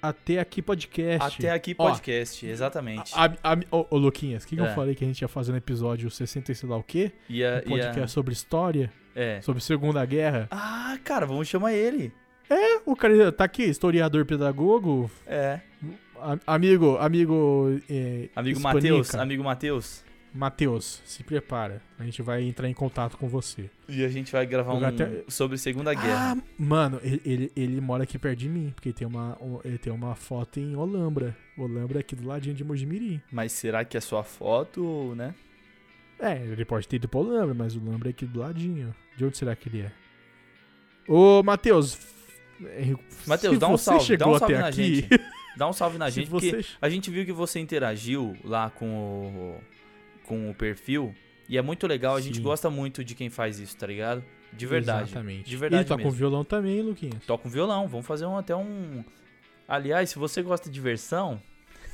Até 0.00 0.40
aqui 0.40 0.60
podcast. 0.60 1.36
Até 1.38 1.50
aqui 1.52 1.76
Ó, 1.78 1.88
podcast, 1.88 2.44
exatamente. 2.44 3.12
A, 3.14 3.26
a, 3.52 3.56
ô, 3.70 3.86
ô, 3.90 3.96
Luquinhas, 3.98 4.42
o 4.42 4.46
que, 4.48 4.56
que 4.56 4.62
É. 4.62 4.68
eu 4.68 4.74
falei 4.74 4.96
que 4.96 5.04
a 5.04 5.06
gente 5.06 5.22
ia 5.22 5.28
fazer 5.28 5.52
no 5.52 5.58
episódio 5.58 6.10
60 6.10 6.50
e 6.50 6.54
sei 6.56 6.68
lá 6.68 6.76
o 6.76 6.82
quê? 6.82 7.12
Ia, 7.28 7.62
Um 7.64 7.70
podcast 7.70 8.00
ia- 8.00 8.08
sobre 8.08 8.32
história, 8.32 8.92
É. 9.14 9.40
sobre 9.42 9.62
Segunda 9.62 10.04
Guerra. 10.04 10.48
Ah, 10.50 10.98
cara, 11.04 11.24
vamos 11.24 11.46
chamar 11.46 11.72
ele. 11.72 12.12
É, 12.50 12.80
o 12.84 12.96
cara 12.96 13.30
tá 13.30 13.44
aqui, 13.44 13.62
historiador 13.62 14.26
pedagogo, 14.26 15.08
É. 15.24 15.60
a- 16.20 16.38
amigo, 16.48 16.96
amigo. 16.98 17.80
É, 17.88 18.28
Amigo. 18.34 18.58
Matheus, 18.58 19.14
amigo 19.14 19.44
Matheus. 19.44 20.02
Matheus, 20.34 21.02
se 21.04 21.22
prepara. 21.22 21.82
A 21.98 22.04
gente 22.04 22.22
vai 22.22 22.42
entrar 22.42 22.68
em 22.68 22.72
contato 22.72 23.18
com 23.18 23.28
você. 23.28 23.68
E 23.88 24.02
a 24.04 24.08
gente 24.08 24.32
vai 24.32 24.46
gravar 24.46 24.74
um 24.74 24.84
até- 24.84 25.24
sobre 25.28 25.58
Segunda 25.58 25.92
Guerra. 25.92 26.32
Ah, 26.32 26.42
mano, 26.58 26.98
ele, 27.02 27.20
ele, 27.24 27.52
ele 27.54 27.80
mora 27.80 28.04
aqui 28.04 28.18
perto 28.18 28.38
de 28.38 28.48
mim, 28.48 28.70
porque 28.74 28.92
tem 28.92 29.06
uma, 29.06 29.36
um- 29.42 29.60
ele 29.64 29.76
tem 29.76 29.92
uma 29.92 30.14
foto 30.14 30.58
em 30.58 30.74
Olambra. 30.74 31.36
Olambra 31.56 31.98
é 31.98 32.00
aqui 32.00 32.16
do 32.16 32.26
ladinho 32.26 32.54
de 32.54 32.64
Mojimirim. 32.64 33.20
Mas 33.30 33.52
será 33.52 33.84
que 33.84 33.96
é 33.96 34.00
sua 34.00 34.24
foto, 34.24 35.14
né? 35.16 35.34
É, 36.18 36.36
ele 36.42 36.64
pode 36.64 36.88
ter 36.88 36.96
ido 36.96 37.08
pra 37.08 37.20
Olambra, 37.20 37.52
mas 37.54 37.76
o 37.76 37.80
Olambra 37.86 38.08
é 38.08 38.12
aqui 38.12 38.24
do 38.24 38.40
ladinho. 38.40 38.94
De 39.16 39.24
onde 39.24 39.36
será 39.36 39.54
que 39.54 39.68
ele 39.68 39.82
é? 39.82 39.92
Ô, 41.06 41.42
Matheus. 41.42 41.98
Matheus, 43.26 43.58
dá 43.58 43.68
um 43.68 43.72
você 43.76 43.84
salve, 43.84 44.04
chegou 44.06 44.26
dá 44.26 44.32
um 44.32 44.34
até 44.36 44.46
salve 44.46 44.54
na 44.62 44.68
aqui, 44.68 44.94
gente. 44.94 45.20
Dá 45.56 45.68
um 45.68 45.72
salve 45.72 45.98
na 45.98 46.08
gente, 46.10 46.30
porque 46.30 46.50
você... 46.62 46.64
a 46.80 46.88
gente 46.88 47.10
viu 47.10 47.24
que 47.26 47.32
você 47.32 47.58
interagiu 47.60 48.36
lá 48.44 48.70
com 48.70 48.86
o, 48.86 49.60
com 50.32 50.50
o 50.50 50.54
perfil. 50.54 51.14
E 51.46 51.58
é 51.58 51.62
muito 51.62 51.86
legal, 51.86 52.16
a 52.16 52.20
gente 52.20 52.38
Sim. 52.38 52.42
gosta 52.42 52.70
muito 52.70 53.04
de 53.04 53.14
quem 53.14 53.28
faz 53.28 53.58
isso, 53.58 53.76
tá 53.76 53.86
ligado? 53.86 54.24
De 54.50 54.66
verdade. 54.66 55.10
Exatamente. 55.10 55.50
De 55.50 55.56
verdade 55.58 55.82
E 55.82 55.86
toca 55.86 55.98
mesmo. 55.98 56.10
com 56.10 56.16
violão 56.16 56.42
também, 56.42 56.80
Luquinhas. 56.80 57.22
Toca 57.26 57.46
um 57.46 57.50
violão, 57.50 57.86
vamos 57.86 58.06
fazer 58.06 58.24
um, 58.24 58.38
até 58.38 58.56
um. 58.56 59.04
Aliás, 59.68 60.08
se 60.08 60.18
você 60.18 60.40
gosta 60.42 60.70
de 60.70 60.80
versão, 60.80 61.42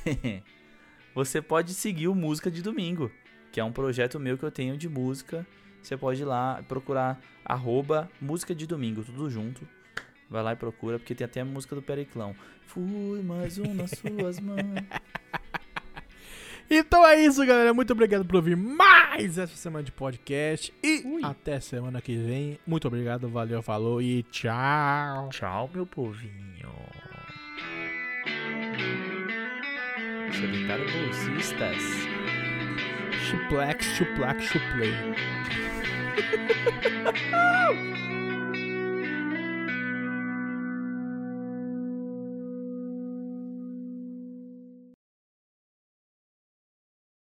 você 1.13 1.41
pode 1.41 1.73
seguir 1.73 2.07
o 2.07 2.15
Música 2.15 2.49
de 2.49 2.61
Domingo, 2.61 3.11
que 3.51 3.59
é 3.59 3.63
um 3.63 3.73
projeto 3.73 4.17
meu 4.19 4.37
que 4.37 4.43
eu 4.43 4.51
tenho 4.51 4.77
de 4.77 4.87
música. 4.87 5.45
Você 5.81 5.97
pode 5.97 6.21
ir 6.21 6.25
lá 6.25 6.63
procurar 6.65 7.19
arroba 7.43 8.09
Música 8.21 8.55
de 8.55 8.65
Domingo, 8.65 9.03
tudo 9.03 9.29
junto. 9.29 9.67
Vai 10.29 10.43
lá 10.43 10.53
e 10.53 10.55
procura, 10.55 10.97
porque 10.97 11.13
tem 11.13 11.25
até 11.25 11.41
a 11.41 11.45
música 11.45 11.75
do 11.75 11.81
Periclão. 11.81 12.33
Fui 12.67 13.21
mais 13.21 13.57
um 13.57 13.73
nas 13.73 13.89
suas 13.99 14.39
mãos. 14.39 14.59
Então 16.69 17.05
é 17.05 17.19
isso, 17.23 17.43
galera. 17.45 17.73
Muito 17.73 17.91
obrigado 17.93 18.23
por 18.25 18.35
ouvir 18.37 18.55
mais 18.55 19.37
essa 19.37 19.55
semana 19.55 19.83
de 19.83 19.91
podcast. 19.91 20.73
E 20.83 21.01
Ui. 21.05 21.23
até 21.23 21.59
semana 21.59 22.01
que 22.01 22.15
vem. 22.15 22.59
Muito 22.65 22.87
obrigado, 22.87 23.27
valeu, 23.27 23.61
falou 23.61 24.01
e 24.01 24.23
tchau. 24.23 25.29
Tchau, 25.29 25.69
meu 25.73 25.85
povinho. 25.85 26.69
Solitário 30.31 30.85
Bolsistas. 30.91 31.83
Chuplex, 33.29 33.85
chuplax, 33.85 34.43
chuplay. 34.45 34.93